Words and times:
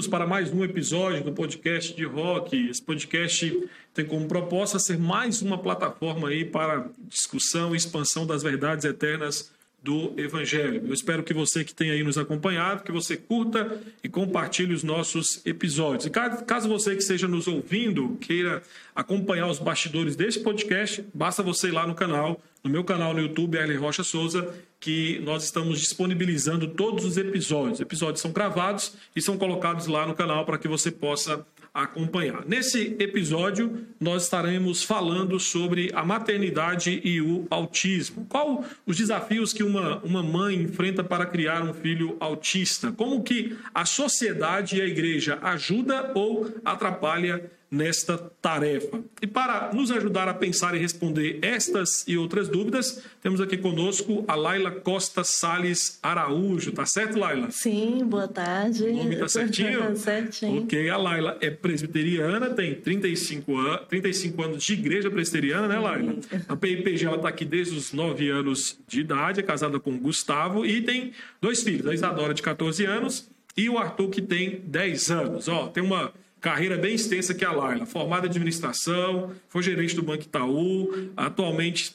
bem-vindos 0.00 0.08
para 0.08 0.26
mais 0.26 0.50
um 0.50 0.64
episódio 0.64 1.22
do 1.22 1.32
podcast 1.32 1.94
de 1.94 2.04
rock. 2.04 2.70
Esse 2.70 2.82
podcast 2.82 3.68
tem 3.92 4.04
como 4.04 4.26
proposta 4.26 4.78
ser 4.78 4.98
mais 4.98 5.42
uma 5.42 5.58
plataforma 5.58 6.28
aí 6.28 6.42
para 6.42 6.88
discussão 7.08 7.74
e 7.74 7.76
expansão 7.76 8.26
das 8.26 8.42
verdades 8.42 8.86
eternas 8.86 9.52
do 9.82 10.12
Evangelho. 10.16 10.82
Eu 10.86 10.92
espero 10.92 11.22
que 11.22 11.32
você 11.32 11.64
que 11.64 11.74
tem 11.74 11.90
aí 11.90 12.02
nos 12.02 12.18
acompanhado, 12.18 12.82
que 12.82 12.92
você 12.92 13.16
curta 13.16 13.80
e 14.04 14.08
compartilhe 14.08 14.74
os 14.74 14.82
nossos 14.82 15.40
episódios. 15.46 16.06
E 16.06 16.10
caso 16.10 16.68
você 16.68 16.94
que 16.94 17.02
esteja 17.02 17.26
nos 17.26 17.48
ouvindo 17.48 18.16
queira 18.20 18.62
acompanhar 18.94 19.48
os 19.48 19.58
bastidores 19.58 20.16
desse 20.16 20.40
podcast, 20.40 21.04
basta 21.14 21.42
você 21.42 21.68
ir 21.68 21.72
lá 21.72 21.86
no 21.86 21.94
canal, 21.94 22.42
no 22.62 22.70
meu 22.70 22.84
canal 22.84 23.14
no 23.14 23.20
YouTube, 23.20 23.58
Arlen 23.58 23.78
Rocha 23.78 24.04
Souza, 24.04 24.54
que 24.78 25.18
nós 25.20 25.44
estamos 25.44 25.80
disponibilizando 25.80 26.68
todos 26.68 27.04
os 27.04 27.16
episódios. 27.16 27.74
Os 27.74 27.80
episódios 27.80 28.20
são 28.20 28.32
gravados 28.32 28.92
e 29.16 29.22
são 29.22 29.38
colocados 29.38 29.86
lá 29.86 30.06
no 30.06 30.14
canal 30.14 30.44
para 30.44 30.58
que 30.58 30.68
você 30.68 30.90
possa 30.90 31.44
acompanhar. 31.72 32.44
Nesse 32.46 32.96
episódio, 32.98 33.86
nós 33.98 34.24
estaremos 34.24 34.82
falando 34.82 35.38
sobre 35.38 35.90
a 35.94 36.04
maternidade 36.04 37.00
e 37.04 37.20
o 37.20 37.46
autismo. 37.50 38.26
Qual 38.28 38.64
os 38.86 38.96
desafios 38.96 39.52
que 39.52 39.62
uma, 39.62 39.98
uma 39.98 40.22
mãe 40.22 40.56
enfrenta 40.56 41.04
para 41.04 41.26
criar 41.26 41.62
um 41.62 41.72
filho 41.72 42.16
autista? 42.20 42.92
Como 42.92 43.22
que 43.22 43.56
a 43.74 43.84
sociedade 43.84 44.76
e 44.76 44.82
a 44.82 44.86
igreja 44.86 45.38
ajuda 45.42 46.12
ou 46.14 46.52
atrapalha 46.64 47.50
nesta 47.70 48.18
tarefa. 48.42 49.00
E 49.22 49.26
para 49.26 49.72
nos 49.72 49.90
ajudar 49.90 50.28
a 50.28 50.34
pensar 50.34 50.74
e 50.74 50.78
responder 50.78 51.38
estas 51.40 52.06
e 52.08 52.16
outras 52.16 52.48
dúvidas, 52.48 53.02
temos 53.22 53.40
aqui 53.40 53.56
conosco 53.56 54.24
a 54.26 54.34
Laila 54.34 54.72
Costa 54.72 55.22
Sales 55.22 55.98
Araújo. 56.02 56.72
Tá 56.72 56.84
certo, 56.84 57.18
Laila? 57.18 57.50
Sim, 57.50 58.04
boa 58.04 58.26
tarde. 58.26 58.84
O 58.84 58.96
nome 58.96 59.16
tá 59.16 59.28
certinho? 59.28 59.96
certinho. 59.96 60.62
Ok, 60.64 60.90
a 60.90 60.96
Laila 60.96 61.38
é 61.40 61.50
presbiteriana, 61.50 62.50
tem 62.50 62.74
35, 62.74 63.56
an 63.56 63.78
35 63.88 64.42
anos 64.42 64.64
de 64.64 64.72
igreja 64.72 65.10
presbiteriana, 65.10 65.68
né, 65.68 65.78
Laila? 65.78 66.16
A 66.48 66.56
PIPG 66.56 67.06
ela 67.06 67.18
tá 67.18 67.28
aqui 67.28 67.44
desde 67.44 67.76
os 67.76 67.92
9 67.92 68.28
anos 68.30 68.78
de 68.88 69.00
idade, 69.00 69.40
é 69.40 69.42
casada 69.42 69.78
com 69.78 69.92
o 69.92 69.98
Gustavo 69.98 70.66
e 70.66 70.82
tem 70.82 71.12
dois 71.40 71.62
filhos, 71.62 71.86
a 71.86 71.94
Isadora 71.94 72.34
de 72.34 72.42
14 72.42 72.84
anos 72.84 73.28
e 73.56 73.68
o 73.68 73.78
Arthur 73.78 74.08
que 74.08 74.22
tem 74.22 74.60
10 74.64 75.10
anos. 75.10 75.48
Ó, 75.48 75.68
tem 75.68 75.82
uma 75.82 76.12
carreira 76.40 76.76
bem 76.76 76.94
extensa 76.94 77.34
que 77.34 77.44
é 77.44 77.48
a 77.48 77.52
Laila, 77.52 77.84
formada 77.86 78.26
em 78.26 78.30
administração, 78.30 79.32
foi 79.48 79.62
gerente 79.62 79.94
do 79.94 80.02
Banco 80.02 80.22
Itaú, 80.22 81.10
atualmente 81.16 81.92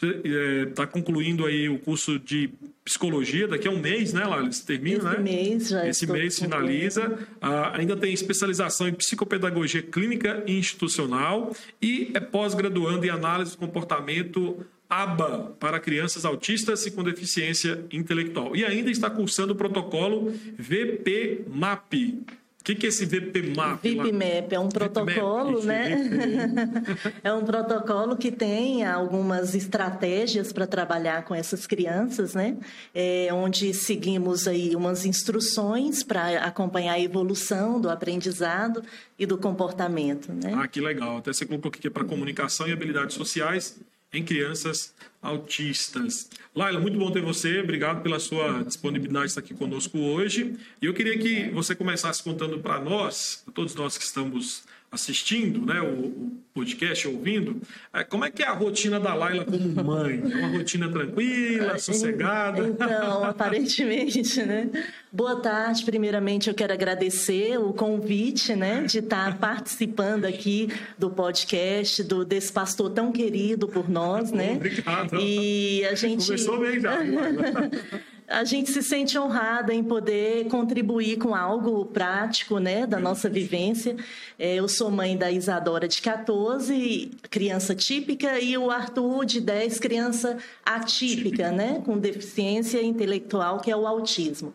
está 0.67 0.83
é, 0.83 0.88
concluindo 0.88 1.45
aí 1.45 1.67
o 1.67 1.79
curso 1.79 2.19
de 2.19 2.49
psicologia, 2.83 3.47
daqui 3.47 3.67
a 3.67 3.71
um 3.71 3.79
mês, 3.79 4.13
né, 4.13 4.23
Laila? 4.23 4.51
Você 4.51 4.63
termina, 4.63 4.97
Esse 4.97 5.17
né? 5.17 5.23
mês 5.23 5.67
já 5.69 5.88
Esse 5.88 6.07
mês 6.07 6.38
finaliza. 6.38 7.17
Ah, 7.41 7.75
ainda 7.75 7.97
tem 7.97 8.13
especialização 8.13 8.88
em 8.88 8.93
psicopedagogia 8.93 9.81
clínica 9.81 10.43
e 10.45 10.57
institucional 10.57 11.55
e 11.81 12.11
é 12.13 12.19
pós-graduando 12.19 13.03
em 13.03 13.09
análise 13.09 13.51
do 13.51 13.57
comportamento 13.57 14.63
ABA 14.88 15.55
para 15.59 15.79
crianças 15.79 16.25
autistas 16.25 16.85
e 16.85 16.91
com 16.91 17.03
deficiência 17.03 17.83
intelectual. 17.91 18.55
E 18.55 18.63
ainda 18.63 18.91
está 18.91 19.09
cursando 19.09 19.53
o 19.53 19.55
protocolo 19.55 20.31
VP-MAP, 20.57 22.19
o 22.66 22.73
que, 22.73 22.73
que 22.73 22.88
é 22.88 22.89
esse 22.89 23.05
VPMAP? 23.05 23.80
VPMAP 23.83 24.52
é 24.52 24.59
um 24.59 24.69
protocolo, 24.69 25.63
né? 25.63 26.09
é 27.23 27.31
um 27.31 27.45
protocolo 27.45 28.17
que 28.17 28.31
tem 28.31 28.84
algumas 28.84 29.53
estratégias 29.53 30.51
para 30.51 30.66
trabalhar 30.66 31.25
com 31.25 31.35
essas 31.35 31.67
crianças, 31.67 32.34
né? 32.34 32.57
É, 32.91 33.29
onde 33.31 33.72
seguimos 33.72 34.47
aí 34.47 34.75
umas 34.75 35.06
instruções 35.06 36.01
para 36.01 36.40
acompanhar 36.40 36.94
a 36.94 37.00
evolução 37.00 37.79
do 37.79 37.88
aprendizado 37.88 38.81
e 39.19 39.28
do 39.28 39.38
comportamento, 39.38 40.34
né? 40.34 40.56
Ah, 40.56 40.67
que 40.67 40.81
legal. 40.81 41.17
Até 41.17 41.31
você 41.31 41.45
colocou 41.45 41.69
aqui 41.69 41.85
é 41.85 41.91
para 41.91 42.03
comunicação 42.03 42.67
e 42.67 42.73
habilidades 42.73 43.16
sociais 43.16 43.78
em 44.18 44.24
crianças 44.24 44.94
autistas. 45.22 46.30
Laila, 46.56 46.80
muito 46.80 46.98
bom 46.98 47.12
ter 47.12 47.22
você. 47.22 47.59
Obrigado 47.59 48.02
pela 48.02 48.20
sua 48.20 48.64
disponibilidade 48.64 49.26
de 49.26 49.31
estar 49.31 49.42
aqui 49.42 49.53
conosco 49.53 49.98
hoje. 49.98 50.56
E 50.81 50.86
eu 50.86 50.94
queria 50.94 51.18
que 51.18 51.50
você 51.50 51.76
começasse 51.76 52.24
contando 52.24 52.59
para 52.59 52.80
nós, 52.80 53.44
todos 53.53 53.74
nós 53.76 53.98
que 53.98 54.03
estamos 54.03 54.64
assistindo 54.95 55.66
né, 55.66 55.79
o, 55.81 56.07
o 56.07 56.41
podcast, 56.53 57.07
ouvindo, 57.07 57.61
é, 57.94 58.03
como 58.03 58.25
é 58.25 58.31
que 58.31 58.41
é 58.41 58.47
a 58.47 58.53
rotina 58.53 59.00
da 59.00 59.13
Laila 59.13 59.45
como 59.45 59.83
mãe? 59.83 60.22
É 60.23 60.38
uma 60.38 60.57
rotina 60.57 60.89
tranquila, 60.89 61.78
sossegada? 61.79 62.66
Então, 62.66 63.23
aparentemente, 63.23 64.44
né? 64.44 64.69
Boa 65.11 65.35
tarde. 65.39 65.84
Primeiramente, 65.84 66.47
eu 66.47 66.55
quero 66.55 66.73
agradecer 66.73 67.57
o 67.57 67.73
convite, 67.73 68.55
né, 68.55 68.84
de 68.84 69.00
estar 69.00 69.38
participando 69.39 70.25
aqui 70.25 70.69
do 70.97 71.09
podcast 71.09 72.01
do 72.03 72.23
desse 72.23 72.51
pastor 72.51 72.89
tão 72.89 73.11
querido 73.11 73.67
por 73.67 73.89
nós, 73.89 74.31
né? 74.31 74.53
Obrigado. 74.53 75.19
E 75.19 75.85
a 75.85 75.94
gente 75.94 76.25
começou 76.25 76.59
bem 76.59 76.79
já. 76.79 76.97
a 78.28 78.44
gente 78.44 78.72
se 78.72 78.81
sente 78.81 79.18
honrada 79.18 79.74
em 79.74 79.84
poder 79.84 80.47
contribuir 80.47 81.18
com 81.18 81.36
algo 81.36 81.86
prático, 81.86 82.59
né, 82.59 82.88
da 82.88 83.00
nossa 83.00 83.30
vivência. 83.30 83.96
É, 84.38 84.56
eu 84.56 84.68
sou 84.68 84.90
mãe 84.90 85.16
da 85.16 85.31
Isadora 85.31 85.88
de 85.88 86.02
14, 86.02 87.12
criança 87.30 87.75
típica, 87.75 88.40
e 88.40 88.58
o 88.58 88.72
Arthur 88.72 89.25
de 89.25 89.40
10, 89.40 89.80
criança 89.80 90.38
atípica, 90.66 91.52
né, 91.52 91.81
com 91.85 91.97
deficiência 91.97 92.81
intelectual, 92.81 93.59
que 93.59 93.69
é 93.69 93.75
o 93.75 93.85
autismo. 93.85 94.53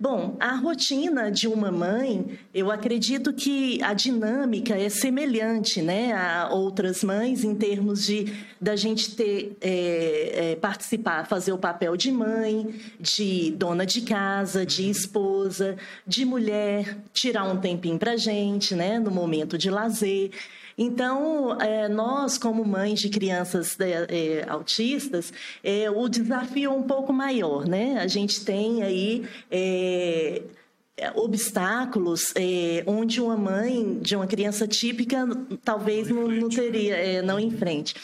Bom, 0.00 0.36
a 0.38 0.54
rotina 0.54 1.28
de 1.28 1.48
uma 1.48 1.72
mãe, 1.72 2.38
eu 2.54 2.70
acredito 2.70 3.32
que 3.32 3.82
a 3.82 3.92
dinâmica 3.92 4.76
é 4.76 4.88
semelhante, 4.88 5.82
né, 5.82 6.12
a 6.12 6.50
outras 6.52 7.02
mães 7.02 7.42
em 7.42 7.52
termos 7.54 8.06
de 8.06 8.32
da 8.60 8.76
gente 8.76 9.16
ter 9.16 9.56
é, 9.60 10.52
é, 10.52 10.56
participar, 10.56 11.26
fazer 11.26 11.52
o 11.52 11.58
papel 11.58 11.96
de 11.96 12.12
mãe, 12.12 12.74
de 13.00 13.50
dona 13.52 13.84
de 13.84 14.02
casa, 14.02 14.64
de 14.64 14.88
esposa, 14.88 15.76
de 16.06 16.24
mulher, 16.24 16.98
tirar 17.12 17.44
um 17.44 17.56
tempinho 17.56 17.98
para 17.98 18.16
gente, 18.16 18.76
né, 18.76 19.00
no 19.00 19.10
momento 19.10 19.58
de 19.58 19.68
lazer. 19.68 20.30
Então, 20.78 21.60
é, 21.60 21.88
nós, 21.88 22.38
como 22.38 22.64
mães 22.64 23.00
de 23.00 23.08
crianças 23.08 23.78
é, 23.80 24.06
é, 24.08 24.48
autistas, 24.48 25.32
é, 25.64 25.90
o 25.90 26.08
desafio 26.08 26.70
é 26.70 26.72
um 26.72 26.84
pouco 26.84 27.12
maior, 27.12 27.66
né? 27.66 27.98
A 27.98 28.06
gente 28.06 28.44
tem 28.44 28.84
aí 28.84 29.28
é, 29.50 30.42
obstáculos 31.16 32.32
é, 32.36 32.84
onde 32.86 33.20
uma 33.20 33.36
mãe 33.36 33.98
de 34.00 34.14
uma 34.14 34.26
criança 34.26 34.68
típica 34.68 35.26
talvez 35.64 36.08
não, 36.08 36.28
não 36.28 36.48
teria, 36.48 36.96
é, 36.96 37.22
não 37.22 37.40
enfrente. 37.40 37.94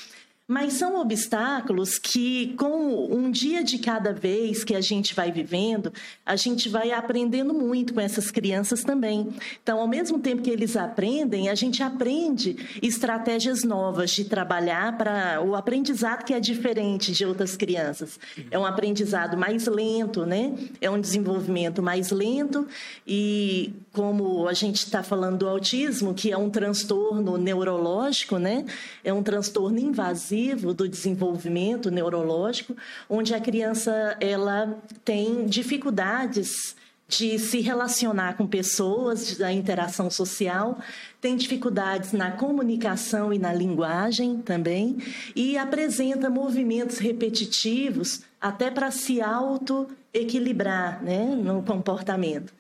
Mas 0.47 0.75
são 0.75 1.00
obstáculos 1.00 1.99
que, 1.99 2.53
com 2.59 3.06
um 3.10 3.31
dia 3.31 3.65
de 3.65 3.78
cada 3.78 4.12
vez 4.12 4.62
que 4.62 4.75
a 4.75 4.81
gente 4.82 5.15
vai 5.15 5.32
vivendo, 5.32 5.91
a 6.25 6.37
gente 6.37 6.69
vai 6.69 6.93
aprendendo 6.93 7.55
muito 7.55 7.94
com 7.94 8.00
essas 8.00 8.31
crianças 8.31 8.84
também. 8.84 9.28
Então, 9.62 9.81
ao 9.81 9.88
mesmo 9.88 10.19
tempo 10.19 10.43
que 10.43 10.50
eles 10.50 10.77
aprendem, 10.77 11.49
a 11.49 11.55
gente 11.55 11.82
aprende 11.82 12.78
estratégias 12.82 13.65
novas 13.65 14.10
de 14.10 14.27
trabalhar 14.27 14.99
para 14.99 15.41
o 15.43 15.55
aprendizado 15.55 16.27
que 16.27 16.34
é 16.34 16.41
diferente 16.41 17.11
de 17.12 17.25
outras 17.25 17.56
crianças. 17.56 18.21
É 18.50 18.59
um 18.59 18.66
aprendizado 18.66 19.38
mais 19.38 19.66
lento, 19.66 20.26
né? 20.26 20.52
É 20.79 20.90
um 20.90 21.00
desenvolvimento 21.00 21.82
mais 21.82 22.11
lento 22.11 22.69
e, 23.06 23.73
como 23.94 24.47
a 24.47 24.52
gente 24.52 24.85
está 24.85 25.02
falando 25.02 25.38
do 25.38 25.49
autismo, 25.49 26.12
que 26.12 26.31
é 26.31 26.37
um 26.37 26.50
transtorno 26.50 27.38
neurológico, 27.38 28.37
né? 28.37 28.67
É 29.02 29.11
um 29.11 29.23
transtorno 29.23 29.79
invasivo 29.79 30.34
do 30.75 30.89
desenvolvimento 30.89 31.91
neurológico, 31.91 32.77
onde 33.09 33.35
a 33.35 33.41
criança 33.41 34.17
ela 34.21 34.79
tem 35.05 35.47
dificuldades 35.47 36.75
de 37.07 37.39
se 37.39 37.61
relacionar 37.61 38.37
com 38.37 38.47
pessoas, 38.47 39.37
da 39.37 39.53
interação 39.53 40.11
social, 40.11 40.79
tem 41.21 41.37
dificuldades 41.37 42.13
na 42.13 42.33
comunicação 42.33 43.33
e 43.33 43.39
na 43.39 43.53
linguagem 43.53 44.39
também, 44.39 44.99
e 45.37 45.57
apresenta 45.57 46.31
movimentos 46.31 46.99
repetitivos 46.99 48.23
até 48.41 48.71
para 48.71 48.91
se 48.91 49.21
auto-equilibrar 49.21 51.03
né, 51.03 51.25
no 51.25 51.63
comportamento 51.63 52.53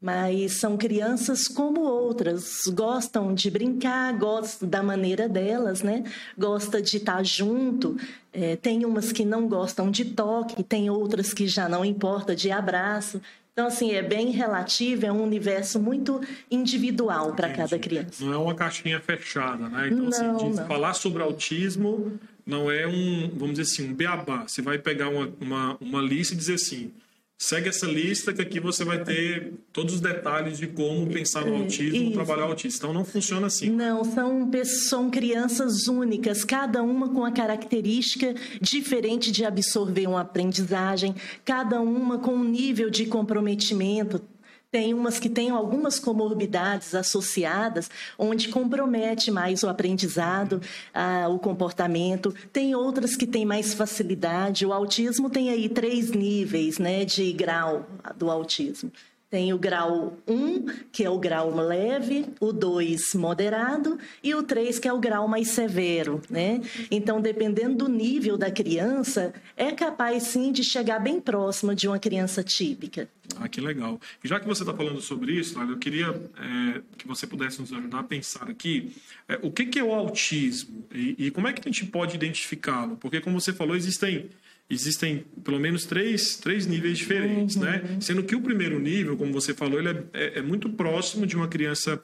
mas 0.00 0.60
são 0.60 0.76
crianças 0.76 1.48
como 1.48 1.80
outras, 1.80 2.62
gostam 2.68 3.34
de 3.34 3.50
brincar, 3.50 4.16
gostam 4.16 4.68
da 4.68 4.82
maneira 4.82 5.28
delas, 5.28 5.82
né? 5.82 6.04
Gosta 6.36 6.80
de 6.80 6.98
estar 6.98 7.24
junto. 7.24 7.96
É, 8.32 8.54
tem 8.54 8.84
umas 8.84 9.10
que 9.10 9.24
não 9.24 9.48
gostam 9.48 9.90
de 9.90 10.04
toque, 10.04 10.62
tem 10.62 10.88
outras 10.88 11.32
que 11.32 11.48
já 11.48 11.68
não 11.68 11.84
importa 11.84 12.36
de 12.36 12.50
abraço. 12.50 13.20
Então, 13.52 13.66
assim, 13.66 13.90
é 13.90 14.00
bem 14.00 14.30
relativo, 14.30 15.04
é 15.04 15.10
um 15.10 15.20
universo 15.20 15.80
muito 15.80 16.20
individual 16.48 17.32
para 17.32 17.52
cada 17.52 17.76
criança. 17.76 18.24
Não 18.24 18.32
é 18.32 18.36
uma 18.36 18.54
caixinha 18.54 19.00
fechada, 19.00 19.68
né? 19.68 19.88
Então, 19.88 20.06
assim, 20.06 20.22
não, 20.22 20.36
assim, 20.36 20.50
diz, 20.50 20.60
falar 20.60 20.94
sobre 20.94 21.24
autismo 21.24 22.12
não 22.46 22.70
é 22.70 22.86
um, 22.86 23.28
vamos 23.34 23.58
dizer 23.58 23.62
assim, 23.62 23.90
um 23.90 23.94
beabá. 23.94 24.44
Você 24.46 24.62
vai 24.62 24.78
pegar 24.78 25.08
uma, 25.08 25.28
uma, 25.40 25.76
uma 25.80 26.00
lista 26.00 26.34
e 26.34 26.36
dizer 26.36 26.54
assim, 26.54 26.92
segue 27.38 27.68
essa 27.68 27.86
lista 27.86 28.34
que 28.34 28.42
aqui 28.42 28.58
você 28.58 28.84
vai 28.84 29.02
ter 29.04 29.52
todos 29.72 29.94
os 29.94 30.00
detalhes 30.00 30.58
de 30.58 30.66
como 30.66 31.06
pensar 31.06 31.46
no 31.46 31.54
autismo, 31.54 32.02
Isso. 32.02 32.12
trabalhar 32.12 32.46
o 32.46 32.48
autismo. 32.48 32.78
Então 32.78 32.92
não 32.92 33.04
funciona 33.04 33.46
assim. 33.46 33.70
Não, 33.70 34.02
são, 34.02 34.50
são 34.64 35.08
crianças 35.08 35.86
únicas, 35.86 36.44
cada 36.44 36.82
uma 36.82 37.08
com 37.10 37.24
a 37.24 37.30
característica 37.30 38.34
diferente 38.60 39.30
de 39.30 39.44
absorver 39.44 40.08
uma 40.08 40.22
aprendizagem, 40.22 41.14
cada 41.44 41.80
uma 41.80 42.18
com 42.18 42.32
um 42.32 42.44
nível 42.44 42.90
de 42.90 43.06
comprometimento 43.06 44.20
tem 44.70 44.92
umas 44.92 45.18
que 45.18 45.28
têm 45.28 45.50
algumas 45.50 45.98
comorbidades 45.98 46.94
associadas, 46.94 47.90
onde 48.18 48.48
compromete 48.48 49.30
mais 49.30 49.62
o 49.62 49.68
aprendizado, 49.68 50.60
o 51.30 51.38
comportamento. 51.38 52.34
Tem 52.52 52.74
outras 52.74 53.16
que 53.16 53.26
têm 53.26 53.46
mais 53.46 53.72
facilidade. 53.72 54.66
O 54.66 54.72
autismo 54.72 55.30
tem 55.30 55.50
aí 55.50 55.68
três 55.68 56.10
níveis 56.10 56.78
né, 56.78 57.04
de 57.04 57.32
grau 57.32 57.86
do 58.16 58.30
autismo. 58.30 58.92
Tem 59.30 59.52
o 59.52 59.58
grau 59.58 60.16
1, 60.26 60.66
que 60.90 61.04
é 61.04 61.10
o 61.10 61.18
grau 61.18 61.54
leve, 61.54 62.26
o 62.40 62.50
2 62.50 63.12
moderado 63.14 63.98
e 64.22 64.34
o 64.34 64.42
3 64.42 64.78
que 64.78 64.88
é 64.88 64.92
o 64.92 64.98
grau 64.98 65.28
mais 65.28 65.48
severo, 65.48 66.22
né? 66.30 66.62
Então, 66.90 67.20
dependendo 67.20 67.76
do 67.76 67.88
nível 67.90 68.38
da 68.38 68.50
criança, 68.50 69.34
é 69.54 69.70
capaz 69.70 70.22
sim 70.24 70.50
de 70.50 70.64
chegar 70.64 70.98
bem 70.98 71.20
próximo 71.20 71.74
de 71.74 71.86
uma 71.86 71.98
criança 71.98 72.42
típica. 72.42 73.06
Ah, 73.36 73.48
que 73.48 73.60
legal. 73.60 74.00
E 74.24 74.28
já 74.28 74.40
que 74.40 74.46
você 74.46 74.62
está 74.62 74.72
falando 74.72 75.00
sobre 75.02 75.32
isso, 75.32 75.60
eu 75.60 75.76
queria 75.76 76.06
é, 76.06 76.80
que 76.96 77.06
você 77.06 77.26
pudesse 77.26 77.60
nos 77.60 77.70
ajudar 77.70 78.00
a 78.00 78.04
pensar 78.04 78.48
aqui 78.48 78.96
é, 79.28 79.38
o 79.42 79.50
que, 79.50 79.66
que, 79.66 79.78
é 79.78 79.84
o 79.84 79.92
autismo 79.92 80.86
e, 80.92 81.26
e 81.26 81.30
como 81.30 81.46
é 81.46 81.52
que 81.52 81.60
a 81.60 81.70
gente 81.70 81.84
pode 81.84 82.16
identificá-lo? 82.16 82.96
Porque, 82.96 83.20
como 83.20 83.38
você 83.38 83.52
falou, 83.52 83.76
existem 83.76 84.30
existem 84.70 85.24
pelo 85.42 85.58
menos 85.58 85.86
três, 85.86 86.36
três 86.36 86.66
níveis 86.66 86.98
diferentes, 86.98 87.56
né? 87.56 87.82
uhum. 87.82 87.94
né? 87.94 88.00
Sendo 88.00 88.22
que 88.22 88.36
o 88.36 88.40
primeiro 88.40 88.78
nível, 88.78 89.16
como 89.16 89.32
você 89.32 89.54
falou, 89.54 89.78
ele 89.78 89.88
é, 89.88 90.04
é, 90.12 90.38
é 90.38 90.42
muito 90.42 90.68
próximo 90.68 91.26
de 91.26 91.36
uma 91.36 91.48
criança 91.48 92.00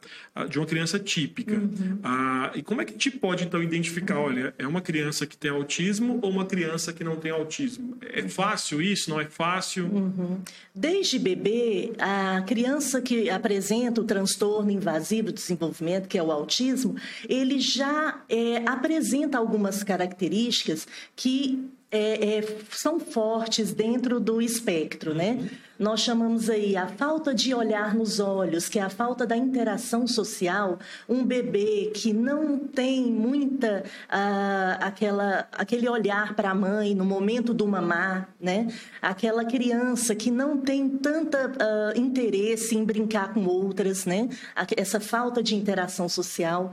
de 0.49 0.59
uma 0.59 0.67
criança 0.67 0.99
típica. 0.99 1.55
Uhum. 1.55 1.99
Ah, 2.03 2.53
e 2.55 2.63
como 2.63 2.81
é 2.81 2.85
que 2.85 2.91
a 2.91 2.95
gente 2.95 3.11
pode 3.11 3.45
então 3.45 3.63
identificar, 3.63 4.19
olha, 4.19 4.55
é 4.59 4.67
uma 4.67 4.81
criança 4.81 5.27
que 5.27 5.37
tem 5.37 5.51
autismo 5.51 6.19
ou 6.23 6.31
uma 6.31 6.45
criança 6.45 6.93
que 6.93 7.05
não 7.05 7.17
tem 7.17 7.31
autismo? 7.31 7.97
É 8.01 8.27
fácil 8.29 8.81
isso? 8.81 9.11
Não 9.11 9.21
é 9.21 9.27
fácil? 9.27 9.87
Uhum. 9.87 10.41
Desde 10.75 11.19
bebê, 11.19 11.93
a 11.99 12.43
criança 12.43 13.01
que 13.01 13.31
apresenta 13.31 14.01
o 14.01 14.05
transtorno 14.05 14.71
invasivo 14.71 15.29
do 15.29 15.35
desenvolvimento, 15.35 16.09
que 16.09 16.19
é 16.19 16.23
o 16.23 16.33
autismo, 16.33 16.97
ele 17.29 17.61
já 17.61 18.23
é, 18.29 18.57
apresenta 18.67 19.39
algumas 19.39 19.85
características 19.85 20.89
que 21.15 21.71
é, 21.95 22.39
é, 22.39 22.57
são 22.71 22.99
fortes 22.99 23.73
dentro 23.73 24.19
do 24.19 24.43
espectro, 24.43 25.15
né? 25.15 25.39
Uhum. 25.41 25.49
Nós 25.79 26.01
chamamos 26.01 26.51
aí 26.51 26.77
a 26.77 26.89
falta 26.89 27.33
de 27.33 27.55
olhar 27.55 27.95
nos 27.95 28.19
olhos, 28.19 28.69
que 28.69 28.79
é 28.79 28.83
a 28.83 28.89
falta 28.89 29.25
da 29.25 29.37
interação 29.37 30.07
social. 30.07 30.79
Um 31.09 31.25
bebê 31.25 31.93
que 31.95 32.13
não 32.13 32.59
tem 32.59 33.03
muita 33.03 33.85
uh, 34.09 34.79
aquela, 34.81 35.49
aquele 35.53 35.89
olhar 35.89 36.35
para 36.35 36.51
a 36.51 36.55
mãe 36.55 36.95
no 36.95 37.05
momento 37.05 37.53
do 37.53 37.67
mamar, 37.67 38.29
né? 38.41 38.69
Aquela 39.03 39.45
criança 39.45 40.15
que 40.15 40.31
não 40.31 40.59
tem 40.59 40.89
tanta 40.89 41.49
uh, 41.49 41.99
interesse 41.99 42.77
em 42.77 42.85
brincar 42.85 43.35
com 43.35 43.45
outras, 43.45 44.05
né? 44.05 44.29
Essa 44.77 44.99
falta 45.01 45.43
de 45.43 45.57
interação 45.57 46.09
social. 46.09 46.73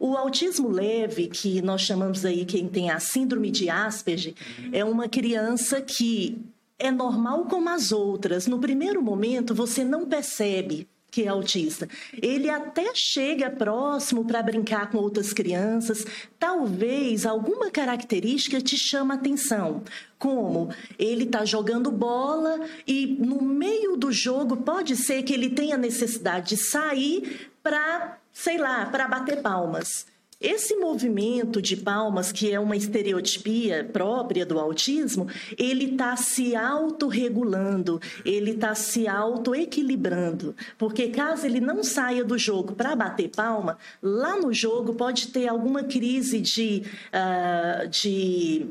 O 0.00 0.16
autismo 0.16 0.70
leve, 0.70 1.28
que 1.28 1.60
nós 1.60 1.82
chamamos 1.82 2.24
aí 2.24 2.46
quem 2.46 2.66
tem 2.66 2.90
a 2.90 2.98
síndrome 2.98 3.50
de 3.50 3.68
Asperger, 3.68 4.32
é 4.72 4.82
uma 4.82 5.10
criança 5.10 5.78
que 5.82 6.38
é 6.78 6.90
normal 6.90 7.44
como 7.44 7.68
as 7.68 7.92
outras. 7.92 8.46
No 8.46 8.58
primeiro 8.58 9.02
momento, 9.02 9.54
você 9.54 9.84
não 9.84 10.06
percebe 10.06 10.88
que 11.10 11.24
é 11.24 11.28
autista. 11.28 11.86
Ele 12.22 12.48
até 12.48 12.92
chega 12.94 13.50
próximo 13.50 14.24
para 14.24 14.42
brincar 14.42 14.90
com 14.90 14.96
outras 14.96 15.34
crianças. 15.34 16.06
Talvez 16.38 17.26
alguma 17.26 17.70
característica 17.70 18.58
te 18.58 18.78
chama 18.78 19.14
atenção. 19.14 19.82
Como 20.18 20.70
ele 20.98 21.24
está 21.24 21.44
jogando 21.44 21.90
bola 21.90 22.60
e 22.86 23.18
no 23.18 23.42
meio 23.42 23.98
do 23.98 24.10
jogo 24.10 24.56
pode 24.58 24.96
ser 24.96 25.24
que 25.24 25.34
ele 25.34 25.50
tenha 25.50 25.76
necessidade 25.76 26.50
de 26.50 26.56
sair 26.56 27.50
para 27.62 28.19
sei 28.32 28.58
lá, 28.58 28.86
para 28.86 29.08
bater 29.08 29.42
palmas. 29.42 30.06
Esse 30.40 30.74
movimento 30.76 31.60
de 31.60 31.76
palmas, 31.76 32.32
que 32.32 32.50
é 32.50 32.58
uma 32.58 32.74
estereotipia 32.74 33.84
própria 33.92 34.46
do 34.46 34.58
autismo, 34.58 35.28
ele 35.58 35.92
está 35.92 36.16
se 36.16 36.56
autorregulando, 36.56 38.00
ele 38.24 38.52
está 38.52 38.74
se 38.74 39.06
autoequilibrando. 39.06 40.56
Porque 40.78 41.08
caso 41.08 41.44
ele 41.44 41.60
não 41.60 41.84
saia 41.84 42.24
do 42.24 42.38
jogo 42.38 42.74
para 42.74 42.96
bater 42.96 43.28
palma, 43.28 43.76
lá 44.02 44.40
no 44.40 44.50
jogo 44.50 44.94
pode 44.94 45.28
ter 45.28 45.46
alguma 45.46 45.82
crise 45.82 46.40
de, 46.40 46.84
uh, 47.12 47.86
de 47.88 48.66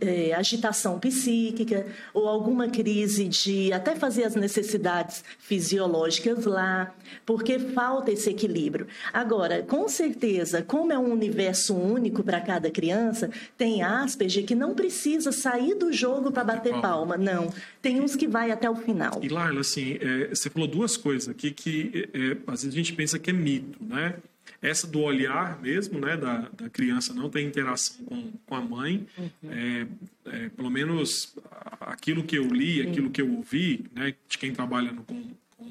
é, 0.00 0.32
agitação 0.34 0.98
psíquica 0.98 1.86
ou 2.12 2.28
alguma 2.28 2.68
crise 2.68 3.26
de 3.28 3.72
até 3.72 3.94
fazer 3.94 4.24
as 4.24 4.34
necessidades 4.34 5.24
fisiológicas 5.38 6.44
lá, 6.44 6.94
porque 7.24 7.58
falta 7.58 8.10
esse 8.10 8.30
equilíbrio. 8.30 8.86
Agora, 9.12 9.62
com 9.62 9.88
certeza, 9.88 10.62
como 10.62 10.92
é 10.92 10.98
um 10.98 11.12
universo 11.12 11.74
único 11.74 12.22
para 12.22 12.40
cada 12.40 12.70
criança, 12.70 13.30
tem 13.56 13.82
Asperger 13.82 14.44
que 14.44 14.54
não 14.54 14.74
precisa 14.74 15.32
sair 15.32 15.74
do 15.74 15.92
jogo 15.92 16.30
para 16.30 16.44
bater 16.44 16.80
palma, 16.80 17.16
não. 17.16 17.52
Tem 17.80 18.00
uns 18.00 18.16
que 18.16 18.26
vai 18.26 18.50
até 18.50 18.68
o 18.68 18.76
final. 18.76 19.20
E 19.22 19.28
Laila, 19.28 19.60
assim, 19.60 19.98
é, 20.00 20.28
você 20.28 20.48
falou 20.48 20.68
duas 20.68 20.96
coisas 20.96 21.28
aqui 21.28 21.50
que 21.50 22.08
é, 22.12 22.36
às 22.46 22.62
vezes 22.62 22.74
a 22.74 22.76
gente 22.76 22.92
pensa 22.92 23.18
que 23.18 23.30
é 23.30 23.32
mito, 23.32 23.78
né? 23.80 24.14
Essa 24.60 24.86
do 24.86 25.00
olhar 25.00 25.60
mesmo, 25.60 25.98
né, 25.98 26.16
da, 26.16 26.48
da 26.50 26.70
criança 26.70 27.12
não 27.12 27.28
ter 27.28 27.42
interação 27.42 28.04
com, 28.04 28.32
com 28.46 28.54
a 28.54 28.60
mãe, 28.60 29.06
uhum. 29.18 29.30
é, 29.50 29.86
é, 30.26 30.48
pelo 30.50 30.70
menos 30.70 31.34
aquilo 31.80 32.22
que 32.22 32.36
eu 32.36 32.46
li, 32.46 32.80
aquilo 32.80 33.10
que 33.10 33.20
eu 33.20 33.30
ouvi, 33.32 33.84
né, 33.92 34.14
de 34.28 34.38
quem 34.38 34.52
trabalha 34.52 34.92
no, 34.92 35.02
com, 35.02 35.20
com, 35.56 35.70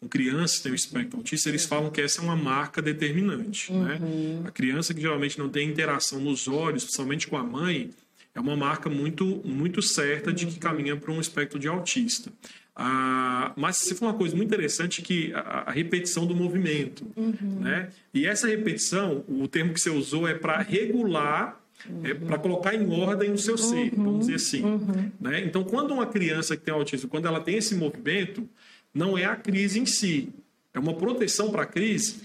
com 0.00 0.08
crianças 0.08 0.60
tem 0.60 0.72
o 0.72 0.74
espectro 0.74 1.18
autista, 1.18 1.48
eles 1.48 1.64
falam 1.64 1.90
que 1.90 2.00
essa 2.00 2.20
é 2.20 2.24
uma 2.24 2.36
marca 2.36 2.82
determinante, 2.82 3.72
né? 3.72 3.98
uhum. 4.00 4.42
né? 4.42 4.48
A 4.48 4.50
criança 4.50 4.92
que 4.92 5.00
geralmente 5.00 5.38
não 5.38 5.48
tem 5.48 5.68
interação 5.68 6.20
nos 6.20 6.48
olhos, 6.48 6.82
principalmente 6.82 7.28
com 7.28 7.36
a 7.36 7.44
mãe, 7.44 7.90
é 8.34 8.40
uma 8.40 8.56
marca 8.56 8.88
muito 8.88 9.40
muito 9.44 9.82
certa 9.82 10.32
de 10.32 10.46
que 10.46 10.54
uhum. 10.54 10.58
caminha 10.58 10.96
para 10.96 11.12
um 11.12 11.20
espectro 11.20 11.58
de 11.58 11.68
autista. 11.68 12.32
Ah, 12.74 13.52
mas 13.56 13.78
você 13.78 13.94
falou 13.94 14.14
uma 14.14 14.18
coisa 14.18 14.34
muito 14.34 14.48
interessante 14.48 15.02
que 15.02 15.32
a, 15.34 15.64
a 15.66 15.70
repetição 15.70 16.26
do 16.26 16.34
movimento, 16.34 17.06
uhum. 17.16 17.60
né? 17.60 17.90
E 18.14 18.26
essa 18.26 18.46
repetição, 18.46 19.24
o 19.28 19.46
termo 19.48 19.74
que 19.74 19.80
você 19.80 19.90
usou 19.90 20.26
é 20.26 20.34
para 20.34 20.58
regular, 20.58 21.60
uhum. 21.88 22.00
é 22.04 22.14
para 22.14 22.38
colocar 22.38 22.74
em 22.74 22.88
ordem 22.90 23.32
o 23.32 23.38
seu 23.38 23.58
ser, 23.58 23.92
uhum. 23.92 24.04
vamos 24.04 24.20
dizer 24.20 24.36
assim, 24.36 24.62
uhum. 24.62 25.10
né? 25.20 25.44
Então, 25.44 25.64
quando 25.64 25.92
uma 25.92 26.06
criança 26.06 26.56
que 26.56 26.62
tem 26.62 26.72
autismo, 26.72 27.08
quando 27.08 27.26
ela 27.26 27.40
tem 27.40 27.56
esse 27.56 27.74
movimento, 27.74 28.48
não 28.94 29.18
é 29.18 29.24
a 29.24 29.36
crise 29.36 29.78
em 29.78 29.86
si, 29.86 30.30
é 30.72 30.78
uma 30.78 30.94
proteção 30.94 31.50
para 31.50 31.62
a 31.62 31.66
crise. 31.66 32.20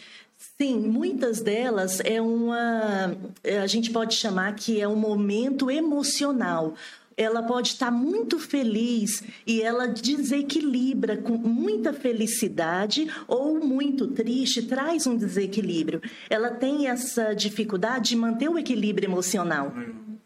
Sim, 0.58 0.80
muitas 0.80 1.42
delas 1.42 2.00
é 2.02 2.22
uma, 2.22 3.16
a 3.62 3.68
gente 3.68 3.92
pode 3.92 4.16
chamar 4.16 4.54
que 4.56 4.80
é 4.80 4.88
um 4.88 4.96
momento 4.96 5.70
emocional 5.70 6.76
ela 7.18 7.44
pode 7.44 7.70
estar 7.70 7.92
muito 7.92 8.40
feliz 8.40 9.24
e 9.46 9.62
ela 9.62 9.88
desequilibra 9.88 11.18
com 11.18 11.38
muita 11.38 11.94
felicidade 11.94 13.10
ou 13.28 13.60
muito 13.60 14.08
triste, 14.08 14.64
traz 14.64 15.08
um 15.08 15.16
desequilíbrio. 15.16 16.02
Ela 16.30 16.52
tem 16.52 16.88
essa 16.88 17.34
dificuldade 17.34 18.10
de 18.10 18.16
manter 18.16 18.50
o 18.50 18.58
equilíbrio 18.58 19.08
emocional. 19.08 19.74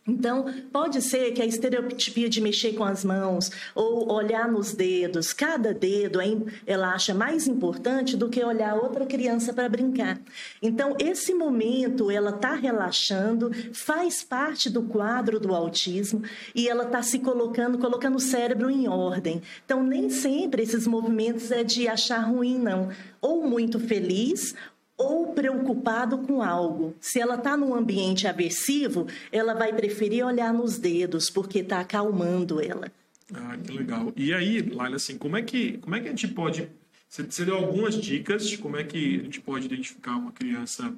Então, 0.09 0.45
pode 0.71 1.01
ser 1.01 1.31
que 1.33 1.41
a 1.41 1.45
estereotipia 1.45 2.27
de 2.27 2.41
mexer 2.41 2.73
com 2.73 2.83
as 2.83 3.05
mãos 3.05 3.51
ou 3.75 4.11
olhar 4.11 4.51
nos 4.51 4.73
dedos, 4.73 5.31
cada 5.31 5.73
dedo 5.73 6.19
ela 6.65 6.93
acha 6.93 7.13
mais 7.13 7.47
importante 7.47 8.17
do 8.17 8.29
que 8.29 8.43
olhar 8.43 8.75
outra 8.75 9.05
criança 9.05 9.53
para 9.53 9.69
brincar. 9.69 10.19
Então, 10.61 10.95
esse 10.99 11.33
momento 11.33 12.09
ela 12.09 12.31
está 12.31 12.53
relaxando, 12.55 13.51
faz 13.71 14.23
parte 14.23 14.69
do 14.69 14.81
quadro 14.83 15.39
do 15.39 15.53
autismo 15.53 16.23
e 16.55 16.67
ela 16.67 16.85
está 16.85 17.03
se 17.03 17.19
colocando, 17.19 17.77
colocando 17.77 18.15
o 18.15 18.19
cérebro 18.19 18.69
em 18.69 18.87
ordem. 18.87 19.41
Então, 19.63 19.83
nem 19.83 20.09
sempre 20.09 20.63
esses 20.63 20.87
movimentos 20.87 21.51
é 21.51 21.63
de 21.63 21.87
achar 21.87 22.19
ruim, 22.19 22.57
não. 22.57 22.89
Ou 23.21 23.45
muito 23.47 23.79
feliz 23.79 24.55
ou 24.99 25.33
preocupado 25.33 26.17
com 26.19 26.43
algo. 26.43 26.93
Se 26.99 27.21
ela 27.21 27.35
está 27.35 27.55
num 27.55 27.73
ambiente 27.73 28.27
aversivo, 28.27 29.07
ela 29.31 29.53
vai 29.53 29.73
preferir 29.73 30.25
olhar 30.25 30.53
nos 30.53 30.77
dedos, 30.77 31.29
porque 31.29 31.59
está 31.59 31.79
acalmando 31.79 32.61
ela. 32.61 32.91
Ah, 33.33 33.55
que 33.57 33.71
legal. 33.71 34.11
E 34.15 34.33
aí, 34.33 34.61
Laila, 34.61 34.97
assim, 34.97 35.17
como 35.17 35.37
é 35.37 35.41
que, 35.41 35.77
como 35.77 35.95
é 35.95 36.01
que 36.01 36.07
a 36.07 36.11
gente 36.11 36.27
pode... 36.27 36.69
Você 37.07 37.45
deu 37.45 37.55
algumas 37.55 37.95
dicas 37.95 38.47
de 38.47 38.57
como 38.57 38.77
é 38.77 38.83
que 38.83 39.21
a 39.21 39.23
gente 39.23 39.41
pode 39.41 39.65
identificar 39.65 40.17
uma 40.17 40.31
criança 40.31 40.93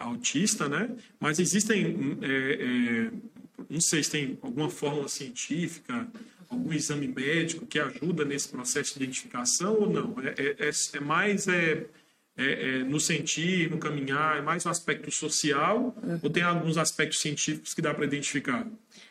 autista, 0.00 0.68
né? 0.68 0.90
Mas 1.20 1.38
existem, 1.38 2.18
é, 2.22 2.26
é, 2.26 3.10
não 3.68 3.80
sei 3.80 4.02
se 4.02 4.10
tem 4.10 4.38
alguma 4.42 4.68
fórmula 4.68 5.06
científica 5.06 6.08
algum 6.50 6.72
exame 6.72 7.06
médico 7.06 7.66
que 7.66 7.78
ajuda 7.78 8.24
nesse 8.24 8.48
processo 8.48 8.98
de 8.98 9.04
identificação 9.04 9.74
ou 9.74 9.90
não? 9.90 10.14
É, 10.22 10.34
é, 10.42 10.68
é, 10.68 10.70
é 10.94 11.00
mais 11.00 11.46
é, 11.46 11.86
é, 12.38 12.78
é, 12.78 12.78
no 12.84 13.00
sentir, 13.00 13.68
no 13.68 13.78
caminhar, 13.78 14.38
é 14.38 14.40
mais 14.40 14.64
o 14.64 14.68
aspecto 14.68 15.10
social 15.10 15.94
uhum. 16.00 16.20
ou 16.22 16.30
tem 16.30 16.44
alguns 16.44 16.78
aspectos 16.78 17.20
científicos 17.20 17.74
que 17.74 17.82
dá 17.82 17.92
para 17.92 18.04
identificar? 18.04 18.64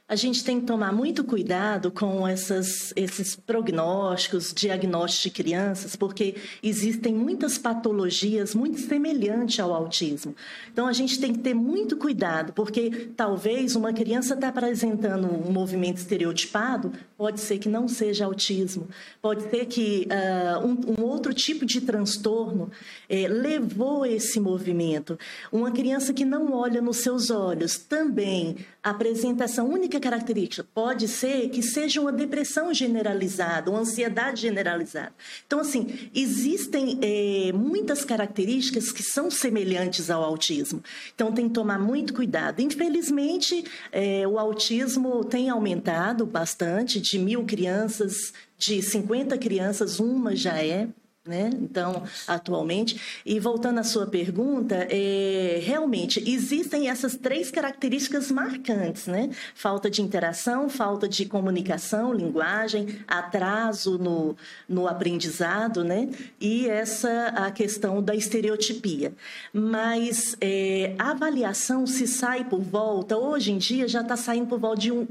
A 0.09 0.15
gente 0.15 0.41
tem 0.41 0.61
que 0.61 0.65
tomar 0.65 0.93
muito 0.93 1.21
cuidado 1.21 1.91
com 1.91 2.25
essas, 2.25 2.93
esses 2.95 3.35
prognósticos, 3.35 4.53
diagnósticos 4.53 5.23
de 5.23 5.29
crianças, 5.31 5.95
porque 5.97 6.35
existem 6.63 7.13
muitas 7.13 7.57
patologias 7.57 8.55
muito 8.55 8.79
semelhantes 8.79 9.59
ao 9.59 9.73
autismo. 9.73 10.33
Então, 10.71 10.87
a 10.87 10.93
gente 10.93 11.19
tem 11.19 11.33
que 11.33 11.39
ter 11.39 11.53
muito 11.53 11.97
cuidado, 11.97 12.53
porque 12.53 13.09
talvez 13.17 13.75
uma 13.75 13.91
criança 13.91 14.33
está 14.33 14.47
apresentando 14.47 15.27
um 15.27 15.51
movimento 15.51 15.97
estereotipado, 15.97 16.93
pode 17.17 17.41
ser 17.41 17.57
que 17.57 17.67
não 17.67 17.89
seja 17.89 18.25
autismo, 18.25 18.87
pode 19.21 19.49
ser 19.49 19.65
que 19.65 20.07
uh, 20.07 20.65
um, 20.65 21.01
um, 21.01 21.03
outro 21.03 21.33
tipo 21.33 21.65
de 21.65 21.81
transtorno 21.81 22.71
eh, 23.09 23.27
levou 23.27 24.05
esse 24.05 24.39
movimento. 24.39 25.19
Uma 25.51 25.71
criança 25.71 26.13
que 26.13 26.23
não 26.23 26.53
olha 26.53 26.81
nos 26.81 26.97
seus 26.97 27.29
olhos 27.29 27.77
também 27.77 28.57
apresenta 28.81 29.43
essa 29.43 29.63
única 29.63 29.97
característica. 30.00 30.66
Pode 30.74 31.08
ser 31.08 31.50
que 31.50 31.62
seja 31.62 32.01
uma 32.01 32.12
depressão 32.12 32.74
generalizada, 32.74 33.70
uma 33.72 33.80
ansiedade 33.80 34.42
generalizada. 34.42 35.13
Então, 35.46 35.60
assim, 35.60 36.10
existem 36.13 37.00
é, 37.01 37.51
muitas 37.54 38.04
características 38.04 38.92
que 38.92 39.04
são 39.04 39.30
semelhantes 39.30 40.10
ao 40.10 40.24
autismo. 40.24 40.84
Então, 41.13 41.32
tem 41.32 41.48
que 41.48 41.54
tomar 41.54 41.80
muito 41.80 42.13
cuidado. 42.13 42.62
Infelizmente, 42.62 43.63
é, 43.92 44.27
o 44.27 44.39
autismo 44.39 45.24
tem 45.24 45.50
aumentado 45.50 46.25
bastante, 46.25 47.00
de 47.00 47.18
mil 47.20 47.44
crianças, 47.46 48.34
de 48.58 48.82
50 48.82 49.38
crianças, 49.38 50.00
uma 50.00 50.36
já 50.36 50.63
é 50.63 50.88
né? 51.27 51.50
Então, 51.62 52.03
atualmente. 52.27 53.00
E 53.25 53.39
voltando 53.39 53.79
à 53.79 53.84
sua 53.84 54.07
pergunta, 54.07 54.88
é, 54.89 55.60
realmente 55.63 56.24
existem 56.29 56.89
essas 56.89 57.15
três 57.15 57.51
características 57.51 58.31
marcantes, 58.31 59.07
né? 59.07 59.29
Falta 59.53 59.89
de 59.89 60.01
interação, 60.01 60.69
falta 60.69 61.07
de 61.07 61.25
comunicação, 61.25 62.13
linguagem, 62.13 63.00
atraso 63.07 63.98
no, 63.98 64.36
no 64.67 64.88
aprendizado, 64.88 65.84
né? 65.84 66.10
E 66.39 66.67
essa 66.67 67.27
a 67.36 67.51
questão 67.51 68.01
da 68.01 68.15
estereotipia. 68.15 69.13
Mas 69.53 70.36
é, 70.39 70.96
a 70.98 71.12
avaliação 71.12 71.86
se 71.86 72.07
sai 72.07 72.43
por 72.46 72.62
volta, 72.62 73.17
hoje 73.17 73.51
em 73.51 73.57
dia 73.57 73.88
já 73.88 74.01
está 74.01 74.15
saindo 74.15 74.48
por 74.48 74.60
volta 74.60 74.81
de 74.81 74.91
um, 74.91 75.07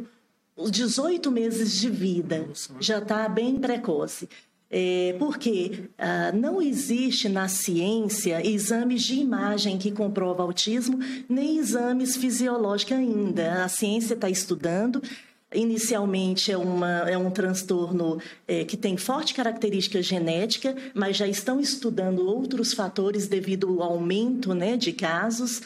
18 0.71 1.31
meses 1.31 1.73
de 1.79 1.91
vida, 1.91 2.49
já 2.81 2.99
está 2.99 3.29
bem 3.29 3.57
precoce. 3.57 4.29
É, 4.79 5.17
porque 5.19 5.89
ah, 5.97 6.33
não 6.33 6.61
existe 6.61 7.31
na 7.31 7.49
ciência 7.49 8.47
exames 8.47 9.05
de 9.05 9.15
imagem 9.15 9.79
que 9.79 9.91
comprova 9.91 10.43
autismo, 10.43 10.99
nem 11.27 11.57
exames 11.57 12.15
fisiológicos 12.15 12.93
ainda. 12.93 13.65
A 13.65 13.69
ciência 13.69 14.13
está 14.13 14.29
estudando. 14.29 15.03
Inicialmente 15.55 16.53
é, 16.53 16.59
uma, 16.59 17.09
é 17.09 17.17
um 17.17 17.31
transtorno 17.31 18.21
é, 18.47 18.67
que 18.67 18.77
tem 18.77 18.99
forte 18.99 19.33
característica 19.33 20.03
genética, 20.03 20.77
mas 20.93 21.17
já 21.17 21.27
estão 21.27 21.59
estudando 21.59 22.27
outros 22.27 22.75
fatores 22.75 23.27
devido 23.27 23.81
ao 23.81 23.93
aumento 23.93 24.53
né, 24.53 24.77
de 24.77 24.93
casos. 24.93 25.63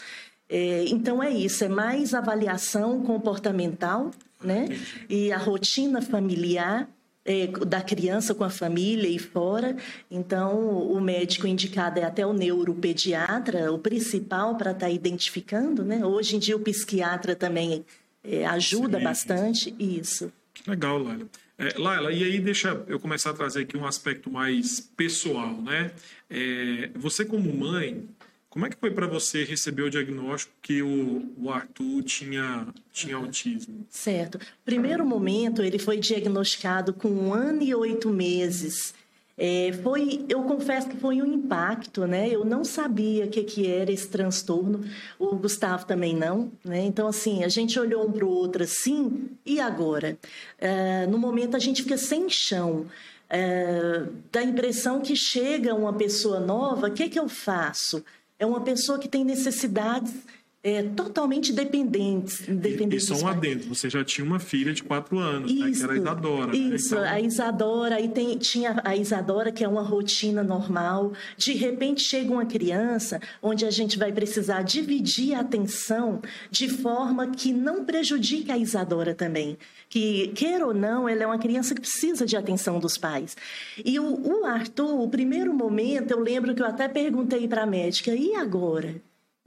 É, 0.48 0.84
então 0.86 1.20
é 1.20 1.30
isso, 1.30 1.64
é 1.64 1.68
mais 1.68 2.14
avaliação 2.14 3.02
comportamental 3.02 4.12
né, 4.40 4.68
e 5.08 5.32
a 5.32 5.38
rotina 5.38 6.00
familiar 6.00 6.88
é, 7.24 7.46
da 7.46 7.80
criança 7.80 8.34
com 8.34 8.44
a 8.44 8.50
família 8.50 9.08
e 9.08 9.18
fora. 9.18 9.76
Então, 10.10 10.58
o 10.58 11.00
médico 11.00 11.46
indicado 11.46 12.00
é 12.00 12.04
até 12.04 12.26
o 12.26 12.32
neuropediatra, 12.32 13.72
o 13.72 13.78
principal 13.78 14.56
para 14.56 14.72
estar 14.72 14.86
tá 14.86 14.90
identificando, 14.90 15.84
né? 15.84 16.04
Hoje 16.04 16.36
em 16.36 16.38
dia, 16.38 16.56
o 16.56 16.60
psiquiatra 16.60 17.36
também 17.36 17.84
é, 18.24 18.46
ajuda 18.46 18.98
Sim. 18.98 19.04
bastante. 19.04 19.74
Isso. 19.78 20.32
Legal, 20.66 20.98
Laila. 20.98 21.26
É, 21.58 21.78
Laila, 21.78 22.10
e 22.10 22.24
aí 22.24 22.40
deixa 22.40 22.82
eu 22.86 22.98
começar 22.98 23.30
a 23.30 23.34
trazer 23.34 23.62
aqui 23.62 23.76
um 23.76 23.86
aspecto 23.86 24.30
mais 24.30 24.80
pessoal, 24.96 25.60
né? 25.60 25.92
É, 26.28 26.88
você 26.94 27.24
como 27.24 27.54
mãe, 27.54 28.08
como 28.50 28.66
é 28.66 28.68
que 28.68 28.76
foi 28.76 28.90
para 28.90 29.06
você 29.06 29.44
receber 29.44 29.82
o 29.82 29.90
diagnóstico 29.90 30.52
que 30.60 30.82
o, 30.82 31.24
o 31.40 31.50
Arthur 31.50 32.02
tinha, 32.02 32.66
tinha 32.92 33.14
autismo? 33.14 33.86
Certo. 33.88 34.40
Primeiro 34.64 35.06
momento, 35.06 35.62
ele 35.62 35.78
foi 35.78 35.98
diagnosticado 35.98 36.92
com 36.92 37.08
um 37.08 37.32
ano 37.32 37.62
e 37.62 37.72
oito 37.72 38.08
meses. 38.10 38.92
É, 39.38 39.72
foi, 39.84 40.26
eu 40.28 40.42
confesso 40.42 40.88
que 40.88 40.96
foi 40.96 41.22
um 41.22 41.32
impacto, 41.32 42.06
né? 42.06 42.28
Eu 42.28 42.44
não 42.44 42.64
sabia 42.64 43.24
o 43.24 43.28
que, 43.28 43.44
que 43.44 43.66
era 43.66 43.90
esse 43.90 44.08
transtorno, 44.08 44.84
o 45.18 45.34
Gustavo 45.36 45.86
também 45.86 46.14
não, 46.14 46.52
né? 46.64 46.84
Então, 46.84 47.06
assim, 47.06 47.44
a 47.44 47.48
gente 47.48 47.78
olhou 47.78 48.06
um 48.06 48.12
para 48.12 48.26
o 48.26 48.28
outro 48.28 48.64
assim, 48.64 49.30
e 49.46 49.60
agora? 49.60 50.18
É, 50.58 51.06
no 51.06 51.16
momento, 51.16 51.56
a 51.56 51.60
gente 51.60 51.84
fica 51.84 51.96
sem 51.96 52.28
chão. 52.28 52.86
É, 53.30 54.02
dá 54.32 54.40
a 54.40 54.44
impressão 54.44 55.00
que 55.00 55.14
chega 55.14 55.72
uma 55.72 55.92
pessoa 55.92 56.40
nova, 56.40 56.88
o 56.88 56.92
que, 56.92 57.08
que 57.08 57.18
eu 57.18 57.28
faço? 57.28 58.04
É 58.40 58.46
uma 58.46 58.62
pessoa 58.62 58.98
que 58.98 59.06
tem 59.06 59.22
necessidades 59.22 60.14
é, 60.62 60.82
totalmente 60.82 61.52
dependentes. 61.54 62.42
dependentes 62.46 63.04
e, 63.04 63.06
só 63.06 63.24
um 63.24 63.28
adendo, 63.28 63.66
você 63.66 63.88
já 63.88 64.04
tinha 64.04 64.26
uma 64.26 64.38
filha 64.38 64.74
de 64.74 64.82
quatro 64.82 65.18
anos, 65.18 65.50
isso, 65.50 65.64
né, 65.64 65.72
que 65.72 65.82
era 65.82 65.92
a 65.92 65.96
Isadora. 65.96 66.56
Isso, 66.56 66.94
né? 66.94 67.00
então... 67.00 67.14
a 67.14 67.20
Isadora, 67.20 67.94
aí 67.96 68.08
tem, 68.08 68.36
tinha 68.36 68.80
a 68.84 68.94
Isadora, 68.94 69.50
que 69.50 69.64
é 69.64 69.68
uma 69.68 69.82
rotina 69.82 70.42
normal. 70.42 71.12
De 71.36 71.54
repente 71.54 72.02
chega 72.02 72.30
uma 72.30 72.44
criança 72.44 73.20
onde 73.42 73.64
a 73.64 73.70
gente 73.70 73.98
vai 73.98 74.12
precisar 74.12 74.62
dividir 74.62 75.34
a 75.34 75.40
atenção 75.40 76.20
de 76.50 76.68
forma 76.68 77.28
que 77.28 77.52
não 77.52 77.84
prejudique 77.84 78.52
a 78.52 78.58
Isadora 78.58 79.14
também. 79.14 79.56
Que, 79.88 80.28
queira 80.28 80.66
ou 80.66 80.74
não, 80.74 81.08
ela 81.08 81.22
é 81.22 81.26
uma 81.26 81.38
criança 81.38 81.74
que 81.74 81.80
precisa 81.80 82.26
de 82.26 82.36
atenção 82.36 82.78
dos 82.78 82.98
pais. 82.98 83.36
E 83.82 83.98
o, 83.98 84.04
o 84.04 84.44
Arthur, 84.44 85.00
o 85.00 85.08
primeiro 85.08 85.54
momento, 85.54 86.10
eu 86.10 86.20
lembro 86.20 86.54
que 86.54 86.60
eu 86.62 86.66
até 86.66 86.86
perguntei 86.86 87.48
para 87.48 87.62
a 87.62 87.66
médica, 87.66 88.14
e 88.14 88.34
agora? 88.34 89.00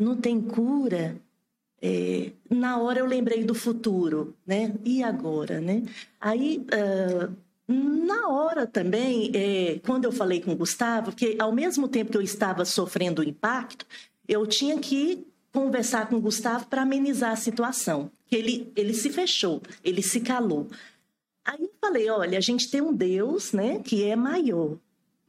Não 0.03 0.15
tem 0.15 0.41
cura, 0.41 1.15
é, 1.81 2.31
na 2.49 2.77
hora 2.77 2.99
eu 2.99 3.05
lembrei 3.05 3.43
do 3.43 3.53
futuro, 3.53 4.33
né? 4.45 4.73
E 4.85 5.03
agora, 5.03 5.59
né? 5.59 5.83
Aí, 6.19 6.65
uh, 6.71 7.35
na 7.67 8.29
hora 8.29 8.65
também, 8.65 9.31
é, 9.33 9.79
quando 9.85 10.05
eu 10.05 10.11
falei 10.11 10.39
com 10.39 10.51
o 10.51 10.55
Gustavo, 10.55 11.11
que 11.11 11.35
ao 11.39 11.51
mesmo 11.51 11.87
tempo 11.87 12.11
que 12.11 12.17
eu 12.17 12.21
estava 12.21 12.63
sofrendo 12.63 13.21
o 13.21 13.25
impacto, 13.25 13.85
eu 14.27 14.47
tinha 14.47 14.79
que 14.79 15.27
conversar 15.51 16.07
com 16.07 16.15
o 16.15 16.21
Gustavo 16.21 16.67
para 16.67 16.83
amenizar 16.83 17.31
a 17.31 17.35
situação. 17.35 18.09
Ele, 18.31 18.71
ele 18.75 18.93
se 18.93 19.09
fechou, 19.09 19.61
ele 19.83 20.01
se 20.01 20.21
calou. 20.21 20.67
Aí 21.45 21.61
eu 21.61 21.71
falei, 21.81 22.09
olha, 22.09 22.37
a 22.37 22.41
gente 22.41 22.71
tem 22.71 22.81
um 22.81 22.93
Deus, 22.93 23.51
né, 23.51 23.79
que 23.79 24.03
é 24.03 24.15
maior. 24.15 24.77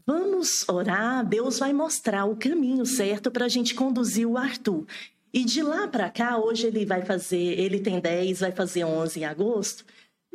Vamos 0.07 0.69
orar, 0.69 1.27
Deus 1.27 1.59
vai 1.59 1.73
mostrar 1.73 2.27
o 2.27 2.37
caminho 2.37 2.85
certo 2.85 3.31
para 3.31 3.47
a 3.47 3.49
gente 3.49 3.75
conduzir 3.75 4.27
o 4.27 4.37
Arthur. 4.37 4.87
E 5.33 5.45
de 5.45 5.63
lá 5.63 5.89
para 5.89 6.11
cá, 6.11 6.39
hoje 6.39 6.67
ele 6.67 6.85
vai 6.85 7.03
fazer, 7.03 7.59
ele 7.59 7.81
tem 7.81 7.99
10, 7.99 8.41
vai 8.41 8.53
fazer 8.53 8.85
11 8.85 9.21
em 9.21 9.25
agosto. 9.25 9.85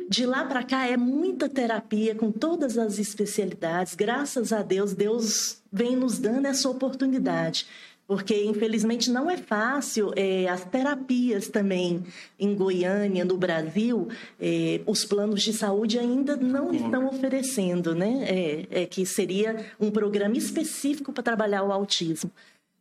De 0.08 0.26
lá 0.26 0.44
para 0.44 0.64
cá 0.64 0.86
é 0.88 0.96
muita 0.96 1.48
terapia 1.48 2.14
com 2.14 2.32
todas 2.32 2.76
as 2.76 2.98
especialidades. 2.98 3.94
Graças 3.94 4.52
a 4.52 4.62
Deus, 4.62 4.92
Deus 4.92 5.62
vem 5.72 5.94
nos 5.94 6.18
dando 6.18 6.46
essa 6.46 6.68
oportunidade 6.68 7.66
porque 8.10 8.42
infelizmente 8.42 9.08
não 9.08 9.30
é 9.30 9.36
fácil. 9.36 10.12
É, 10.16 10.48
as 10.48 10.64
terapias 10.64 11.46
também 11.46 12.02
em 12.40 12.56
Goiânia, 12.56 13.24
no 13.24 13.36
Brasil, 13.36 14.08
é, 14.40 14.80
os 14.84 15.04
planos 15.04 15.44
de 15.44 15.52
saúde 15.52 15.96
ainda 15.96 16.34
não 16.34 16.74
estão 16.74 17.06
oferecendo, 17.06 17.94
né? 17.94 18.24
É, 18.26 18.82
é 18.82 18.86
que 18.86 19.06
seria 19.06 19.64
um 19.78 19.92
programa 19.92 20.36
específico 20.36 21.12
para 21.12 21.22
trabalhar 21.22 21.62
o 21.62 21.70
autismo. 21.70 22.32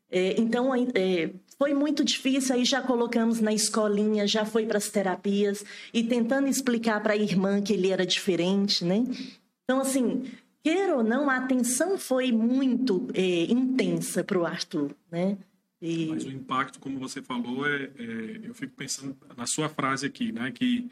É, 0.10 0.34
então, 0.42 0.74
é, 0.74 1.30
foi 1.60 1.76
muito 1.76 2.04
difícil, 2.04 2.56
aí 2.56 2.66
já 2.66 2.82
colocamos 2.82 3.40
na 3.40 3.54
escolinha, 3.54 4.26
já 4.26 4.46
foi 4.46 4.66
para 4.66 4.80
as 4.80 4.90
terapias 4.90 5.64
e 5.94 6.02
tentando 6.04 6.48
explicar 6.48 7.04
para 7.04 7.14
a 7.14 7.18
irmã 7.18 7.62
que 7.62 7.74
ele 7.74 7.92
era 7.92 8.04
diferente, 8.04 8.84
né? 8.84 9.06
Então, 9.64 9.80
assim, 9.80 10.24
queira 10.64 10.96
ou 10.96 11.04
não, 11.04 11.30
a 11.30 11.38
atenção 11.38 11.98
foi 11.98 12.32
muito 12.32 13.08
é, 13.14 13.44
intensa 13.44 14.24
para 14.24 14.40
o 14.40 14.46
Arthur, 14.46 14.92
né? 15.12 15.38
E... 15.82 16.08
Mas 16.08 16.26
o 16.26 16.30
impacto, 16.30 16.80
como 16.80 17.00
você 17.00 17.22
falou, 17.22 17.68
é, 17.68 17.84
é, 17.98 18.40
eu 18.44 18.54
fico 18.54 18.74
pensando 18.76 19.16
na 19.38 19.48
sua 19.48 19.70
frase 19.70 20.06
aqui, 20.06 20.32
né? 20.32 20.52
Que 20.52 20.90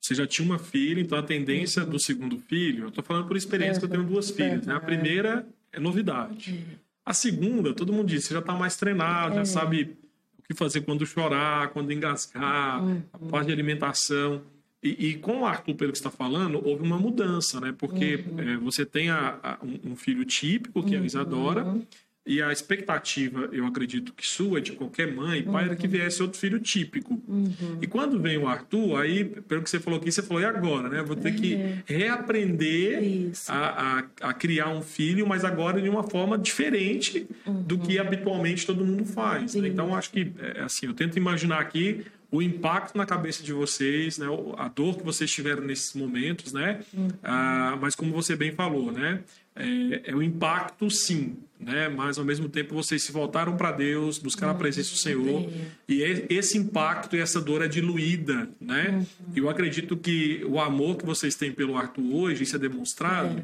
você 0.00 0.14
já 0.14 0.26
tinha 0.26 0.46
uma 0.46 0.58
filha, 0.58 1.00
então 1.00 1.18
a 1.18 1.22
tendência 1.22 1.84
do 1.84 2.00
segundo 2.00 2.38
filho, 2.38 2.84
eu 2.84 2.88
estou 2.88 3.04
falando 3.04 3.26
por 3.26 3.36
experiência 3.36 3.78
que 3.78 3.84
eu 3.84 3.90
tenho 3.90 4.04
duas 4.04 4.30
filhas, 4.30 4.66
né? 4.66 4.74
A 4.74 4.80
primeira 4.80 5.46
é 5.72 5.80
novidade. 5.80 6.64
A 7.04 7.12
segunda, 7.12 7.74
todo 7.74 7.92
mundo 7.92 8.08
diz, 8.08 8.24
você 8.24 8.34
já 8.34 8.40
está 8.40 8.52
mais 8.52 8.76
treinado, 8.76 9.36
já 9.36 9.40
é. 9.40 9.44
sabe 9.44 9.96
o 10.38 10.42
que 10.42 10.54
fazer 10.54 10.82
quando 10.82 11.04
chorar, 11.04 11.68
quando 11.68 11.92
engasgar, 11.92 12.80
a 13.12 13.18
parte 13.18 13.46
de 13.46 13.52
alimentação. 13.52 14.42
E, 14.82 15.10
e, 15.10 15.14
com 15.14 15.42
o 15.42 15.46
Arthur, 15.46 15.74
pelo 15.76 15.92
que 15.92 15.98
está 15.98 16.10
falando, 16.10 16.60
houve 16.66 16.82
uma 16.82 16.98
mudança, 16.98 17.60
né? 17.60 17.72
Porque 17.76 18.16
uhum. 18.16 18.40
é, 18.40 18.56
você 18.56 18.84
tem 18.84 19.10
a, 19.10 19.38
a, 19.40 19.58
um, 19.62 19.94
filho 19.94 20.24
típico, 20.24 20.82
que 20.82 20.96
uhum. 20.96 21.00
é 21.00 21.02
a 21.04 21.06
Isadora, 21.06 21.76
e 22.24 22.40
a 22.40 22.52
expectativa, 22.52 23.48
eu 23.52 23.66
acredito 23.66 24.12
que 24.12 24.24
sua, 24.26 24.60
de 24.60 24.72
qualquer 24.72 25.12
mãe 25.12 25.40
e 25.40 25.42
pai, 25.42 25.64
uhum. 25.64 25.70
era 25.70 25.76
que 25.76 25.88
viesse 25.88 26.22
outro 26.22 26.38
filho 26.38 26.60
típico. 26.60 27.20
Uhum. 27.28 27.78
E 27.80 27.86
quando 27.86 28.18
vem 28.20 28.38
o 28.38 28.46
Arthur, 28.46 29.00
aí, 29.00 29.24
pelo 29.24 29.62
que 29.62 29.70
você 29.70 29.80
falou 29.80 30.00
aqui, 30.00 30.10
você 30.10 30.22
falou, 30.22 30.40
e 30.40 30.46
agora, 30.46 30.88
né? 30.88 31.02
Vou 31.02 31.16
ter 31.16 31.34
que 31.34 31.54
uhum. 31.54 31.82
reaprender 31.84 33.32
a, 33.48 33.98
a, 33.98 34.04
a, 34.28 34.34
criar 34.34 34.68
um 34.68 34.82
filho, 34.82 35.26
mas 35.26 35.44
agora 35.44 35.80
de 35.80 35.88
uma 35.88 36.04
forma 36.04 36.36
diferente 36.36 37.26
do 37.66 37.78
que 37.78 37.98
uhum. 37.98 38.06
habitualmente 38.06 38.66
todo 38.66 38.84
mundo 38.84 39.04
faz. 39.04 39.56
Né? 39.56 39.68
Então, 39.68 39.94
acho 39.94 40.10
que, 40.10 40.32
é, 40.38 40.62
assim, 40.62 40.86
eu 40.86 40.94
tento 40.94 41.16
imaginar 41.16 41.60
aqui 41.60 42.04
o 42.32 42.40
impacto 42.40 42.96
na 42.96 43.04
cabeça 43.04 43.42
de 43.42 43.52
vocês, 43.52 44.16
né? 44.16 44.26
A 44.56 44.66
dor 44.66 44.96
que 44.96 45.04
vocês 45.04 45.30
tiveram 45.30 45.62
nesses 45.62 45.92
momentos, 45.92 46.50
né? 46.54 46.80
Uhum. 46.94 47.08
Ah, 47.22 47.76
mas 47.78 47.94
como 47.94 48.10
você 48.10 48.34
bem 48.34 48.52
falou, 48.52 48.90
né? 48.90 49.20
É, 49.54 50.10
é 50.10 50.16
o 50.16 50.22
impacto, 50.22 50.90
sim, 50.90 51.36
né? 51.60 51.90
Mas 51.90 52.16
ao 52.16 52.24
mesmo 52.24 52.48
tempo 52.48 52.74
vocês 52.74 53.02
se 53.02 53.12
voltaram 53.12 53.54
para 53.54 53.70
Deus, 53.70 54.16
buscaram 54.16 54.54
a 54.54 54.56
presença 54.56 54.92
do 54.92 54.96
Senhor 54.96 55.46
e 55.86 56.00
esse 56.30 56.56
impacto 56.56 57.14
e 57.16 57.20
essa 57.20 57.38
dor 57.38 57.60
é 57.60 57.68
diluída, 57.68 58.48
né? 58.58 58.88
Uhum. 58.96 59.06
Eu 59.36 59.50
acredito 59.50 59.94
que 59.94 60.42
o 60.48 60.58
amor 60.58 60.96
que 60.96 61.04
vocês 61.04 61.34
têm 61.34 61.52
pelo 61.52 61.76
Arthur 61.76 62.14
hoje, 62.14 62.44
isso 62.44 62.56
é 62.56 62.58
demonstrado. 62.58 63.40
É 63.40 63.42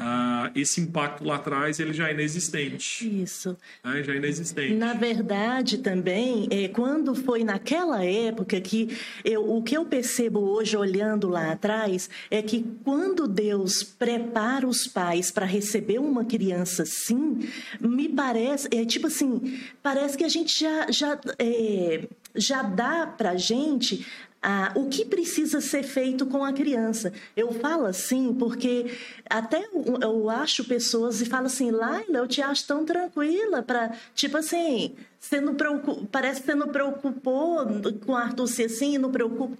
ah, 0.00 0.52
esse 0.54 0.80
impacto 0.80 1.24
lá 1.24 1.34
atrás 1.34 1.80
ele 1.80 1.92
já 1.92 2.08
é 2.08 2.14
inexistente. 2.14 3.20
Isso. 3.20 3.56
Né? 3.82 4.00
Já 4.04 4.12
é 4.12 4.16
inexistente. 4.16 4.74
Na 4.74 4.94
verdade, 4.94 5.78
também, 5.78 6.46
é, 6.52 6.68
quando 6.68 7.16
foi 7.16 7.42
naquela 7.42 8.04
época 8.04 8.60
que 8.60 8.96
eu, 9.24 9.56
o 9.56 9.60
que 9.60 9.76
eu 9.76 9.84
percebo 9.84 10.38
hoje, 10.38 10.76
olhando 10.76 11.28
lá 11.28 11.50
atrás, 11.50 12.08
é 12.30 12.40
que 12.40 12.64
quando 12.84 13.26
Deus 13.26 13.82
prepara 13.82 14.68
os 14.68 14.86
pais 14.86 15.32
para 15.32 15.44
receber 15.44 15.98
uma 15.98 16.24
criança 16.24 16.84
assim, 16.84 17.48
me 17.80 18.08
parece, 18.08 18.68
é 18.70 18.84
tipo 18.84 19.08
assim, 19.08 19.58
parece 19.82 20.16
que 20.16 20.22
a 20.22 20.28
gente 20.28 20.60
já, 20.60 20.88
já, 20.92 21.18
é, 21.40 22.06
já 22.36 22.62
dá 22.62 23.04
para 23.04 23.34
gente 23.34 24.06
ah, 24.40 24.72
o 24.76 24.88
que 24.88 25.04
precisa 25.04 25.60
ser 25.60 25.82
feito 25.82 26.24
com 26.26 26.44
a 26.44 26.52
criança. 26.52 27.12
Eu 27.36 27.52
falo 27.52 27.86
assim 27.86 28.32
porque 28.32 28.96
até 29.28 29.64
eu, 30.00 30.30
acho 30.30 30.64
pessoas 30.64 31.20
e 31.20 31.26
falo 31.26 31.46
assim, 31.46 31.70
Laila, 31.70 32.18
eu 32.18 32.28
te 32.28 32.40
acho 32.40 32.66
tão 32.66 32.84
tranquila 32.84 33.62
para, 33.62 33.92
tipo 34.14 34.36
assim, 34.36 34.94
você 35.18 35.40
não 35.40 35.54
preocupa, 35.54 36.06
parece 36.12 36.40
que 36.40 36.46
você 36.46 36.54
não 36.54 36.68
preocupou 36.68 37.66
com 38.06 38.14
Arthur 38.14 38.46
ser 38.46 38.64
assim, 38.66 38.96
não 38.96 39.10
preocupa. 39.10 39.56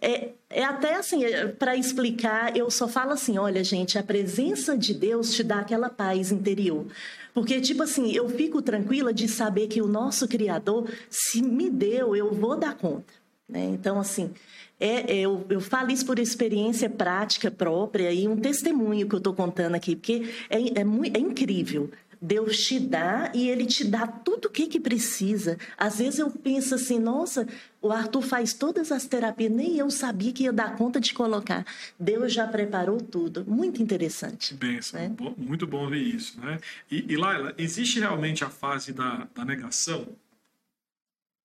É, 0.00 0.30
é 0.50 0.64
até 0.64 0.96
assim, 0.96 1.24
é, 1.24 1.46
para 1.46 1.76
explicar, 1.76 2.56
eu 2.56 2.68
só 2.70 2.88
falo 2.88 3.12
assim, 3.12 3.38
olha 3.38 3.62
gente, 3.62 3.96
a 3.96 4.02
presença 4.02 4.76
de 4.76 4.92
Deus 4.92 5.32
te 5.32 5.44
dá 5.44 5.60
aquela 5.60 5.88
paz 5.88 6.32
interior. 6.32 6.86
Porque, 7.32 7.60
tipo 7.60 7.82
assim, 7.82 8.10
eu 8.12 8.28
fico 8.30 8.62
tranquila 8.62 9.12
de 9.12 9.28
saber 9.28 9.68
que 9.68 9.82
o 9.82 9.86
nosso 9.86 10.26
Criador, 10.26 10.90
se 11.10 11.42
me 11.42 11.68
deu, 11.68 12.16
eu 12.16 12.32
vou 12.32 12.56
dar 12.56 12.74
conta. 12.74 13.25
Né? 13.48 13.64
Então, 13.66 13.98
assim, 13.98 14.32
é, 14.78 15.12
é, 15.12 15.20
eu, 15.20 15.46
eu 15.48 15.60
falo 15.60 15.90
isso 15.90 16.04
por 16.04 16.18
experiência 16.18 16.90
prática 16.90 17.50
própria 17.50 18.12
e 18.12 18.28
um 18.28 18.36
testemunho 18.36 19.08
que 19.08 19.14
eu 19.14 19.18
estou 19.18 19.34
contando 19.34 19.74
aqui, 19.74 19.96
porque 19.96 20.28
é, 20.50 20.60
é, 20.60 20.80
é, 21.14 21.18
incrível. 21.18 21.90
Deus 22.20 22.56
te 22.64 22.80
dá 22.80 23.30
e 23.34 23.48
ele 23.48 23.66
te 23.66 23.84
dá 23.84 24.06
tudo 24.06 24.46
o 24.46 24.50
que, 24.50 24.66
que 24.66 24.80
precisa. 24.80 25.58
Às 25.76 25.98
vezes 25.98 26.18
eu 26.18 26.30
penso 26.30 26.74
assim, 26.74 26.98
nossa, 26.98 27.46
o 27.80 27.92
Arthur 27.92 28.22
faz 28.22 28.54
todas 28.54 28.90
as 28.90 29.06
terapias, 29.06 29.52
nem 29.52 29.76
eu 29.76 29.90
sabia 29.90 30.32
que 30.32 30.44
ia 30.44 30.52
dar 30.52 30.76
conta 30.76 30.98
de 30.98 31.12
colocar. 31.12 31.64
Deus 32.00 32.32
já 32.32 32.46
preparou 32.48 33.00
tudo. 33.00 33.44
Muito 33.46 33.82
interessante. 33.82 34.54
Benção. 34.54 34.98
Né? 34.98 35.14
Muito 35.36 35.66
bom 35.66 35.88
ver 35.88 35.98
isso. 36.02 36.40
Né? 36.40 36.58
E, 36.90 37.04
e 37.06 37.16
Laila, 37.16 37.54
existe 37.58 38.00
realmente 38.00 38.42
a 38.42 38.48
fase 38.48 38.92
da, 38.92 39.28
da 39.34 39.44
negação? 39.44 40.08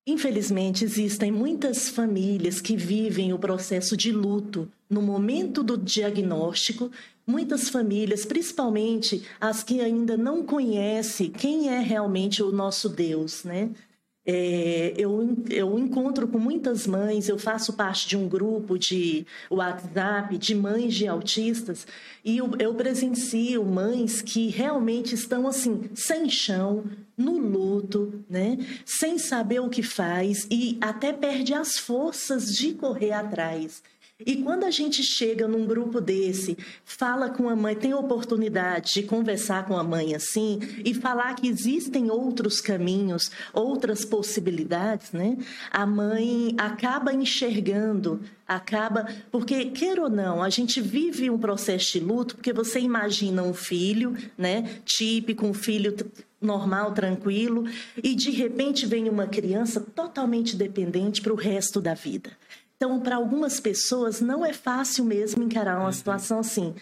Infelizmente, 0.06 0.84
existem 0.84 1.30
muitas 1.30 1.88
famílias 1.88 2.60
que 2.60 2.76
vivem 2.76 3.32
o 3.32 3.38
processo 3.38 3.96
de 3.96 4.10
luto 4.10 4.68
no 4.90 5.00
momento 5.00 5.62
do 5.62 5.78
diagnóstico. 5.78 6.90
Muitas 7.24 7.68
famílias, 7.68 8.26
principalmente 8.26 9.22
as 9.40 9.62
que 9.62 9.80
ainda 9.80 10.16
não 10.16 10.44
conhecem 10.44 11.30
quem 11.30 11.68
é 11.68 11.78
realmente 11.78 12.42
o 12.42 12.50
nosso 12.50 12.88
Deus, 12.88 13.44
né? 13.44 13.70
É, 14.24 14.94
eu, 14.96 15.36
eu 15.50 15.76
encontro 15.76 16.28
com 16.28 16.38
muitas 16.38 16.86
mães, 16.86 17.28
eu 17.28 17.36
faço 17.38 17.72
parte 17.72 18.06
de 18.06 18.16
um 18.16 18.28
grupo 18.28 18.78
de 18.78 19.26
WhatsApp 19.50 20.38
de 20.38 20.54
mães 20.54 20.94
de 20.94 21.08
autistas 21.08 21.84
e 22.24 22.38
eu, 22.38 22.52
eu 22.60 22.72
presencio 22.72 23.64
mães 23.64 24.22
que 24.22 24.46
realmente 24.46 25.12
estão 25.12 25.48
assim, 25.48 25.90
sem 25.94 26.30
chão, 26.30 26.84
no 27.22 27.38
luto, 27.38 28.24
né? 28.28 28.58
sem 28.84 29.18
saber 29.18 29.60
o 29.60 29.70
que 29.70 29.82
faz 29.82 30.46
e 30.50 30.76
até 30.80 31.12
perde 31.12 31.54
as 31.54 31.78
forças 31.78 32.54
de 32.54 32.74
correr 32.74 33.12
atrás. 33.12 33.82
E 34.26 34.36
quando 34.36 34.64
a 34.64 34.70
gente 34.70 35.02
chega 35.02 35.46
num 35.48 35.66
grupo 35.66 36.00
desse, 36.00 36.56
fala 36.84 37.30
com 37.30 37.48
a 37.48 37.56
mãe, 37.56 37.74
tem 37.74 37.94
oportunidade 37.94 38.94
de 38.94 39.02
conversar 39.02 39.66
com 39.66 39.76
a 39.76 39.82
mãe 39.82 40.14
assim 40.14 40.60
e 40.84 40.94
falar 40.94 41.34
que 41.34 41.48
existem 41.48 42.10
outros 42.10 42.60
caminhos, 42.60 43.30
outras 43.52 44.04
possibilidades, 44.04 45.12
né? 45.12 45.36
A 45.70 45.86
mãe 45.86 46.54
acaba 46.58 47.12
enxergando, 47.12 48.20
acaba, 48.46 49.06
porque 49.30 49.66
quer 49.66 49.98
ou 49.98 50.10
não, 50.10 50.42
a 50.42 50.50
gente 50.50 50.80
vive 50.80 51.30
um 51.30 51.38
processo 51.38 51.92
de 51.92 52.00
luto, 52.00 52.36
porque 52.36 52.52
você 52.52 52.80
imagina 52.80 53.42
um 53.42 53.54
filho, 53.54 54.16
né, 54.36 54.80
típico, 54.84 55.46
um 55.46 55.54
filho 55.54 55.94
normal, 56.40 56.92
tranquilo, 56.92 57.64
e 58.02 58.14
de 58.14 58.30
repente 58.30 58.84
vem 58.84 59.08
uma 59.08 59.26
criança 59.26 59.80
totalmente 59.80 60.56
dependente 60.56 61.22
para 61.22 61.32
o 61.32 61.36
resto 61.36 61.80
da 61.80 61.94
vida. 61.94 62.30
Então, 62.82 62.98
para 62.98 63.14
algumas 63.14 63.60
pessoas, 63.60 64.20
não 64.20 64.44
é 64.44 64.52
fácil 64.52 65.04
mesmo 65.04 65.40
encarar 65.44 65.76
uma 65.76 65.86
uhum. 65.86 65.92
situação 65.92 66.40
assim. 66.40 66.74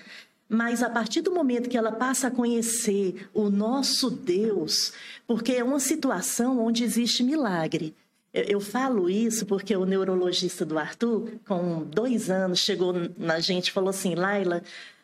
Mas 0.49 0.83
a 0.83 0.89
partir 0.89 1.21
do 1.21 1.31
momento 1.31 1.69
que 1.69 1.77
ela 1.77 1.93
passa 1.93 2.29
a 2.29 2.31
conhecer 2.31 3.29
o 3.35 3.51
nosso 3.51 4.11
Deus, 4.11 4.95
porque 5.27 5.53
é 5.53 5.63
uma 5.63 5.79
situação 5.79 6.59
onde 6.59 6.85
existe 6.85 7.23
milagre. 7.23 7.95
Eu 8.33 8.63
falo 8.63 9.11
isso 9.11 9.45
porque 9.45 9.77
o 9.77 9.85
neurologista 9.85 10.65
do 10.65 10.79
Arthur, 10.79 11.33
com 11.47 11.83
dois 11.83 12.31
anos, 12.31 12.61
chegou 12.61 12.95
na 13.19 13.39
gente 13.39 13.69
e 13.69 13.73
falou 13.73 13.91
assim: 13.91 14.15
Laila, 14.15 14.63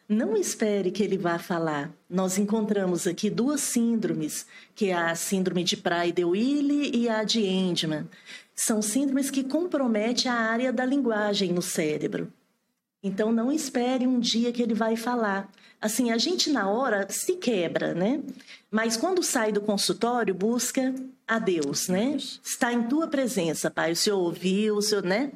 não 0.08 0.34
espere 0.34 0.90
que 0.90 1.02
ele 1.02 1.18
vá 1.18 1.38
falar. 1.38 1.90
Nós 2.08 2.38
encontramos 2.38 3.06
aqui 3.06 3.28
duas 3.28 3.60
síndromes, 3.60 4.46
que 4.74 4.86
é 4.86 4.94
a 4.94 5.14
síndrome 5.14 5.62
de 5.62 5.76
Prader-Willi 5.76 6.96
e 6.96 7.06
a 7.06 7.22
de 7.22 7.44
Endman. 7.44 8.08
São 8.56 8.80
síndromes 8.80 9.30
que 9.30 9.44
comprometem 9.44 10.30
a 10.30 10.34
área 10.34 10.72
da 10.72 10.84
linguagem 10.84 11.52
no 11.52 11.60
cérebro. 11.62 12.32
Então, 13.02 13.30
não 13.30 13.52
espere 13.52 14.06
um 14.06 14.18
dia 14.18 14.50
que 14.50 14.62
ele 14.62 14.74
vai 14.74 14.96
falar. 14.96 15.48
Assim, 15.80 16.10
a 16.10 16.18
gente 16.18 16.50
na 16.50 16.68
hora 16.68 17.06
se 17.10 17.34
quebra, 17.34 17.94
né? 17.94 18.22
Mas 18.70 18.96
quando 18.96 19.22
sai 19.22 19.52
do 19.52 19.60
consultório, 19.60 20.34
busca 20.34 20.94
a 21.28 21.38
Deus, 21.38 21.88
né? 21.88 22.16
Está 22.16 22.72
em 22.72 22.84
tua 22.84 23.06
presença, 23.06 23.70
Pai. 23.70 23.92
O 23.92 23.96
Senhor 23.96 24.18
ouviu, 24.18 24.76
o 24.76 24.82
Senhor, 24.82 25.04
né? 25.04 25.30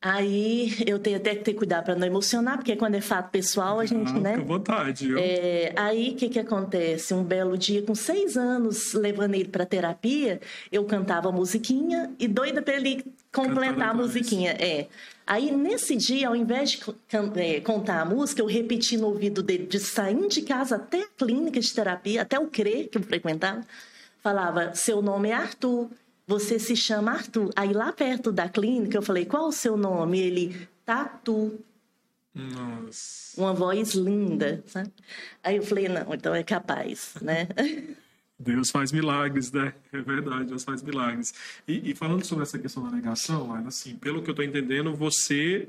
Aí 0.00 0.76
eu 0.86 0.98
tenho 0.98 1.16
até 1.16 1.34
que 1.34 1.44
ter 1.44 1.54
cuidado 1.54 1.84
para 1.84 1.96
não 1.96 2.06
emocionar, 2.06 2.56
porque 2.56 2.76
quando 2.76 2.94
é 2.94 3.00
fato 3.00 3.30
pessoal, 3.30 3.80
a 3.80 3.84
gente, 3.84 4.10
ah, 4.10 4.20
né? 4.20 4.30
Fica 4.32 4.42
à 4.42 4.46
vontade. 4.46 5.10
Eu... 5.10 5.18
É, 5.18 5.72
aí 5.76 6.10
o 6.10 6.14
que, 6.14 6.28
que 6.28 6.38
acontece? 6.38 7.12
Um 7.12 7.24
belo 7.24 7.58
dia, 7.58 7.82
com 7.82 7.94
seis 7.94 8.36
anos, 8.36 8.94
levando 8.94 9.34
ele 9.34 9.48
para 9.48 9.66
terapia, 9.66 10.40
eu 10.70 10.84
cantava 10.84 11.28
a 11.28 11.32
musiquinha 11.32 12.12
e 12.18 12.28
doida 12.28 12.62
para 12.62 12.74
ele 12.74 13.04
completar 13.32 13.90
a 13.90 13.94
musiquinha. 13.94 14.52
É. 14.52 14.86
Aí 15.26 15.50
nesse 15.50 15.96
dia, 15.96 16.28
ao 16.28 16.36
invés 16.36 16.70
de 16.70 16.80
é, 17.36 17.60
contar 17.60 18.00
a 18.00 18.04
música, 18.04 18.40
eu 18.40 18.46
repeti 18.46 18.96
no 18.96 19.08
ouvido 19.08 19.42
dele, 19.42 19.66
de 19.66 19.78
sair 19.78 20.28
de 20.28 20.42
casa 20.42 20.76
até 20.76 21.02
a 21.02 21.08
clínica 21.18 21.60
de 21.60 21.74
terapia, 21.74 22.22
até 22.22 22.38
o 22.38 22.46
CRE 22.46 22.88
que 22.90 22.96
eu 22.96 23.02
frequentava, 23.02 23.60
falava: 24.22 24.74
seu 24.74 25.02
nome 25.02 25.28
é 25.28 25.34
Arthur 25.34 25.90
você 26.28 26.58
se 26.58 26.76
chama 26.76 27.12
Arthur. 27.12 27.50
Aí 27.56 27.72
lá 27.72 27.90
perto 27.90 28.30
da 28.30 28.48
clínica 28.50 28.98
eu 28.98 29.02
falei, 29.02 29.24
qual 29.24 29.48
o 29.48 29.52
seu 29.52 29.78
nome? 29.78 30.20
Ele, 30.20 30.68
Tatu. 30.84 31.58
Nossa. 32.34 33.40
Uma 33.40 33.54
voz 33.54 33.94
linda, 33.94 34.62
sabe? 34.66 34.92
Aí 35.42 35.56
eu 35.56 35.62
falei, 35.62 35.88
não, 35.88 36.12
então 36.12 36.34
é 36.34 36.44
capaz, 36.44 37.14
né? 37.22 37.48
Deus 38.38 38.70
faz 38.70 38.92
milagres, 38.92 39.50
né? 39.50 39.74
É 39.92 40.00
verdade, 40.00 40.44
Deus 40.44 40.62
faz 40.62 40.80
milagres. 40.80 41.34
E, 41.66 41.90
e 41.90 41.94
falando 41.94 42.24
sobre 42.24 42.44
essa 42.44 42.56
questão 42.56 42.84
da 42.84 42.90
negação, 42.90 43.52
assim, 43.66 43.96
pelo 43.96 44.22
que 44.22 44.30
eu 44.30 44.32
estou 44.32 44.44
entendendo, 44.44 44.94
você 44.94 45.68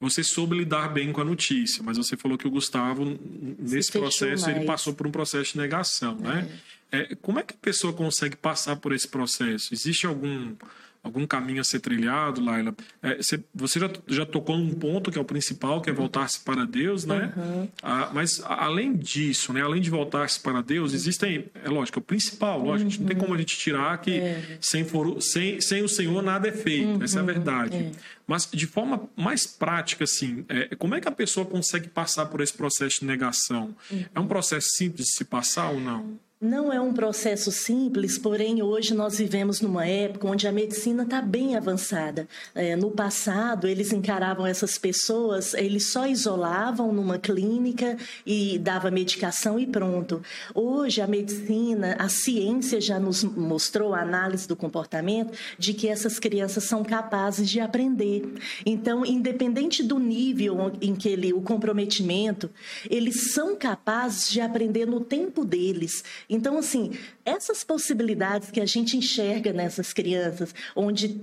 você 0.00 0.22
soube 0.22 0.56
lidar 0.56 0.88
bem 0.88 1.10
com 1.10 1.20
a 1.20 1.24
notícia, 1.24 1.82
mas 1.82 1.96
você 1.96 2.16
falou 2.16 2.38
que 2.38 2.46
o 2.46 2.50
Gustavo, 2.50 3.18
nesse 3.58 3.90
processo, 3.90 4.44
mais. 4.44 4.56
ele 4.56 4.64
passou 4.64 4.94
por 4.94 5.08
um 5.08 5.10
processo 5.10 5.54
de 5.54 5.58
negação, 5.58 6.14
né? 6.14 6.48
É. 6.48 6.77
É, 6.90 7.14
como 7.16 7.38
é 7.38 7.42
que 7.42 7.54
a 7.54 7.58
pessoa 7.58 7.92
consegue 7.92 8.36
passar 8.36 8.76
por 8.76 8.92
esse 8.92 9.08
processo? 9.08 9.72
Existe 9.74 10.06
algum 10.06 10.54
algum 11.02 11.26
caminho 11.26 11.60
a 11.60 11.64
ser 11.64 11.80
trilhado, 11.80 12.40
Laila. 12.44 12.74
É, 13.02 13.18
você, 13.54 13.80
já, 13.80 13.90
já 14.06 14.26
tocou 14.26 14.56
num 14.56 14.74
ponto 14.74 15.10
que 15.10 15.18
é 15.18 15.20
o 15.20 15.24
principal, 15.24 15.80
que 15.80 15.90
é 15.90 15.92
voltar-se 15.92 16.40
para 16.40 16.64
Deus, 16.64 17.04
né? 17.04 17.32
Uhum. 17.36 17.68
Ah, 17.82 18.10
mas 18.12 18.42
além 18.44 18.94
disso, 18.94 19.52
né? 19.52 19.62
Além 19.62 19.80
de 19.80 19.90
voltar-se 19.90 20.40
para 20.40 20.60
Deus, 20.60 20.92
existem, 20.92 21.46
é 21.64 21.68
lógico, 21.68 21.98
é 21.98 22.00
o 22.00 22.04
principal, 22.04 22.62
lógico, 22.62 22.90
uhum. 22.90 22.98
não 23.00 23.06
tem 23.06 23.16
como 23.16 23.34
a 23.34 23.38
gente 23.38 23.56
tirar 23.56 23.98
que 23.98 24.18
é. 24.18 24.58
sem, 24.60 24.84
for, 24.84 25.20
sem, 25.20 25.60
sem 25.60 25.82
o 25.82 25.88
Senhor 25.88 26.22
nada 26.22 26.48
é 26.48 26.52
feito, 26.52 26.88
uhum. 26.98 27.02
essa 27.02 27.18
é 27.18 27.22
a 27.22 27.24
verdade. 27.24 27.76
É. 27.76 27.90
Mas 28.26 28.46
de 28.52 28.66
forma 28.66 29.08
mais 29.16 29.46
prática, 29.46 30.04
assim, 30.04 30.44
é, 30.48 30.76
como 30.76 30.94
é 30.94 31.00
que 31.00 31.08
a 31.08 31.12
pessoa 31.12 31.46
consegue 31.46 31.88
passar 31.88 32.26
por 32.26 32.42
esse 32.42 32.52
processo 32.52 33.00
de 33.00 33.06
negação? 33.06 33.74
É 34.14 34.20
um 34.20 34.26
processo 34.26 34.68
simples 34.76 35.06
de 35.06 35.12
se 35.14 35.24
passar 35.24 35.70
ou 35.70 35.80
não? 35.80 36.18
Não 36.40 36.72
é 36.72 36.80
um 36.80 36.92
processo 36.92 37.50
simples, 37.50 38.16
porém 38.16 38.62
hoje 38.62 38.94
nós 38.94 39.18
vivemos 39.18 39.60
numa 39.60 39.84
época 39.84 40.28
onde 40.28 40.46
a 40.46 40.52
medicina 40.52 41.02
está 41.02 41.20
bem 41.20 41.56
avançada. 41.56 42.28
É, 42.54 42.76
no 42.76 42.92
passado, 42.92 43.66
eles 43.66 43.92
encaravam 43.92 44.46
essas 44.46 44.78
pessoas, 44.78 45.52
eles 45.54 45.90
só 45.90 46.06
isolavam 46.06 46.92
numa 46.92 47.18
clínica 47.18 47.96
e 48.24 48.56
dava 48.56 48.88
medicação 48.88 49.58
e 49.58 49.66
pronto. 49.66 50.22
Hoje 50.54 51.00
a 51.00 51.08
medicina, 51.08 51.96
a 51.98 52.08
ciência 52.08 52.80
já 52.80 53.00
nos 53.00 53.24
mostrou 53.24 53.92
a 53.92 54.02
análise 54.02 54.46
do 54.46 54.54
comportamento 54.54 55.36
de 55.58 55.74
que 55.74 55.88
essas 55.88 56.20
crianças 56.20 56.62
são 56.62 56.84
capazes 56.84 57.50
de 57.50 57.58
aprender. 57.58 58.32
Então, 58.64 59.04
independente 59.04 59.82
do 59.82 59.98
nível 59.98 60.70
em 60.80 60.94
que 60.94 61.08
ele, 61.08 61.32
o 61.32 61.42
comprometimento, 61.42 62.48
eles 62.88 63.32
são 63.32 63.56
capazes 63.56 64.30
de 64.30 64.40
aprender 64.40 64.86
no 64.86 65.00
tempo 65.00 65.44
deles. 65.44 66.04
Então, 66.28 66.58
assim, 66.58 66.92
essas 67.24 67.64
possibilidades 67.64 68.50
que 68.50 68.60
a 68.60 68.66
gente 68.66 68.96
enxerga 68.96 69.52
nessas 69.52 69.92
crianças, 69.92 70.54
onde 70.76 71.20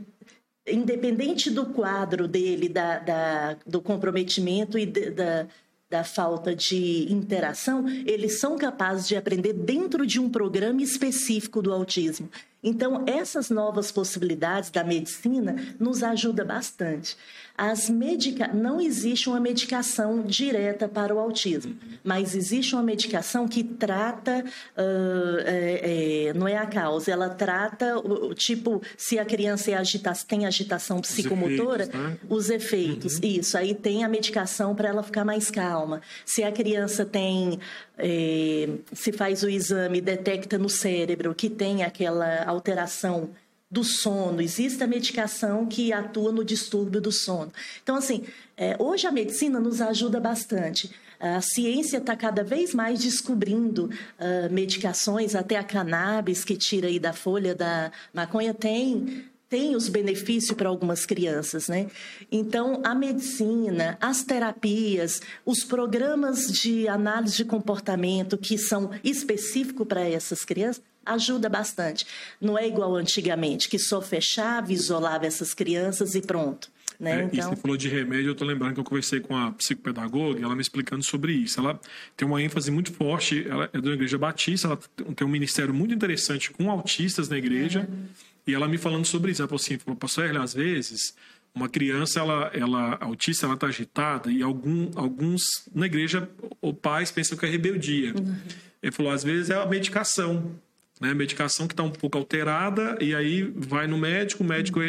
independente 0.68 1.52
do 1.52 1.68
quadro 1.68 2.28
dele, 2.28 2.68
da, 2.68 3.00
da 3.00 3.58
do 3.68 3.82
comprometimento 3.82 4.80
e 4.80 4.86
de, 4.86 5.12
da, 5.12 5.48
da 5.90 6.04
falta 6.04 6.56
de 6.56 7.12
interação, 7.12 7.86
eles 8.06 8.40
são 8.40 8.58
capazes 8.58 9.08
de 9.08 9.16
aprender 9.16 9.54
dentro 9.54 10.06
de 10.06 10.20
um 10.20 10.30
programa 10.30 10.82
específico 10.82 11.62
do 11.62 11.72
autismo. 11.72 12.30
Então, 12.64 13.04
essas 13.06 13.52
novas 13.52 13.92
possibilidades 13.92 14.72
da 14.72 14.84
medicina 14.84 15.56
nos 15.80 16.02
ajuda 16.02 16.44
bastante. 16.44 17.16
As 17.58 17.90
medica... 17.90 18.48
Não 18.54 18.82
existe 18.82 19.30
uma 19.30 19.40
medicação 19.40 20.22
direta 20.22 20.88
para 20.88 21.14
o 21.14 21.20
autismo, 21.20 21.76
mas 22.04 22.36
existe 22.36 22.76
uma 22.76 22.84
medicação 22.84 23.48
que 23.48 23.64
trata, 23.64 24.44
uh, 24.78 25.40
é, 25.46 26.28
é, 26.30 26.34
não 26.34 26.48
é 26.48 26.58
a 26.58 26.66
causa, 26.66 27.12
ela 27.12 27.30
trata, 27.30 27.98
o, 27.98 28.34
tipo, 28.34 28.82
se 28.98 29.18
a 29.18 29.26
criança 29.26 29.72
é 29.72 29.76
agita... 29.76 30.14
tem 30.28 30.46
agitação 30.46 31.02
psicomotora, 31.02 31.86
os 31.86 31.90
efeitos. 31.90 32.00
Né? 32.00 32.18
Os 32.30 32.50
efeitos. 32.50 33.16
Uhum. 33.16 33.40
Isso, 33.40 33.58
aí 33.58 33.74
tem 33.74 34.04
a 34.04 34.10
medicação 34.10 34.76
para 34.76 34.90
ela 34.90 35.04
ficar 35.04 35.24
mais 35.24 35.50
calma. 35.50 36.02
Se 36.26 36.44
a 36.44 36.52
criança 36.52 37.06
tem 37.06 37.60
é, 37.98 38.70
se 38.94 39.12
faz 39.12 39.44
o 39.44 39.50
exame, 39.50 40.02
detecta 40.02 40.58
no 40.58 40.70
cérebro 40.70 41.34
que 41.34 41.50
tem 41.50 41.84
aquela 41.84 42.44
alteração 42.44 43.30
do 43.76 43.84
sono, 43.84 44.42
existe 44.42 44.82
a 44.82 44.88
medicação 44.88 45.66
que 45.66 45.92
atua 45.92 46.32
no 46.32 46.46
distúrbio 46.46 47.02
do 47.02 47.12
sono. 47.12 47.52
Então, 47.84 47.98
assim, 47.98 48.24
é, 48.56 48.78
hoje 48.80 49.06
a 49.06 49.12
medicina 49.12 49.60
nos 49.60 49.82
ajuda 49.82 50.18
bastante. 50.18 50.90
A 51.20 51.42
ciência 51.42 51.98
está 51.98 52.16
cada 52.16 52.42
vez 52.42 52.74
mais 52.74 53.00
descobrindo 53.00 53.86
uh, 53.86 54.54
medicações, 54.54 55.36
até 55.36 55.58
a 55.58 55.64
cannabis 55.64 56.46
que 56.46 56.56
tira 56.56 56.88
aí 56.88 57.00
da 57.00 57.12
folha 57.12 57.54
da 57.54 57.92
maconha 58.14 58.54
tem 58.54 59.26
tem 59.48 59.76
os 59.76 59.88
benefícios 59.88 60.58
para 60.58 60.68
algumas 60.68 61.06
crianças, 61.06 61.68
né? 61.68 61.88
Então, 62.32 62.82
a 62.84 62.96
medicina, 62.96 63.96
as 64.02 64.24
terapias, 64.24 65.22
os 65.46 65.64
programas 65.64 66.48
de 66.48 66.88
análise 66.88 67.38
de 67.38 67.46
comportamento 67.46 68.40
que 68.40 68.58
são 68.58 68.90
específicos 69.04 69.86
para 69.88 70.02
essas 70.02 70.44
crianças 70.44 70.82
ajuda 71.06 71.48
bastante. 71.50 72.06
Não 72.42 72.58
é 72.58 72.68
igual 72.68 72.96
antigamente, 72.96 73.70
que 73.70 73.78
só 73.78 74.02
fechava, 74.02 74.74
isolava 74.74 75.26
essas 75.26 75.54
crianças 75.54 76.16
e 76.16 76.22
pronto. 76.22 76.70
Né? 77.00 77.22
É, 77.22 77.24
então... 77.24 77.52
E 77.52 77.56
você 77.56 77.62
falou 77.62 77.78
de 77.78 77.90
remédio, 77.90 78.28
eu 78.28 78.32
estou 78.34 78.48
lembrando 78.48 78.74
que 78.74 78.80
eu 78.80 78.84
conversei 78.84 79.20
com 79.20 79.36
a 79.36 79.52
psicopedagoga, 79.52 80.42
ela 80.42 80.56
me 80.56 80.62
explicando 80.62 81.04
sobre 81.04 81.34
isso. 81.34 81.60
Ela 81.60 81.80
tem 82.16 82.28
uma 82.28 82.42
ênfase 82.42 82.72
muito 82.72 82.92
forte, 82.94 83.46
ela 83.48 83.70
é 83.72 83.82
da 83.82 83.92
Igreja 83.92 84.18
Batista, 84.18 84.68
ela 84.68 84.80
tem 85.16 85.28
um 85.28 85.32
ministério 85.32 85.74
muito 85.74 85.94
interessante 85.94 86.52
com 86.52 86.70
autistas 86.72 87.30
na 87.30 87.38
igreja, 87.38 87.88
uhum. 87.90 88.06
e 88.48 88.54
ela 88.54 88.68
me 88.68 88.78
falando 88.78 89.06
sobre 89.06 89.32
isso. 89.32 89.42
Ela 89.42 89.50
falou 89.50 89.62
assim, 89.62 89.78
pastor 89.96 90.26
Erle, 90.26 90.38
às 90.38 90.54
vezes 90.54 91.14
uma 91.54 91.70
criança 91.70 92.20
ela 92.20 92.52
ela 92.54 92.98
autista 93.00 93.46
ela 93.46 93.56
está 93.56 93.68
agitada 93.68 94.30
e 94.30 94.44
algum, 94.44 94.92
alguns 94.94 95.42
na 95.74 95.86
igreja 95.86 96.30
os 96.62 96.74
pais 96.74 97.12
pensam 97.12 97.38
que 97.38 97.46
é 97.46 97.50
rebeldia 97.50 98.14
uhum. 98.14 98.36
ele 98.84 98.92
falou 98.92 99.10
às 99.10 99.24
vezes 99.24 99.50
é 99.50 99.56
a 99.56 99.66
medicação 99.66 100.54
né? 101.00 101.14
Medicação 101.14 101.68
que 101.68 101.74
está 101.74 101.84
um 101.84 101.92
pouco 101.92 102.18
alterada, 102.18 102.98
e 103.02 103.14
aí 103.14 103.44
vai 103.44 103.88
no 103.88 103.98
médico, 103.98 104.44
o 104.44 104.48
médico 104.48 104.80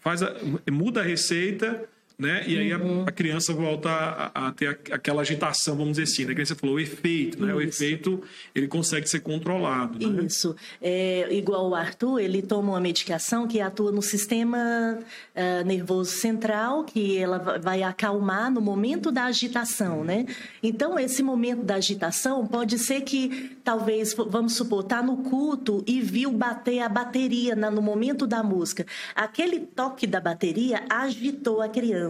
faz 0.00 0.22
a, 0.22 0.34
muda 0.70 1.00
a 1.00 1.04
receita 1.04 1.88
né? 2.18 2.44
E 2.46 2.58
aí 2.58 2.72
a, 2.72 2.78
a 3.06 3.10
criança 3.10 3.52
volta 3.52 3.90
a, 3.90 4.48
a, 4.48 4.52
ter 4.52 4.68
aquela 4.92 5.22
agitação, 5.22 5.76
vamos 5.76 5.96
dizer 5.96 6.04
assim, 6.04 6.24
né? 6.24 6.34
Que 6.34 6.44
você 6.44 6.54
falou, 6.54 6.76
o 6.76 6.80
efeito, 6.80 7.44
né? 7.44 7.48
Isso. 7.48 7.56
O 7.56 7.62
efeito, 7.62 8.22
ele 8.54 8.68
consegue 8.68 9.08
ser 9.08 9.20
controlado, 9.20 9.98
né? 9.98 10.24
Isso. 10.24 10.54
É, 10.80 11.26
igual 11.34 11.70
o 11.70 11.74
Arthur, 11.74 12.20
ele 12.20 12.40
toma 12.40 12.72
uma 12.72 12.80
medicação 12.80 13.48
que 13.48 13.60
atua 13.60 13.90
no 13.90 14.00
sistema 14.00 14.98
uh, 14.98 15.66
nervoso 15.66 16.12
central, 16.12 16.84
que 16.84 17.18
ela 17.18 17.38
vai 17.38 17.82
acalmar 17.82 18.50
no 18.50 18.60
momento 18.60 19.10
da 19.10 19.24
agitação, 19.24 20.04
né? 20.04 20.26
Então, 20.62 20.98
esse 20.98 21.22
momento 21.22 21.64
da 21.64 21.76
agitação 21.76 22.46
pode 22.46 22.78
ser 22.78 23.00
que, 23.00 23.56
talvez, 23.64 24.14
vamos 24.14 24.54
supor, 24.54 24.84
tá 24.84 25.02
no 25.02 25.16
culto 25.18 25.82
e 25.86 26.00
viu 26.00 26.30
bater 26.30 26.80
a 26.80 26.88
bateria 26.88 27.56
na, 27.56 27.70
no 27.70 27.82
momento 27.82 28.24
da 28.24 28.42
música. 28.42 28.86
Aquele 29.16 29.60
toque 29.60 30.06
da 30.06 30.20
bateria 30.20 30.84
agitou 30.88 31.60
a 31.60 31.68
criança 31.68 32.03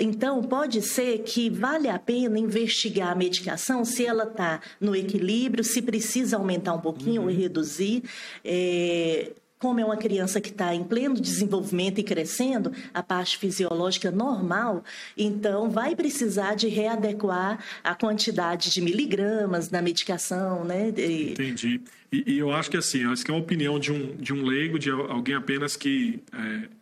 Então, 0.00 0.42
pode 0.42 0.82
ser 0.82 1.18
que 1.18 1.50
vale 1.50 1.88
a 1.88 1.98
pena 1.98 2.38
investigar 2.38 3.12
a 3.12 3.14
medicação 3.14 3.84
se 3.84 4.04
ela 4.04 4.24
está 4.24 4.60
no 4.80 4.94
equilíbrio, 4.96 5.64
se 5.64 5.82
precisa 5.82 6.36
aumentar 6.36 6.74
um 6.74 6.80
pouquinho 6.80 7.22
uhum. 7.22 7.28
ou 7.28 7.34
reduzir. 7.34 8.02
É, 8.44 9.32
como 9.62 9.78
é 9.78 9.84
uma 9.84 9.96
criança 9.96 10.40
que 10.40 10.48
está 10.48 10.74
em 10.74 10.82
pleno 10.82 11.14
desenvolvimento 11.14 12.00
e 12.00 12.02
crescendo, 12.02 12.72
a 12.92 13.00
parte 13.00 13.38
fisiológica 13.38 14.10
normal, 14.10 14.82
então 15.16 15.70
vai 15.70 15.94
precisar 15.94 16.56
de 16.56 16.66
readequar 16.66 17.62
a 17.84 17.94
quantidade 17.94 18.70
de 18.70 18.80
miligramas 18.80 19.70
na 19.70 19.80
medicação, 19.80 20.64
né? 20.64 20.88
Entendi. 20.88 21.80
E, 22.10 22.24
e 22.26 22.38
eu 22.38 22.52
acho 22.52 22.68
que 22.68 22.76
assim, 22.76 23.04
acho 23.06 23.24
que 23.24 23.30
é 23.30 23.34
uma 23.34 23.40
opinião 23.40 23.78
de 23.78 23.92
um, 23.92 24.16
de 24.16 24.34
um 24.34 24.44
leigo, 24.44 24.80
de 24.80 24.90
alguém 24.90 25.36
apenas 25.36 25.76
que 25.76 26.20
é 26.32 26.81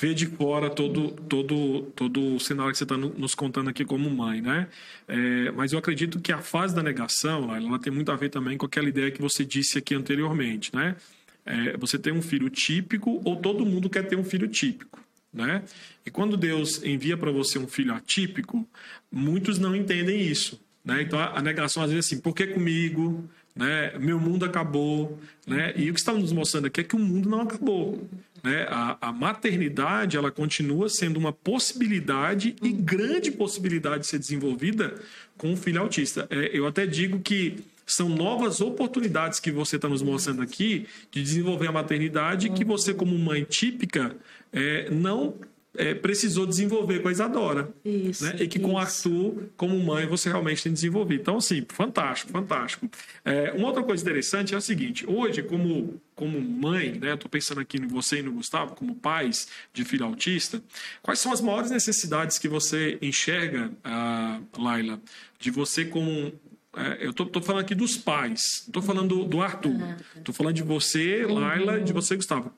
vê 0.00 0.14
de 0.14 0.26
fora 0.26 0.70
todo, 0.70 1.10
todo, 1.10 1.82
todo 1.96 2.36
o 2.36 2.40
cenário 2.40 2.70
que 2.72 2.78
você 2.78 2.84
está 2.84 2.96
nos 2.96 3.34
contando 3.34 3.68
aqui 3.68 3.84
como 3.84 4.08
mãe, 4.08 4.40
né? 4.40 4.68
É, 5.08 5.50
mas 5.52 5.72
eu 5.72 5.78
acredito 5.78 6.20
que 6.20 6.32
a 6.32 6.38
fase 6.38 6.74
da 6.74 6.82
negação, 6.82 7.54
ela 7.54 7.78
tem 7.78 7.92
muito 7.92 8.12
a 8.12 8.16
ver 8.16 8.28
também 8.28 8.56
com 8.56 8.66
aquela 8.66 8.88
ideia 8.88 9.10
que 9.10 9.20
você 9.20 9.44
disse 9.44 9.78
aqui 9.78 9.94
anteriormente, 9.94 10.74
né? 10.74 10.96
É, 11.44 11.76
você 11.76 11.98
tem 11.98 12.12
um 12.12 12.22
filho 12.22 12.48
típico 12.48 13.20
ou 13.24 13.36
todo 13.36 13.66
mundo 13.66 13.90
quer 13.90 14.06
ter 14.06 14.16
um 14.16 14.24
filho 14.24 14.46
típico, 14.46 15.00
né? 15.32 15.62
E 16.06 16.10
quando 16.10 16.36
Deus 16.36 16.82
envia 16.84 17.16
para 17.16 17.32
você 17.32 17.58
um 17.58 17.66
filho 17.66 17.92
atípico, 17.92 18.66
muitos 19.10 19.58
não 19.58 19.74
entendem 19.74 20.20
isso, 20.20 20.60
né? 20.84 21.02
Então 21.02 21.18
a 21.18 21.42
negação 21.42 21.82
às 21.82 21.90
vezes 21.90 22.12
é 22.12 22.14
assim, 22.14 22.22
por 22.22 22.34
que 22.34 22.46
comigo? 22.46 23.28
Né? 23.56 23.98
Meu 23.98 24.20
mundo 24.20 24.44
acabou, 24.44 25.18
né? 25.44 25.72
E 25.74 25.90
o 25.90 25.94
que 25.94 25.98
está 25.98 26.12
nos 26.12 26.30
mostrando 26.32 26.66
aqui 26.66 26.82
é 26.82 26.84
que 26.84 26.94
o 26.94 26.98
mundo 26.98 27.28
não 27.28 27.40
acabou. 27.40 28.08
Né? 28.42 28.66
A, 28.68 28.96
a, 29.08 29.12
maternidade 29.12 30.16
ela 30.16 30.30
continua 30.30 30.88
sendo 30.88 31.18
uma 31.18 31.32
possibilidade 31.32 32.54
e 32.62 32.72
grande 32.72 33.30
possibilidade 33.30 34.00
de 34.00 34.06
ser 34.06 34.18
desenvolvida 34.18 34.94
com 35.36 35.52
um 35.52 35.56
filho 35.56 35.80
autista. 35.80 36.26
É, 36.30 36.50
eu 36.52 36.66
até 36.66 36.86
digo 36.86 37.20
que 37.20 37.64
são 37.86 38.08
novas 38.08 38.60
oportunidades 38.60 39.40
que 39.40 39.50
você 39.50 39.76
está 39.76 39.88
nos 39.88 40.02
mostrando 40.02 40.42
aqui 40.42 40.86
de 41.10 41.22
desenvolver 41.22 41.68
a 41.68 41.72
maternidade 41.72 42.50
que 42.50 42.64
você, 42.64 42.92
como 42.92 43.18
mãe 43.18 43.44
típica, 43.44 44.14
é, 44.52 44.90
não 44.90 45.34
é, 45.76 45.94
precisou 45.94 46.46
desenvolver 46.46 47.00
com 47.00 47.08
a 47.08 47.12
Isadora. 47.12 47.72
Isso, 47.84 48.24
né? 48.24 48.36
E 48.40 48.48
que 48.48 48.58
com 48.58 48.72
o 48.72 48.78
Arthur, 48.78 49.48
como 49.56 49.78
mãe, 49.78 50.06
você 50.06 50.28
realmente 50.28 50.62
tem 50.62 50.72
desenvolvido. 50.72 51.20
Então, 51.20 51.36
assim, 51.36 51.64
fantástico, 51.68 52.32
fantástico. 52.32 52.88
É, 53.24 53.52
uma 53.52 53.68
outra 53.68 53.82
coisa 53.82 54.02
interessante 54.02 54.54
é 54.54 54.56
o 54.56 54.60
seguinte: 54.60 55.04
hoje, 55.08 55.42
como, 55.42 56.00
como 56.14 56.40
mãe, 56.40 56.92
né? 56.92 57.14
Estou 57.14 57.28
pensando 57.28 57.60
aqui 57.60 57.78
no 57.78 57.88
você 57.88 58.20
e 58.20 58.22
no 58.22 58.32
Gustavo, 58.32 58.74
como 58.74 58.94
pais 58.94 59.48
de 59.72 59.84
filho 59.84 60.04
autista, 60.04 60.62
quais 61.02 61.20
são 61.20 61.32
as 61.32 61.40
maiores 61.40 61.70
necessidades 61.70 62.38
que 62.38 62.48
você 62.48 62.98
enxerga, 63.02 63.70
uh, 63.84 64.60
Laila, 64.60 65.00
de 65.38 65.50
você 65.50 65.84
como 65.84 66.32
é, 66.76 67.06
eu 67.06 67.10
estou 67.10 67.42
falando 67.42 67.62
aqui 67.62 67.74
dos 67.74 67.96
pais, 67.96 68.64
estou 68.66 68.82
falando 68.82 69.08
do, 69.08 69.24
do 69.24 69.40
Arthur, 69.40 69.96
estou 70.14 70.34
falando 70.34 70.54
de 70.54 70.62
você, 70.62 71.24
Laila, 71.24 71.80
e 71.80 71.84
de 71.84 71.94
você, 71.94 72.14
Gustavo. 72.14 72.52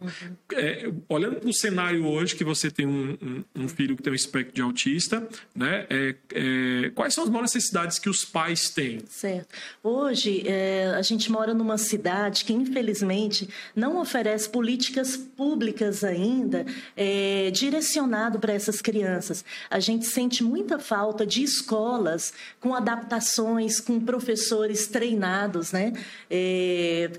É, 0.52 0.90
olhando 1.08 1.36
para 1.36 1.48
o 1.48 1.52
cenário 1.52 2.04
hoje, 2.04 2.34
que 2.34 2.42
você 2.42 2.72
tem 2.72 2.86
um, 2.86 3.16
um, 3.22 3.44
um, 3.62 3.68
filho 3.68 3.96
que 3.96 4.02
tem 4.02 4.12
um 4.12 4.16
espectro 4.16 4.52
de 4.52 4.62
autista, 4.62 5.26
né? 5.54 5.86
É, 5.88 6.16
é, 6.34 6.90
quais 6.90 7.14
são 7.14 7.22
as 7.22 7.30
maiores 7.30 7.54
necessidades 7.54 8.00
que 8.00 8.10
os 8.10 8.24
pais 8.24 8.70
têm? 8.70 9.00
Certo. 9.08 9.54
Hoje, 9.82 10.42
é, 10.44 10.92
a 10.96 11.02
gente 11.02 11.30
mora 11.30 11.54
numa 11.54 11.78
cidade 11.78 12.44
que, 12.44 12.52
infelizmente, 12.52 13.48
não 13.76 14.00
oferece 14.00 14.48
políticas 14.48 15.16
públicas 15.16 16.02
ainda 16.02 16.66
é, 16.96 17.50
direcionado 17.52 18.40
para 18.40 18.52
essas 18.52 18.82
crianças. 18.82 19.44
A 19.70 19.78
gente 19.78 20.06
sente 20.06 20.42
muita 20.42 20.80
falta 20.80 21.24
de 21.24 21.44
escolas 21.44 22.34
com 22.58 22.74
adaptações, 22.74 23.80
com 23.80 23.99
professores 24.00 24.86
treinados, 24.86 25.72
né? 25.72 25.92
É, 26.30 27.10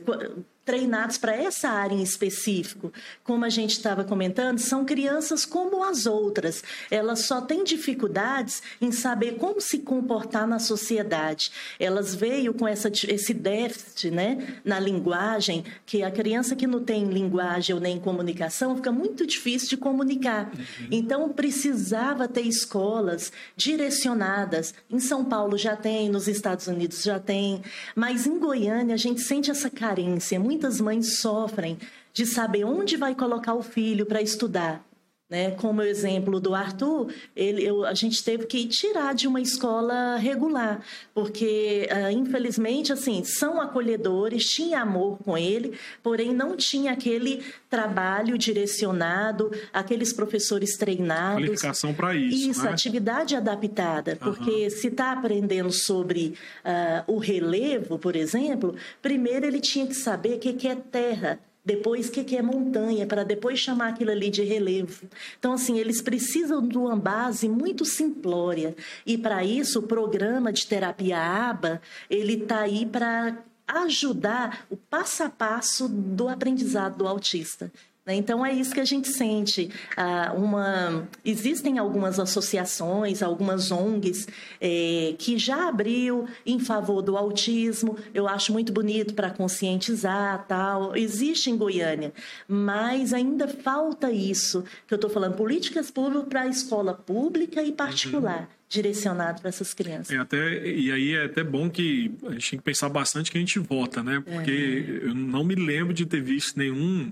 treinados 0.65 1.17
para 1.17 1.36
essa 1.36 1.69
área 1.69 1.95
em 1.95 2.04
específico. 2.04 2.93
Como 3.24 3.43
a 3.45 3.50
gente 3.50 3.71
estava 3.71 4.04
comentando, 4.04 4.60
são 4.60 4.86
crianças 4.86 5.45
como 5.45 5.84
as 5.84 6.06
outras. 6.06 6.63
Elas 6.89 7.26
só 7.26 7.41
têm 7.41 7.63
dificuldades 7.63 8.62
em 8.80 8.91
saber 8.91 9.38
como 9.38 9.60
se 9.60 9.80
comportar 9.80 10.47
na 10.47 10.60
sociedade. 10.60 11.52
Elas 11.80 12.13
veio 12.13 12.54
com 12.54 12.67
essa, 12.67 12.89
esse 13.08 13.34
déficit 13.34 14.12
né, 14.12 14.60
na 14.63 14.80
linguagem, 14.80 15.63
que 15.86 16.04
a 16.04 16.12
criança 16.12 16.56
que 16.56 16.67
não 16.67 16.84
tem 16.84 17.06
linguagem 17.06 17.74
ou 17.74 17.82
nem 17.82 18.00
comunicação 18.00 18.76
fica 18.76 18.91
muito 18.91 19.26
difícil 19.26 19.69
de 19.69 19.78
comunicar. 19.78 20.52
Uhum. 20.54 20.88
Então, 20.91 21.30
precisava 21.30 22.28
ter 22.28 22.41
escolas 22.41 23.32
direcionadas. 23.56 24.74
Em 24.89 25.00
São 25.00 25.26
Paulo 25.26 25.58
já 25.58 25.76
tem, 25.76 26.10
nos 26.10 26.28
Estados 26.28 26.67
Unidos 26.67 27.02
já 27.02 27.19
tem, 27.19 27.63
mas 27.95 28.28
em 28.28 28.38
Goiânia 28.38 28.93
a 28.93 28.97
gente 28.97 29.21
sente 29.21 29.50
essa 29.50 29.69
carência 29.69 30.39
muitas 30.51 30.81
mães 30.81 31.19
sofrem 31.21 31.77
de 32.11 32.25
saber 32.25 32.65
onde 32.65 32.97
vai 32.97 33.15
colocar 33.15 33.53
o 33.53 33.63
filho 33.63 34.05
para 34.05 34.21
estudar. 34.21 34.83
Né? 35.32 35.52
Como 35.52 35.80
o 35.80 35.86
exemplo 35.86 36.41
do 36.41 36.54
Arthur, 36.54 37.08
ele, 37.34 37.63
eu, 37.63 37.86
a 37.86 37.94
gente 37.94 38.22
teve 38.22 38.46
que 38.46 38.67
tirar 38.67 39.15
de 39.15 39.30
uma 39.30 39.39
escola 39.39 40.17
regular, 40.17 40.84
porque, 41.13 41.88
uh, 41.89 42.12
infelizmente, 42.12 42.91
assim, 42.91 43.24
são 43.24 43.62
acolhedores, 43.62 44.44
tinha 44.44 44.82
amor 44.82 45.20
com 45.20 45.38
ele, 45.38 45.80
porém 46.04 46.34
não 46.34 46.58
tinha 46.58 46.91
aquele 46.91 47.46
trabalho 47.70 48.38
direcionado, 48.38 49.50
aqueles 49.72 50.12
professores 50.12 50.76
treinados. 50.76 51.46
Qualificação 51.46 51.94
para 51.94 52.13
isso. 52.13 52.50
Isso, 52.50 52.63
né? 52.65 52.72
atividade 52.72 53.34
adaptada, 53.34 54.17
porque 54.17 54.65
uhum. 54.65 54.70
se 54.70 54.88
está 54.88 55.13
aprendendo 55.13 55.72
sobre 55.72 56.34
uh, 56.65 57.10
o 57.10 57.20
relevo, 57.20 57.98
por 57.98 58.17
exemplo, 58.17 58.76
primeiro 59.02 59.46
ele 59.46 59.62
tinha 59.62 59.88
que 59.88 59.96
saber 59.96 60.34
o 60.34 60.39
que, 60.39 60.52
que 60.52 60.67
é 60.67 60.76
terra 60.76 61.39
depois, 61.63 62.10
o 62.10 62.12
que, 62.12 62.36
é 62.36 62.41
montanha, 62.41 63.06
para 63.06 63.24
depois 63.24 63.60
chamar 63.60 63.89
aquilo 63.89 64.12
ali 64.12 64.30
de 64.30 64.43
relevo. 64.43 65.08
Então, 65.38 65.54
assim, 65.54 65.78
eles 65.78 66.02
precisam 66.02 66.67
de 66.67 66.78
uma 66.78 66.95
base 66.95 67.47
muito 67.47 67.86
simplória. 67.86 68.76
E, 69.06 69.17
para 69.17 69.43
isso, 69.43 69.80
o 69.80 69.84
programa 69.84 70.52
de 70.52 70.65
terapia 70.65 71.19
ABA, 71.19 71.82
ele 72.10 72.34
está 72.34 72.62
aí 72.62 72.86
para 72.86 73.38
ajudar 73.67 74.65
o 74.69 74.76
passo 74.76 75.24
a 75.24 75.30
passo 75.30 75.88
do 75.88 76.28
aprendizado 76.28 76.97
do 76.97 77.08
autista. 77.08 77.71
Né? 78.05 78.15
Então 78.15 78.45
é 78.45 78.51
isso 78.51 78.73
que 78.73 78.79
a 78.79 78.85
gente 78.85 79.07
sente. 79.09 79.69
Ah, 79.95 80.33
uma, 80.35 81.07
existem 81.23 81.77
algumas 81.77 82.19
associações, 82.19 83.21
algumas 83.21 83.71
ONGs 83.71 84.27
é, 84.59 85.13
que 85.17 85.37
já 85.37 85.67
abriu 85.69 86.27
em 86.45 86.59
favor 86.59 87.01
do 87.01 87.15
autismo. 87.15 87.97
Eu 88.13 88.27
acho 88.27 88.51
muito 88.51 88.73
bonito 88.73 89.13
para 89.13 89.29
conscientizar 89.29 90.45
tal. 90.47 90.95
Existe 90.95 91.49
em 91.49 91.57
Goiânia, 91.57 92.11
mas 92.47 93.13
ainda 93.13 93.47
falta 93.47 94.11
isso 94.11 94.63
que 94.87 94.93
eu 94.93 94.97
estou 94.97 95.09
falando. 95.09 95.35
Políticas 95.35 95.91
públicas 95.91 96.27
para 96.27 96.41
a 96.41 96.47
escola 96.47 96.93
pública 96.93 97.61
e 97.61 97.71
particular. 97.71 98.41
Uhum 98.41 98.61
direcionado 98.71 99.41
para 99.41 99.49
essas 99.49 99.73
crianças. 99.73 100.15
É 100.15 100.17
até, 100.17 100.65
e 100.65 100.93
aí 100.93 101.13
é 101.13 101.25
até 101.25 101.43
bom 101.43 101.69
que 101.69 102.09
a 102.25 102.31
gente 102.31 102.51
tem 102.51 102.59
que 102.59 102.63
pensar 102.63 102.87
bastante 102.87 103.29
que 103.29 103.37
a 103.37 103.41
gente 103.41 103.59
vota, 103.59 104.01
né? 104.01 104.23
Porque 104.25 104.49
é. 104.49 105.07
eu 105.09 105.13
não 105.13 105.43
me 105.43 105.55
lembro 105.55 105.93
de 105.93 106.05
ter 106.05 106.21
visto 106.21 106.57
nenhum 106.57 107.11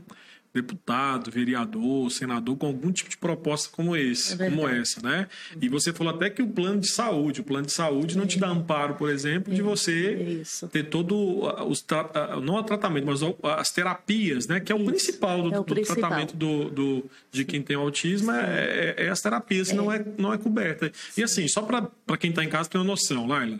deputado, 0.53 1.29
vereador, 1.29 2.09
senador 2.09 2.57
com 2.57 2.67
algum 2.67 2.91
tipo 2.91 3.09
de 3.09 3.17
proposta 3.17 3.69
como 3.71 3.95
esse, 3.95 4.41
é 4.41 4.49
como 4.49 4.67
essa, 4.67 5.01
né? 5.01 5.27
E 5.61 5.69
você 5.69 5.93
falou 5.93 6.13
até 6.13 6.29
que 6.29 6.41
o 6.41 6.47
plano 6.47 6.79
de 6.79 6.89
saúde, 6.89 7.41
o 7.41 7.43
plano 7.43 7.67
de 7.67 7.71
saúde 7.71 8.17
não 8.17 8.25
te 8.25 8.39
dá 8.39 8.49
amparo, 8.49 8.95
por 8.95 9.09
exemplo, 9.09 9.53
de 9.53 9.61
você 9.61 10.13
Isso. 10.41 10.67
ter 10.67 10.83
todo 10.83 11.41
os 11.67 11.85
não 12.41 12.55
o 12.55 12.63
tratamento, 12.63 13.05
mas 13.05 13.21
as 13.57 13.69
terapias, 13.69 14.47
né? 14.47 14.59
Que 14.59 14.71
é 14.71 14.75
o 14.75 14.79
Isso. 14.79 14.87
principal 14.87 15.43
do, 15.43 15.53
é 15.53 15.59
o 15.59 15.63
do 15.63 15.75
principal. 15.75 15.97
tratamento 15.97 16.35
do, 16.35 16.69
do, 16.69 17.05
de 17.31 17.45
quem 17.45 17.61
tem 17.61 17.75
autismo 17.75 18.31
é, 18.31 18.95
é, 18.97 19.05
é, 19.05 19.09
as 19.09 19.21
terapias, 19.21 19.69
é. 19.69 19.73
não 19.75 19.91
é 19.91 20.03
não 20.17 20.33
é 20.33 20.37
coberta. 20.37 20.91
E 21.15 21.23
assim, 21.23 21.47
só 21.47 21.61
para 21.61 22.17
quem 22.17 22.31
está 22.31 22.43
em 22.43 22.49
casa 22.49 22.69
ter 22.69 22.77
uma 22.77 22.83
noção, 22.83 23.27
Laila, 23.27 23.59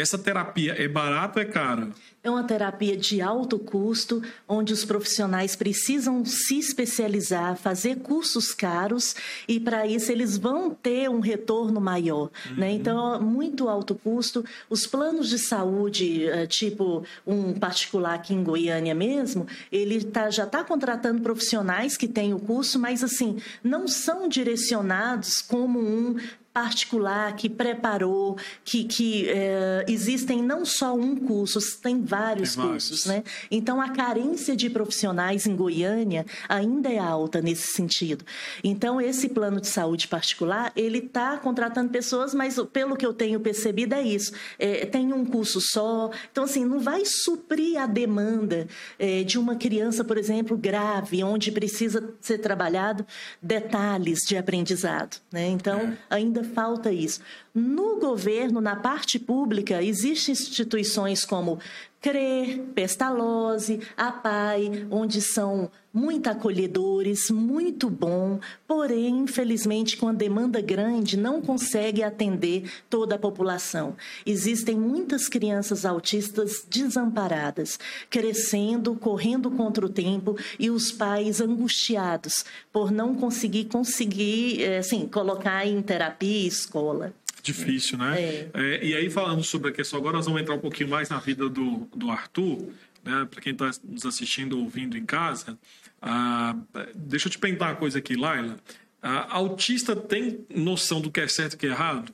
essa 0.00 0.18
terapia 0.18 0.74
é 0.76 0.88
barata 0.88 1.40
ou 1.40 1.42
é 1.42 1.46
cara? 1.46 1.88
É 2.22 2.28
uma 2.28 2.42
terapia 2.42 2.96
de 2.96 3.22
alto 3.22 3.58
custo, 3.58 4.20
onde 4.46 4.72
os 4.72 4.84
profissionais 4.84 5.54
precisam 5.54 6.24
se 6.24 6.58
especializar, 6.58 7.56
fazer 7.56 8.00
cursos 8.00 8.52
caros 8.52 9.14
e 9.46 9.60
para 9.60 9.86
isso 9.86 10.10
eles 10.10 10.36
vão 10.36 10.70
ter 10.70 11.08
um 11.08 11.20
retorno 11.20 11.80
maior. 11.80 12.30
Né? 12.44 12.50
Uhum. 12.50 12.56
Né? 12.56 12.70
Então, 12.72 13.22
muito 13.22 13.68
alto 13.68 13.94
custo. 13.94 14.44
Os 14.68 14.86
planos 14.86 15.28
de 15.28 15.38
saúde, 15.38 16.26
eh, 16.26 16.46
tipo 16.46 17.04
um 17.26 17.54
particular 17.54 18.14
aqui 18.14 18.34
em 18.34 18.42
Goiânia 18.42 18.94
mesmo, 18.94 19.46
ele 19.70 20.02
tá, 20.02 20.28
já 20.28 20.44
está 20.44 20.64
contratando 20.64 21.22
profissionais 21.22 21.96
que 21.96 22.08
têm 22.08 22.34
o 22.34 22.40
curso, 22.40 22.78
mas 22.78 23.04
assim, 23.04 23.38
não 23.62 23.86
são 23.86 24.28
direcionados 24.28 25.40
como 25.40 25.78
um 25.78 26.16
particular 26.58 27.36
que 27.36 27.48
preparou, 27.48 28.36
que, 28.64 28.82
que 28.82 29.28
é, 29.28 29.84
existem 29.86 30.42
não 30.42 30.64
só 30.64 30.92
um 30.92 31.14
curso, 31.14 31.60
tem 31.80 32.02
vários 32.02 32.56
tem 32.56 32.64
cursos, 32.64 33.06
né? 33.06 33.22
Então 33.48 33.80
a 33.80 33.90
carência 33.90 34.56
de 34.56 34.68
profissionais 34.68 35.46
em 35.46 35.54
Goiânia 35.54 36.26
ainda 36.48 36.90
é 36.90 36.98
alta 36.98 37.40
nesse 37.40 37.68
sentido. 37.74 38.24
Então 38.64 39.00
esse 39.00 39.28
plano 39.28 39.60
de 39.60 39.68
saúde 39.68 40.08
particular 40.08 40.72
ele 40.74 40.98
está 40.98 41.36
contratando 41.36 41.90
pessoas, 41.90 42.34
mas 42.34 42.58
pelo 42.72 42.96
que 42.96 43.06
eu 43.06 43.12
tenho 43.12 43.38
percebido 43.38 43.94
é 43.94 44.02
isso. 44.02 44.32
É, 44.58 44.84
tem 44.84 45.12
um 45.12 45.24
curso 45.24 45.60
só, 45.60 46.10
então 46.32 46.42
assim 46.42 46.64
não 46.64 46.80
vai 46.80 47.04
suprir 47.04 47.80
a 47.80 47.86
demanda 47.86 48.66
é, 48.98 49.22
de 49.22 49.38
uma 49.38 49.54
criança, 49.54 50.02
por 50.02 50.18
exemplo, 50.18 50.56
grave, 50.56 51.22
onde 51.22 51.52
precisa 51.52 52.12
ser 52.20 52.38
trabalhado 52.38 53.06
detalhes 53.40 54.26
de 54.26 54.36
aprendizado, 54.36 55.18
né? 55.30 55.46
Então 55.46 55.78
é. 55.78 55.98
ainda 56.10 56.47
falta 56.48 56.92
isso. 56.92 57.20
No 57.54 57.98
governo, 57.98 58.60
na 58.60 58.76
parte 58.76 59.18
pública, 59.18 59.82
existem 59.82 60.32
instituições 60.32 61.24
como 61.24 61.58
CRE, 62.00 62.64
Pestalozzi, 62.74 63.80
APAI, 63.96 64.86
onde 64.88 65.20
são 65.20 65.68
muito 65.92 66.28
acolhedores, 66.28 67.28
muito 67.28 67.90
bom, 67.90 68.38
porém, 68.68 69.18
infelizmente, 69.18 69.96
com 69.96 70.06
a 70.06 70.12
demanda 70.12 70.60
grande, 70.60 71.16
não 71.16 71.42
consegue 71.42 72.04
atender 72.04 72.70
toda 72.88 73.16
a 73.16 73.18
população. 73.18 73.96
Existem 74.24 74.76
muitas 74.76 75.28
crianças 75.28 75.84
autistas 75.84 76.64
desamparadas, 76.70 77.80
crescendo, 78.08 78.94
correndo 78.94 79.50
contra 79.50 79.84
o 79.84 79.88
tempo 79.88 80.36
e 80.56 80.70
os 80.70 80.92
pais 80.92 81.40
angustiados 81.40 82.44
por 82.72 82.92
não 82.92 83.12
conseguir 83.14 83.64
conseguir, 83.64 84.64
assim, 84.78 85.08
colocar 85.08 85.66
em 85.66 85.82
terapia 85.82 86.44
e 86.44 86.46
escola. 86.46 87.12
Difícil, 87.42 87.98
né? 87.98 88.20
É. 88.20 88.50
É, 88.54 88.84
e 88.84 88.94
aí, 88.94 89.10
falando 89.10 89.42
sobre 89.42 89.70
a 89.70 89.72
questão, 89.72 89.98
agora 89.98 90.16
nós 90.16 90.26
vamos 90.26 90.40
entrar 90.40 90.54
um 90.54 90.60
pouquinho 90.60 90.88
mais 90.88 91.08
na 91.08 91.18
vida 91.18 91.48
do, 91.48 91.88
do 91.94 92.10
Arthur, 92.10 92.68
né? 93.04 93.26
Para 93.30 93.40
quem 93.40 93.52
está 93.52 93.70
nos 93.84 94.04
assistindo, 94.04 94.58
ouvindo 94.58 94.96
em 94.96 95.04
casa. 95.04 95.58
Ah, 96.00 96.56
deixa 96.94 97.28
eu 97.28 97.32
te 97.32 97.38
perguntar 97.38 97.70
uma 97.70 97.76
coisa 97.76 97.98
aqui, 97.98 98.16
Laila. 98.16 98.56
A 99.00 99.36
autista 99.36 99.94
tem 99.94 100.44
noção 100.54 101.00
do 101.00 101.10
que 101.10 101.20
é 101.20 101.28
certo 101.28 101.54
e 101.54 101.56
que 101.56 101.66
é 101.66 101.70
errado? 101.70 102.12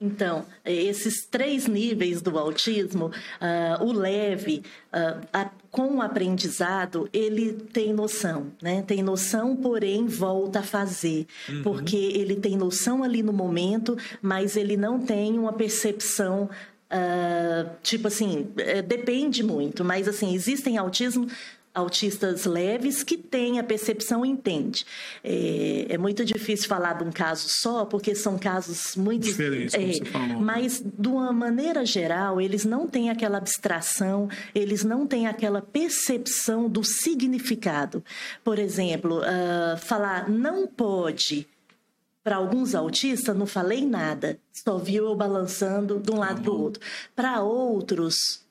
Então, 0.00 0.46
esses 0.64 1.26
três 1.26 1.66
níveis 1.66 2.22
do 2.22 2.38
autismo, 2.38 3.06
uh, 3.06 3.84
o 3.84 3.92
leve, 3.92 4.62
uh, 4.92 5.26
a, 5.32 5.50
com 5.72 5.96
o 5.96 6.02
aprendizado, 6.02 7.08
ele 7.12 7.54
tem 7.72 7.92
noção, 7.92 8.52
né? 8.62 8.82
Tem 8.86 9.02
noção, 9.02 9.56
porém 9.56 10.06
volta 10.06 10.60
a 10.60 10.62
fazer, 10.62 11.26
uhum. 11.48 11.62
porque 11.64 11.96
ele 11.96 12.36
tem 12.36 12.56
noção 12.56 13.02
ali 13.02 13.24
no 13.24 13.32
momento, 13.32 13.98
mas 14.22 14.56
ele 14.56 14.76
não 14.76 15.00
tem 15.00 15.36
uma 15.36 15.52
percepção 15.52 16.48
Uh, 16.90 17.68
tipo 17.82 18.08
assim, 18.08 18.48
é, 18.56 18.80
depende 18.80 19.42
muito, 19.42 19.84
mas 19.84 20.08
assim, 20.08 20.34
existem 20.34 20.78
autismo, 20.78 21.26
autistas 21.78 22.44
leves 22.44 23.02
que 23.02 23.16
têm 23.16 23.58
a 23.58 23.64
percepção 23.64 24.24
e 24.24 24.28
entende. 24.28 24.84
É, 25.22 25.86
é, 25.90 25.98
muito 25.98 26.24
difícil 26.24 26.68
falar 26.68 26.94
de 26.94 27.04
um 27.04 27.10
caso 27.10 27.46
só, 27.48 27.84
porque 27.84 28.14
são 28.14 28.38
casos 28.38 28.96
muito 28.96 29.24
diferentes. 29.24 29.74
É, 29.74 30.36
mas, 30.40 30.82
de 30.82 31.08
uma 31.08 31.32
maneira 31.32 31.84
geral, 31.84 32.40
eles 32.40 32.64
não 32.64 32.86
têm 32.86 33.10
aquela 33.10 33.38
abstração, 33.38 34.28
eles 34.54 34.84
não 34.84 35.06
têm 35.06 35.26
aquela 35.26 35.62
percepção 35.62 36.68
do 36.68 36.84
significado. 36.84 38.04
Por 38.44 38.58
exemplo, 38.58 39.20
uh, 39.20 39.78
falar 39.78 40.28
não 40.28 40.66
pode 40.66 41.46
para 42.22 42.36
alguns 42.36 42.74
autistas, 42.74 43.34
não 43.34 43.46
falei 43.46 43.86
nada, 43.86 44.38
só 44.52 44.76
viu 44.76 45.06
eu 45.06 45.14
balançando 45.14 45.98
de 45.98 46.10
um 46.10 46.18
lado 46.18 46.42
para 46.42 46.50
o 46.52 46.60
outro. 46.60 46.82
Para 47.16 47.40
outros, 47.40 48.46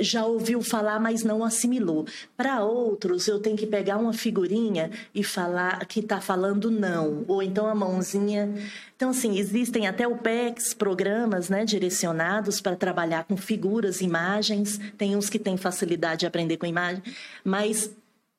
já 0.00 0.24
ouviu 0.24 0.62
falar, 0.62 0.98
mas 0.98 1.22
não 1.22 1.44
assimilou. 1.44 2.06
Para 2.36 2.64
outros, 2.64 3.28
eu 3.28 3.38
tenho 3.38 3.56
que 3.56 3.66
pegar 3.66 3.98
uma 3.98 4.12
figurinha 4.12 4.90
e 5.14 5.22
falar 5.22 5.84
que 5.86 6.00
está 6.00 6.20
falando 6.20 6.70
não, 6.70 7.24
ou 7.28 7.42
então 7.42 7.66
a 7.66 7.74
mãozinha. 7.74 8.52
Então, 8.96 9.10
assim, 9.10 9.38
existem 9.38 9.86
até 9.86 10.06
o 10.06 10.16
PEX, 10.16 10.74
programas 10.74 11.48
né, 11.48 11.64
direcionados 11.64 12.60
para 12.60 12.76
trabalhar 12.76 13.24
com 13.24 13.36
figuras, 13.36 14.00
imagens. 14.00 14.80
Tem 14.98 15.16
uns 15.16 15.28
que 15.28 15.38
têm 15.38 15.56
facilidade 15.56 16.20
de 16.20 16.26
aprender 16.26 16.56
com 16.56 16.66
imagem, 16.66 17.02
mas 17.44 17.90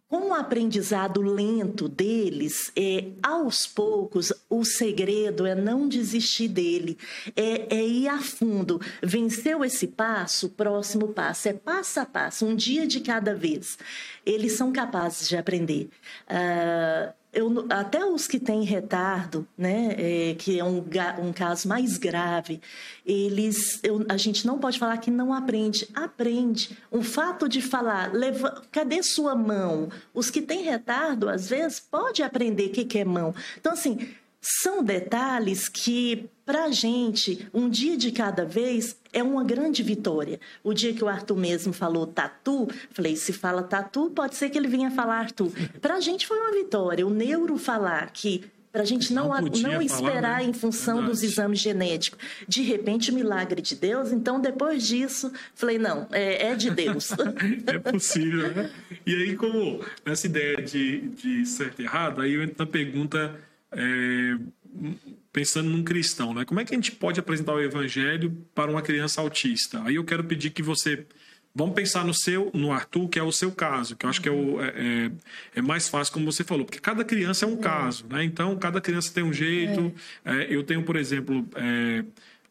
com 0.08 0.30
o 0.30 0.34
aprendizado 0.34 1.22
lento 1.22 1.90
deles, 1.90 2.72
é, 2.76 3.06
aos 3.24 3.66
poucos, 3.66 4.32
o 4.50 4.64
segredo 4.64 5.46
é 5.46 5.56
não 5.56 5.88
desistir 5.88 6.48
dele, 6.48 6.98
é, 7.36 7.76
é 7.76 7.86
ir 7.86 8.08
a 8.08 8.20
fundo. 8.20 8.80
Venceu 9.02 9.66
esse 9.66 9.88
passo, 9.88 10.50
próximo 10.50 11.10
passo 11.10 11.50
é 11.50 11.54
passo 11.54 12.00
a 12.00 12.06
passo, 12.06 12.46
um 12.46 12.56
dia 12.56 12.86
de 12.86 13.00
cada 13.00 13.34
vez. 13.34 13.78
Eles 14.26 14.54
são 14.54 14.72
capazes 14.72 15.28
de 15.28 15.38
aprender. 15.38 15.90
Uh, 16.30 17.14
eu, 17.36 17.66
até 17.70 18.04
os 18.04 18.28
que 18.28 18.40
têm 18.40 18.64
retardo, 18.64 19.46
né, 19.58 19.94
é, 19.98 20.36
que 20.36 20.58
é 20.58 20.64
um, 20.64 20.84
um 21.22 21.34
caso 21.34 21.68
mais 21.68 21.98
grave, 21.98 22.62
eles, 23.06 23.80
eu, 23.84 24.06
a 24.08 24.16
gente 24.16 24.48
não 24.48 24.58
pode 24.58 24.80
falar 24.80 24.98
que 24.98 25.12
não 25.12 25.34
aprende, 25.34 25.88
aprende. 25.94 26.78
O 26.90 27.04
fato 27.04 27.50
de 27.50 27.62
falar, 27.62 28.14
leva, 28.14 28.64
cadê 28.72 29.04
sua 29.04 29.36
mão? 29.36 29.90
Os 30.14 30.30
que 30.30 30.42
têm 30.42 30.64
retardo, 30.64 31.30
às 31.30 31.50
vezes, 31.50 31.80
pode 31.80 32.24
aprender 32.24 32.68
o 32.68 32.72
que, 32.72 32.86
que 32.86 33.00
é 33.00 33.06
mão. 33.06 33.36
Então, 33.60 33.74
assim, 33.74 34.10
são 34.42 34.82
detalhes 34.82 35.68
que, 35.68 36.30
para 36.46 36.66
a 36.66 36.72
gente, 36.72 37.48
um 37.54 37.68
dia 37.68 37.98
de 37.98 38.12
cada 38.12 38.46
vez 38.46 38.96
é 39.12 39.24
uma 39.24 39.44
grande 39.44 39.82
vitória. 39.82 40.40
O 40.64 40.74
dia 40.74 40.94
que 40.94 41.04
o 41.04 41.08
Arthur 41.08 41.36
mesmo 41.36 41.74
falou 41.74 42.06
tatu, 42.06 42.68
falei, 42.92 43.16
se 43.16 43.34
fala 43.34 43.64
tatu, 43.64 44.12
pode 44.12 44.36
ser 44.36 44.50
que 44.50 44.58
ele 44.58 44.68
venha 44.68 44.92
falar 44.92 45.20
Arthur. 45.20 45.52
Para 45.82 45.96
a 45.96 46.00
gente 46.00 46.28
foi 46.28 46.38
uma 46.38 46.52
vitória. 46.52 47.06
O 47.06 47.10
neuro 47.10 47.58
falar 47.58 48.12
que 48.12 48.44
para 48.72 48.84
a 48.84 48.86
gente 48.86 49.14
não, 49.14 49.30
não, 49.30 49.42
não 49.42 49.82
esperar 49.82 50.42
né? 50.42 50.50
em 50.50 50.54
função 50.54 50.96
Verdade. 50.98 51.14
dos 51.14 51.24
exames 51.24 51.60
genéticos. 51.60 52.20
De 52.46 52.62
repente, 52.62 53.10
milagre 53.10 53.62
de 53.62 53.74
Deus. 53.74 54.12
Então, 54.12 54.38
depois 54.38 54.86
disso, 54.86 55.32
falei, 55.56 55.80
não, 55.80 56.06
é, 56.12 56.48
é 56.48 56.56
de 56.56 56.70
Deus. 56.70 57.10
é 57.68 57.80
possível, 57.80 58.54
né? 58.54 58.70
E 59.06 59.16
aí, 59.16 59.36
como 59.38 59.80
nessa 60.06 60.28
ideia 60.28 60.58
de, 60.58 61.08
de 61.08 61.46
certo 61.46 61.82
e 61.82 61.86
errado, 61.86 62.22
aí 62.22 62.34
eu 62.34 62.44
entro 62.44 62.56
na 62.60 62.66
pergunta 62.66 63.40
é, 63.72 64.38
pensando 65.36 65.70
num 65.70 65.84
cristão, 65.84 66.34
né? 66.34 66.46
Como 66.46 66.62
é 66.62 66.64
que 66.64 66.74
a 66.74 66.78
gente 66.78 66.94
pode 66.94 67.20
apresentar 67.20 67.54
o 67.54 67.62
evangelho 67.62 68.32
para 68.56 68.72
uma 68.72 68.82
criança 68.82 69.20
autista? 69.20 69.82
Aí 69.84 69.96
eu 69.96 70.06
quero 70.06 70.24
pedir 70.24 70.50
que 70.52 70.64
você 70.64 71.06
Vamos 71.58 71.74
pensar 71.74 72.04
no 72.04 72.14
seu, 72.14 72.52
no 72.54 72.74
Arthur, 72.74 73.08
que 73.08 73.18
é 73.18 73.24
o 73.24 73.32
seu 73.32 73.50
caso, 73.50 73.96
que 73.96 74.06
eu 74.06 74.10
acho 74.10 74.22
que 74.22 74.28
é, 74.28 74.32
o, 74.32 74.62
é, 74.62 74.74
é, 74.76 75.12
é 75.56 75.62
mais 75.62 75.88
fácil, 75.88 76.14
como 76.14 76.30
você 76.30 76.44
falou, 76.44 76.66
porque 76.66 76.80
cada 76.80 77.02
criança 77.06 77.46
é 77.46 77.48
um 77.48 77.54
é. 77.54 77.62
caso, 77.62 78.06
né? 78.10 78.26
Então, 78.26 78.58
cada 78.58 78.82
criança 78.82 79.14
tem 79.14 79.24
um 79.24 79.32
jeito. 79.32 79.94
É. 80.26 80.48
Eu 80.50 80.64
tenho, 80.64 80.84
por 80.84 80.98
exemplo, 80.98 81.48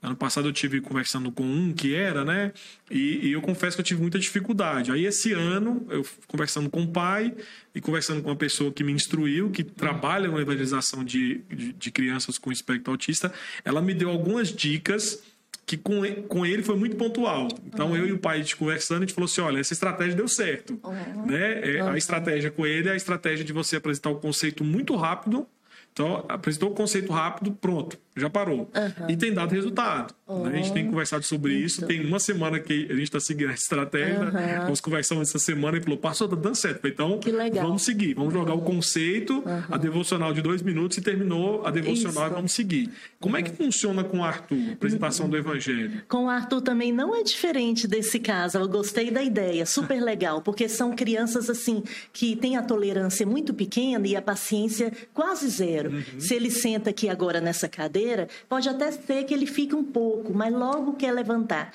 Ano 0.04 0.16
passado 0.16 0.46
eu 0.46 0.52
tive 0.52 0.80
conversando 0.82 1.32
com 1.32 1.42
um 1.42 1.72
que 1.72 1.94
era, 1.94 2.24
né? 2.24 2.52
E, 2.90 3.28
e, 3.28 3.32
eu 3.32 3.40
confesso 3.40 3.76
que 3.76 3.80
eu 3.80 3.84
tive 3.84 4.02
muita 4.02 4.18
dificuldade. 4.18 4.92
Aí 4.92 5.06
esse 5.06 5.32
ano, 5.32 5.86
eu 5.88 6.04
conversando 6.26 6.68
com 6.68 6.82
o 6.82 6.88
pai 6.88 7.34
e 7.74 7.80
conversando 7.80 8.22
com 8.22 8.28
uma 8.28 8.36
pessoa 8.36 8.70
que 8.70 8.84
me 8.84 8.92
instruiu, 8.92 9.50
que 9.50 9.64
trabalha 9.64 10.30
na 10.30 10.40
evangelização 10.40 11.02
de, 11.02 11.38
de, 11.48 11.72
de 11.72 11.90
crianças 11.90 12.36
com 12.36 12.52
espectro 12.52 12.92
autista, 12.92 13.32
ela 13.64 13.80
me 13.80 13.94
deu 13.94 14.10
algumas 14.10 14.52
dicas 14.52 15.22
que 15.66 15.78
com, 15.78 16.02
com 16.28 16.44
ele 16.44 16.62
foi 16.62 16.76
muito 16.76 16.96
pontual. 16.96 17.48
Então, 17.66 17.88
uhum. 17.88 17.96
eu 17.96 18.06
e 18.06 18.12
o 18.12 18.18
pai, 18.18 18.36
a 18.36 18.42
gente 18.42 18.56
conversando, 18.56 18.98
a 18.98 19.06
gente 19.06 19.14
falou 19.14 19.24
assim, 19.24 19.40
olha, 19.40 19.58
essa 19.58 19.72
estratégia 19.72 20.14
deu 20.14 20.28
certo. 20.28 20.78
Uhum. 20.84 21.26
Né? 21.26 21.76
É, 21.76 21.82
uhum. 21.82 21.88
A 21.90 21.96
estratégia 21.96 22.50
com 22.50 22.66
ele 22.66 22.88
é 22.88 22.92
a 22.92 22.96
estratégia 22.96 23.44
de 23.44 23.52
você 23.52 23.76
apresentar 23.76 24.10
o 24.10 24.16
conceito 24.16 24.62
muito 24.62 24.94
rápido, 24.94 25.46
então, 25.94 26.24
apresentou 26.28 26.72
o 26.72 26.74
conceito 26.74 27.12
rápido, 27.12 27.52
pronto, 27.52 27.96
já 28.16 28.30
parou. 28.30 28.70
Uhum. 28.74 29.10
E 29.10 29.16
tem 29.16 29.32
dado 29.32 29.52
resultado. 29.52 30.14
Uhum. 30.26 30.44
Né? 30.44 30.52
A 30.52 30.56
gente 30.56 30.72
tem 30.72 30.86
conversado 30.86 31.24
sobre 31.24 31.54
isso. 31.54 31.80
isso. 31.80 31.86
Tem 31.86 32.04
uma 32.04 32.20
semana 32.20 32.60
que 32.60 32.86
a 32.88 32.94
gente 32.94 33.04
está 33.04 33.20
seguindo 33.20 33.50
essa 33.50 33.62
estratégia. 33.62 34.20
Uhum. 34.20 34.68
Nós 34.68 34.80
conversamos 34.80 35.28
essa 35.28 35.38
semana 35.38 35.78
e 35.78 35.80
falou: 35.80 35.98
passou, 35.98 36.28
tá 36.28 36.36
dando 36.36 36.54
certo. 36.54 36.86
Então, 36.86 37.18
vamos 37.54 37.82
seguir. 37.82 38.14
Vamos 38.14 38.32
jogar 38.32 38.54
o 38.54 38.62
conceito, 38.62 39.42
a 39.70 39.76
devocional 39.76 40.32
de 40.32 40.40
dois 40.40 40.62
minutos 40.62 40.98
e 40.98 41.00
terminou 41.00 41.66
a 41.66 41.70
devocional 41.70 42.24
isso. 42.24 42.32
e 42.32 42.34
vamos 42.34 42.52
seguir. 42.52 42.90
Como 43.20 43.36
é 43.36 43.42
que 43.42 43.50
funciona 43.50 44.04
com 44.04 44.18
o 44.18 44.24
Arthur, 44.24 44.70
a 44.70 44.72
apresentação 44.72 45.28
do 45.28 45.36
Evangelho? 45.36 46.02
Com 46.08 46.26
o 46.26 46.28
Arthur 46.30 46.60
também 46.60 46.92
não 46.92 47.14
é 47.14 47.22
diferente 47.22 47.88
desse 47.88 48.18
caso. 48.20 48.58
Eu 48.58 48.68
gostei 48.68 49.10
da 49.10 49.22
ideia, 49.22 49.66
super 49.66 50.00
legal, 50.02 50.40
porque 50.40 50.68
são 50.68 50.94
crianças 50.94 51.50
assim 51.50 51.82
que 52.12 52.36
têm 52.36 52.56
a 52.56 52.62
tolerância 52.62 53.26
muito 53.26 53.52
pequena 53.52 54.06
e 54.06 54.14
a 54.14 54.22
paciência 54.22 54.92
quase 55.12 55.48
zero. 55.48 55.90
Uhum. 55.90 56.20
Se 56.20 56.34
ele 56.34 56.50
senta 56.50 56.90
aqui 56.90 57.08
agora 57.08 57.40
nessa 57.40 57.68
cadeira, 57.68 58.03
pode 58.48 58.68
até 58.68 58.90
ser 58.90 59.24
que 59.24 59.34
ele 59.34 59.46
fique 59.46 59.74
um 59.74 59.84
pouco, 59.84 60.32
mas 60.32 60.52
logo 60.52 60.94
quer 60.94 61.12
levantar. 61.12 61.72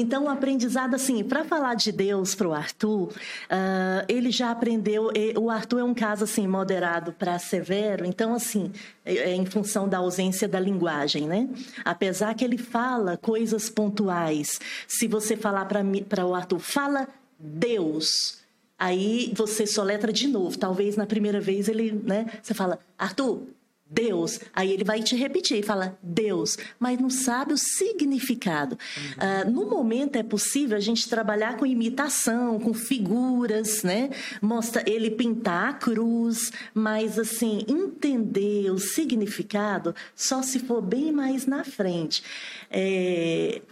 Então, 0.00 0.26
o 0.26 0.28
aprendizado, 0.28 0.94
assim, 0.94 1.24
para 1.24 1.44
falar 1.44 1.74
de 1.74 1.90
Deus 1.90 2.32
para 2.32 2.46
o 2.46 2.54
Arthur, 2.54 3.08
uh, 3.08 4.04
ele 4.08 4.30
já 4.30 4.52
aprendeu. 4.52 5.10
O 5.36 5.50
Arthur 5.50 5.80
é 5.80 5.82
um 5.82 5.92
caso, 5.92 6.22
assim, 6.22 6.46
moderado 6.46 7.12
para 7.12 7.36
severo, 7.40 8.06
então, 8.06 8.32
assim, 8.32 8.70
é, 9.04 9.16
é 9.16 9.34
em 9.34 9.44
função 9.44 9.88
da 9.88 9.98
ausência 9.98 10.46
da 10.46 10.60
linguagem, 10.60 11.26
né? 11.26 11.48
Apesar 11.84 12.32
que 12.34 12.44
ele 12.44 12.56
fala 12.56 13.16
coisas 13.16 13.68
pontuais. 13.68 14.60
Se 14.86 15.08
você 15.08 15.36
falar 15.36 15.64
para 15.64 16.24
o 16.24 16.32
Arthur, 16.32 16.60
fala 16.60 17.08
Deus. 17.36 18.38
Aí 18.78 19.32
você 19.34 19.66
soletra 19.66 20.12
de 20.12 20.28
novo. 20.28 20.56
Talvez 20.56 20.96
na 20.96 21.06
primeira 21.06 21.40
vez 21.40 21.68
ele, 21.68 21.90
né? 22.04 22.26
Você 22.40 22.54
fala, 22.54 22.78
Arthur, 22.96 23.42
Deus. 23.90 24.40
Aí 24.54 24.72
ele 24.72 24.84
vai 24.84 25.02
te 25.02 25.16
repetir 25.16 25.58
e 25.58 25.62
fala 25.62 25.98
Deus, 26.02 26.58
mas 26.78 26.98
não 26.98 27.08
sabe 27.08 27.54
o 27.54 27.58
significado. 27.58 28.78
Uhum. 28.96 29.50
Uh, 29.50 29.50
no 29.50 29.70
momento 29.70 30.16
é 30.16 30.22
possível 30.22 30.76
a 30.76 30.80
gente 30.80 31.08
trabalhar 31.08 31.56
com 31.56 31.64
imitação, 31.64 32.58
com 32.58 32.74
figuras, 32.74 33.82
né? 33.82 34.10
Mostra 34.42 34.82
ele 34.86 35.10
pintar 35.10 35.70
a 35.70 35.72
cruz, 35.72 36.52
mas 36.74 37.18
assim 37.18 37.64
entender 37.66 38.70
o 38.70 38.78
significado 38.78 39.94
só 40.14 40.42
se 40.42 40.58
for 40.58 40.82
bem 40.82 41.10
mais 41.10 41.46
na 41.46 41.64
frente. 41.64 42.22
É, 42.70 43.62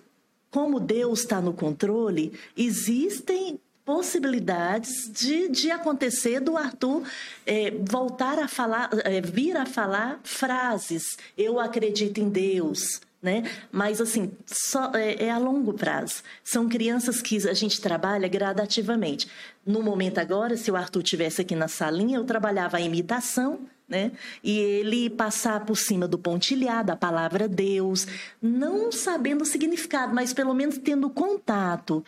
como 0.50 0.80
Deus 0.80 1.20
está 1.20 1.40
no 1.40 1.52
controle, 1.52 2.32
existem 2.56 3.60
possibilidades 3.86 5.08
de, 5.12 5.48
de 5.48 5.70
acontecer 5.70 6.40
do 6.40 6.56
Arthur 6.56 7.04
é, 7.46 7.70
voltar 7.70 8.36
a 8.36 8.48
falar, 8.48 8.90
é, 9.04 9.20
vir 9.20 9.56
a 9.56 9.64
falar 9.64 10.18
frases. 10.24 11.16
Eu 11.38 11.60
acredito 11.60 12.18
em 12.18 12.28
Deus. 12.28 13.00
Né? 13.22 13.44
Mas 13.72 14.00
assim, 14.00 14.30
só, 14.44 14.92
é, 14.94 15.24
é, 15.24 15.30
a 15.30 15.38
longo 15.38 15.72
prazo. 15.72 16.22
São 16.44 16.68
crianças 16.68 17.22
que 17.22 17.48
a 17.48 17.54
gente 17.54 17.80
trabalha 17.80 18.28
gradativamente. 18.28 19.28
No 19.64 19.82
momento 19.82 20.18
agora, 20.18 20.56
se 20.56 20.70
o 20.70 20.76
Arthur 20.76 21.02
tivesse 21.02 21.40
aqui 21.40 21.54
na 21.56 21.66
salinha, 21.66 22.18
eu 22.18 22.24
trabalhava 22.24 22.76
a 22.76 22.80
imitação, 22.80 23.60
né? 23.88 24.12
E 24.44 24.58
ele 24.58 25.08
passar 25.10 25.64
por 25.64 25.76
cima 25.76 26.06
do 26.06 26.18
pontilhar 26.18 26.84
da 26.84 26.94
palavra 26.94 27.48
Deus, 27.48 28.06
não 28.40 28.92
sabendo 28.92 29.42
o 29.42 29.46
significado, 29.46 30.14
mas 30.14 30.32
pelo 30.32 30.54
menos 30.54 30.78
tendo 30.78 31.08
contato 31.08 32.04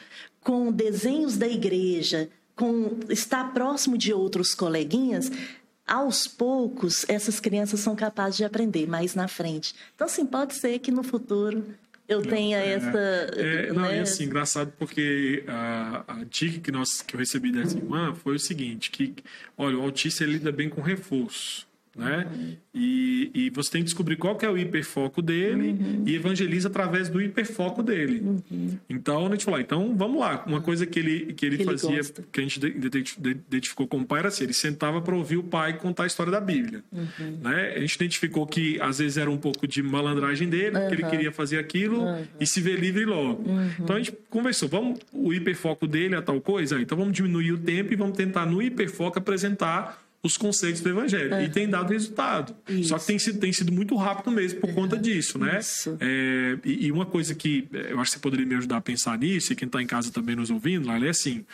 com 0.48 0.72
desenhos 0.72 1.36
da 1.36 1.46
igreja, 1.46 2.30
com 2.56 3.00
estar 3.10 3.52
próximo 3.52 3.98
de 3.98 4.14
outros 4.14 4.54
coleguinhas, 4.54 5.30
aos 5.86 6.26
poucos 6.26 7.04
essas 7.06 7.38
crianças 7.38 7.80
são 7.80 7.94
capazes 7.94 8.38
de 8.38 8.44
aprender 8.44 8.88
mais 8.88 9.14
na 9.14 9.28
frente. 9.28 9.74
Então, 9.94 10.06
assim, 10.06 10.24
pode 10.24 10.54
ser 10.54 10.78
que 10.78 10.90
no 10.90 11.02
futuro 11.02 11.66
eu 12.08 12.22
tenha 12.22 12.56
é, 12.56 12.70
essa. 12.70 12.98
É, 13.36 13.72
não, 13.74 13.82
né? 13.82 13.98
é 13.98 14.00
assim, 14.00 14.24
engraçado 14.24 14.72
porque 14.78 15.44
a, 15.46 16.04
a, 16.08 16.24
dica 16.24 16.60
que, 16.60 16.72
nós, 16.72 17.02
que 17.02 17.14
eu 17.14 17.18
recebi 17.18 17.52
dessa 17.52 17.76
irmã 17.76 18.14
foi 18.14 18.36
o 18.36 18.38
seguinte: 18.38 18.90
que, 18.90 19.16
olha, 19.54 19.76
o 19.76 19.82
autista 19.82 20.24
lida 20.24 20.50
bem 20.50 20.70
com 20.70 20.80
reforço. 20.80 21.67
Né? 21.98 22.26
E, 22.72 23.30
e, 23.34 23.50
você 23.50 23.72
tem 23.72 23.80
que 23.80 23.86
descobrir 23.86 24.16
qual 24.16 24.36
que 24.36 24.46
é 24.46 24.50
o 24.50 24.56
hiperfoco 24.56 25.20
dele 25.20 25.70
uhum. 25.70 26.04
e 26.06 26.14
evangeliza 26.14 26.68
através 26.68 27.08
do 27.08 27.20
hiperfoco 27.20 27.82
dele. 27.82 28.20
Uhum. 28.20 28.78
Então, 28.88 29.26
a 29.26 29.30
gente 29.30 29.44
falou, 29.44 29.58
então 29.58 29.96
vamos 29.96 30.20
lá. 30.20 30.44
Uma 30.46 30.60
coisa 30.60 30.86
que 30.86 30.98
ele, 30.98 31.32
que 31.32 31.44
ele 31.44 31.58
que 31.58 31.64
fazia, 31.64 31.98
ele 31.98 32.24
que 32.30 32.40
a 32.40 32.42
gente 32.42 32.60
identificou 33.18 33.88
como 33.88 34.06
pai, 34.06 34.20
era 34.20 34.28
assim: 34.28 34.44
ele 34.44 34.52
sentava 34.52 35.02
para 35.02 35.14
ouvir 35.14 35.38
o 35.38 35.42
pai 35.42 35.76
contar 35.76 36.04
a 36.04 36.06
história 36.06 36.30
da 36.30 36.40
Bíblia. 36.40 36.84
Uhum. 36.92 37.38
Né? 37.42 37.74
A 37.74 37.80
gente 37.80 37.96
identificou 37.96 38.46
que 38.46 38.80
às 38.80 38.98
vezes 38.98 39.16
era 39.16 39.30
um 39.30 39.38
pouco 39.38 39.66
de 39.66 39.82
malandragem 39.82 40.48
dele, 40.48 40.78
que 40.88 40.94
ele 40.94 41.04
queria 41.04 41.32
fazer 41.32 41.58
aquilo 41.58 42.04
e 42.38 42.46
se 42.46 42.60
ver 42.60 42.78
livre 42.78 43.04
logo. 43.04 43.42
Uhum. 43.50 43.70
Então 43.80 43.96
a 43.96 43.98
gente 43.98 44.12
conversou, 44.30 44.68
vamos, 44.68 45.00
o 45.12 45.32
hiperfoco 45.32 45.86
dele 45.86 46.14
é 46.14 46.20
tal 46.20 46.40
coisa, 46.40 46.80
então 46.80 46.96
vamos 46.96 47.12
diminuir 47.12 47.52
o 47.52 47.58
tempo 47.58 47.92
e 47.92 47.96
vamos 47.96 48.16
tentar 48.16 48.46
no 48.46 48.62
hiperfoco 48.62 49.18
apresentar 49.18 50.07
os 50.22 50.36
conceitos 50.36 50.80
do 50.80 50.88
evangelho. 50.88 51.32
É. 51.34 51.44
E 51.44 51.48
tem 51.48 51.68
dado 51.68 51.92
resultado. 51.92 52.54
Isso. 52.68 52.88
Só 52.88 52.98
que 52.98 53.06
tem 53.06 53.18
sido, 53.18 53.38
tem 53.38 53.52
sido 53.52 53.72
muito 53.72 53.94
rápido 53.96 54.30
mesmo 54.30 54.60
por 54.60 54.72
conta 54.74 54.96
disso, 54.96 55.38
né? 55.38 55.60
É, 56.00 56.58
e, 56.64 56.86
e, 56.86 56.92
uma 56.92 57.06
coisa 57.06 57.34
que 57.34 57.68
é, 57.72 57.92
eu 57.92 58.00
acho 58.00 58.10
que 58.10 58.16
você 58.16 58.22
poderia 58.22 58.46
me 58.46 58.54
ajudar 58.56 58.78
a 58.78 58.80
pensar 58.80 59.16
nisso, 59.18 59.52
e 59.52 59.56
quem 59.56 59.66
está 59.66 59.80
em 59.80 59.86
casa 59.86 60.10
também 60.10 60.34
nos 60.34 60.50
ouvindo, 60.50 60.88
lá, 60.88 60.98
é 60.98 61.08
assim: 61.08 61.44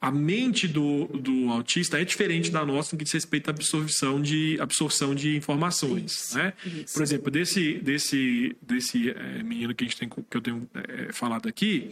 a 0.00 0.10
mente 0.10 0.68
do, 0.68 1.06
do 1.06 1.50
autista 1.50 2.00
é 2.00 2.04
diferente 2.04 2.50
da 2.50 2.66
nossa 2.66 2.94
no 2.94 2.98
que 2.98 3.04
diz 3.04 3.12
respeito 3.12 3.48
à 3.48 3.50
absorção 3.50 4.20
de, 4.20 4.58
absorção 4.60 5.14
de 5.14 5.36
informações, 5.36 6.12
isso. 6.12 6.38
né? 6.38 6.52
Isso. 6.66 6.94
Por 6.94 7.02
exemplo, 7.02 7.30
desse, 7.30 7.74
desse, 7.78 8.54
desse 8.60 9.10
é, 9.10 9.42
menino 9.42 9.74
que, 9.74 9.84
a 9.84 9.86
gente 9.86 9.96
tem, 9.96 10.08
que 10.08 10.36
eu 10.36 10.40
tenho 10.40 10.68
é, 10.74 11.12
falado 11.12 11.48
aqui, 11.48 11.90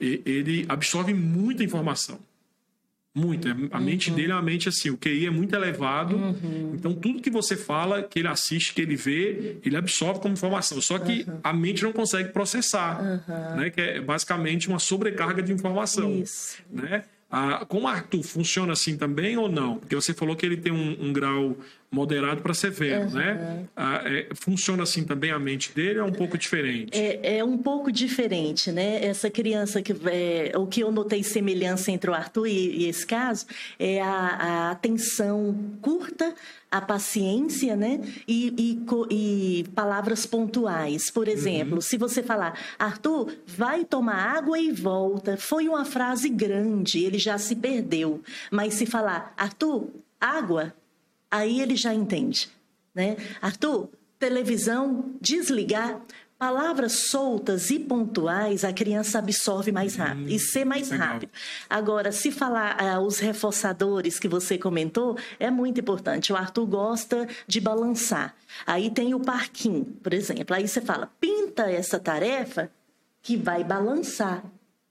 ele 0.00 0.64
absorve 0.68 1.12
muita 1.12 1.62
informação. 1.62 2.18
Muito. 3.14 3.48
É, 3.48 3.54
a 3.72 3.80
mente 3.80 4.10
uhum. 4.10 4.16
dele 4.16 4.32
é 4.32 4.34
uma 4.34 4.42
mente 4.42 4.68
assim, 4.68 4.90
o 4.90 4.96
QI 4.96 5.26
é 5.26 5.30
muito 5.30 5.54
elevado. 5.54 6.16
Uhum. 6.16 6.72
Então, 6.74 6.94
tudo 6.94 7.20
que 7.20 7.30
você 7.30 7.56
fala, 7.56 8.02
que 8.02 8.18
ele 8.18 8.28
assiste, 8.28 8.72
que 8.72 8.80
ele 8.80 8.94
vê, 8.94 9.56
ele 9.64 9.76
absorve 9.76 10.20
como 10.20 10.34
informação. 10.34 10.80
Só 10.80 10.98
que 10.98 11.24
uhum. 11.28 11.40
a 11.42 11.52
mente 11.52 11.82
não 11.82 11.92
consegue 11.92 12.30
processar. 12.30 13.22
Né? 13.56 13.70
Que 13.70 13.80
é 13.80 14.00
basicamente 14.00 14.68
uma 14.68 14.78
sobrecarga 14.78 15.42
de 15.42 15.52
informação. 15.52 16.12
Isso. 16.20 16.58
Né? 16.70 17.04
Ah, 17.30 17.64
com 17.64 17.82
o 17.82 17.86
Arthur, 17.86 18.22
funciona 18.24 18.72
assim 18.72 18.96
também 18.96 19.36
ou 19.36 19.48
não? 19.48 19.78
Porque 19.78 19.94
você 19.94 20.12
falou 20.12 20.34
que 20.34 20.44
ele 20.44 20.56
tem 20.56 20.72
um, 20.72 20.96
um 21.00 21.12
grau 21.12 21.56
moderado 21.90 22.40
para 22.40 22.54
severo, 22.54 23.06
uhum. 23.06 23.10
né? 23.10 23.64
Ah, 23.74 24.02
é, 24.04 24.28
funciona 24.34 24.84
assim 24.84 25.02
também 25.04 25.32
a 25.32 25.38
mente 25.38 25.72
dele 25.72 25.98
ou 25.98 26.06
é 26.06 26.08
um 26.08 26.12
pouco 26.12 26.38
diferente? 26.38 26.96
É, 26.96 27.38
é 27.38 27.44
um 27.44 27.58
pouco 27.58 27.90
diferente, 27.90 28.70
né? 28.70 29.04
Essa 29.04 29.28
criança 29.28 29.82
que 29.82 29.92
é, 30.06 30.52
o 30.56 30.66
que 30.66 30.80
eu 30.80 30.92
notei 30.92 31.24
semelhança 31.24 31.90
entre 31.90 32.10
o 32.10 32.14
Arthur 32.14 32.46
e, 32.46 32.82
e 32.82 32.86
esse 32.86 33.04
caso 33.04 33.46
é 33.78 34.00
a, 34.00 34.06
a 34.08 34.70
atenção 34.70 35.56
curta 35.82 36.32
a 36.70 36.80
paciência, 36.80 37.74
né? 37.74 38.00
E, 38.28 38.54
e, 38.56 39.60
e, 39.60 39.64
palavras 39.74 40.24
pontuais. 40.24 41.10
Por 41.10 41.26
exemplo, 41.26 41.76
uhum. 41.76 41.80
se 41.80 41.98
você 41.98 42.22
falar, 42.22 42.56
Arthur, 42.78 43.34
vai 43.44 43.84
tomar 43.84 44.36
água 44.36 44.58
e 44.58 44.70
volta, 44.70 45.36
foi 45.36 45.66
uma 45.68 45.84
frase 45.84 46.28
grande, 46.28 47.04
ele 47.04 47.18
já 47.18 47.36
se 47.36 47.56
perdeu. 47.56 48.22
Mas 48.50 48.74
se 48.74 48.86
falar, 48.86 49.34
Arthur, 49.36 49.88
água, 50.20 50.72
aí 51.30 51.60
ele 51.60 51.76
já 51.76 51.94
entende, 51.94 52.48
né? 52.94 53.16
Arthur, 53.40 53.88
televisão, 54.18 55.14
desligar. 55.20 56.00
Palavras 56.38 57.10
soltas 57.10 57.68
e 57.68 57.78
pontuais, 57.78 58.64
a 58.64 58.72
criança 58.72 59.18
absorve 59.18 59.70
mais 59.70 59.94
rápido 59.94 60.24
hum, 60.24 60.34
e 60.34 60.38
ser 60.38 60.64
mais 60.64 60.88
legal. 60.88 61.08
rápido. 61.08 61.30
Agora, 61.68 62.12
se 62.12 62.32
falar 62.32 62.78
ah, 62.80 62.98
os 62.98 63.18
reforçadores 63.18 64.18
que 64.18 64.26
você 64.26 64.56
comentou, 64.56 65.18
é 65.38 65.50
muito 65.50 65.80
importante. 65.80 66.32
O 66.32 66.36
Arthur 66.36 66.64
gosta 66.64 67.28
de 67.46 67.60
balançar. 67.60 68.34
Aí 68.66 68.90
tem 68.90 69.12
o 69.12 69.20
parquinho, 69.20 69.84
por 70.02 70.14
exemplo. 70.14 70.56
Aí 70.56 70.66
você 70.66 70.80
fala, 70.80 71.12
pinta 71.20 71.70
essa 71.70 72.00
tarefa 72.00 72.70
que 73.20 73.36
vai 73.36 73.62
balançar. 73.62 74.42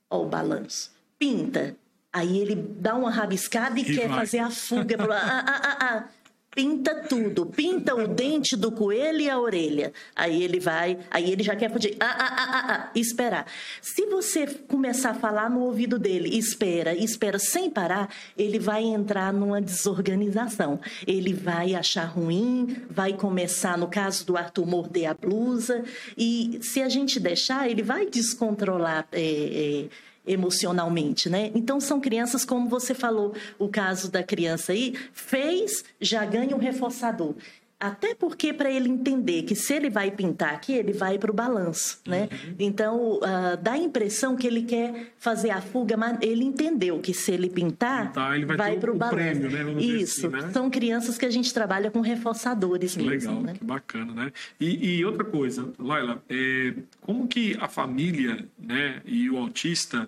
Ó, 0.08 0.22
o 0.22 0.30
balanço. 0.30 0.92
Pinta. 1.18 1.76
Aí 2.14 2.38
ele 2.38 2.54
dá 2.54 2.94
uma 2.94 3.10
rabiscada 3.10 3.80
e, 3.80 3.82
e 3.82 3.96
quer 3.96 4.08
vai. 4.08 4.20
fazer 4.20 4.38
a 4.38 4.52
fuga. 4.52 4.98
ah, 5.12 5.44
ah, 5.48 5.62
ah, 5.64 5.78
ah 5.82 6.19
pinta 6.54 6.96
tudo, 6.96 7.46
pinta 7.46 7.96
o 7.96 8.08
dente 8.08 8.56
do 8.56 8.72
coelho 8.72 9.22
e 9.22 9.30
a 9.30 9.40
orelha. 9.40 9.94
Aí 10.16 10.44
ele 10.44 10.60
vai, 10.60 10.98
aí 11.12 11.32
ele 11.32 11.44
já 11.44 11.56
quer 11.56 11.72
fugir. 11.72 11.96
Ah, 12.00 12.06
ah, 12.06 12.36
ah, 12.38 12.50
ah, 12.52 12.74
ah, 12.74 12.92
esperar. 12.96 13.46
Se 13.82 14.06
você 14.08 14.48
começar 14.68 15.12
a 15.12 15.14
falar 15.14 15.50
no 15.50 15.62
ouvido 15.62 16.00
dele, 16.00 16.38
espera, 16.38 16.94
espera 16.94 17.38
sem 17.38 17.70
parar, 17.70 18.10
ele 18.38 18.60
vai 18.60 18.84
entrar 18.84 19.32
numa 19.32 19.62
desorganização. 19.62 20.80
Ele 21.06 21.34
vai 21.34 21.76
achar 21.76 22.06
ruim, 22.06 22.78
vai 22.90 23.14
começar, 23.14 23.78
no 23.78 23.88
caso 23.88 24.26
do 24.26 24.36
Arthur, 24.36 24.66
morder 24.66 25.10
a 25.10 25.14
blusa. 25.14 25.84
E 26.18 26.60
se 26.62 26.82
a 26.82 26.90
gente 26.90 27.20
deixar, 27.20 27.70
ele 27.70 27.84
vai 27.84 28.06
descontrolar. 28.06 29.08
É, 29.12 29.22
é, 29.22 30.09
emocionalmente, 30.30 31.30
né? 31.30 31.52
Então 31.56 31.80
são 31.80 32.00
crianças 32.00 32.46
como 32.46 32.70
você 32.70 32.94
falou, 32.94 33.34
o 33.58 33.68
caso 33.68 34.12
da 34.12 34.24
criança 34.24 34.72
aí, 34.72 34.94
fez, 35.12 35.84
já 36.00 36.24
ganha 36.26 36.56
um 36.56 36.60
reforçador. 36.60 37.36
Até 37.80 38.14
porque 38.14 38.52
para 38.52 38.70
ele 38.70 38.90
entender 38.90 39.44
que 39.44 39.56
se 39.56 39.74
ele 39.74 39.90
vai 39.90 40.12
pintar 40.12 40.54
aqui, 40.54 40.74
ele 40.74 40.92
vai 40.92 41.18
para 41.18 41.32
o 41.32 41.34
balanço, 41.34 42.02
né? 42.06 42.28
Uhum. 42.30 42.56
Então 42.60 43.14
uh, 43.14 43.56
dá 43.62 43.74
a 43.74 43.78
impressão 43.78 44.36
que 44.36 44.46
ele 44.46 44.64
quer 44.64 45.14
fazer 45.18 45.50
a 45.52 45.62
fuga, 45.62 45.96
mas 45.96 46.18
ele 46.22 46.44
entendeu 46.44 47.00
que 47.00 47.14
se 47.14 47.32
ele 47.32 47.50
pintar, 47.50 48.08
pintar 48.08 48.36
ele 48.36 48.46
vai, 48.46 48.58
vai 48.58 48.78
para 48.78 48.92
o 48.92 48.98
balanço. 48.98 49.16
Prêmio, 49.16 49.50
né? 49.50 49.64
Vamos 49.64 49.82
Isso. 49.82 50.28
Assim, 50.28 50.36
né? 50.36 50.52
São 50.52 50.70
crianças 50.70 51.18
que 51.18 51.26
a 51.26 51.30
gente 51.30 51.54
trabalha 51.54 51.90
com 51.90 52.02
reforçadores 52.02 52.98
que 52.98 53.04
mesmo. 53.04 53.30
Legal, 53.32 53.44
né? 53.44 53.54
que 53.58 53.64
bacana, 53.64 54.14
né? 54.14 54.32
E, 54.60 54.98
e 54.98 55.06
outra 55.06 55.24
coisa, 55.24 55.72
Laila, 55.80 56.22
é, 56.30 56.74
como 57.00 57.30
que 57.30 57.56
a 57.62 57.70
família, 57.70 58.46
né, 58.62 59.02
e 59.06 59.30
o 59.30 59.38
autista 59.38 60.06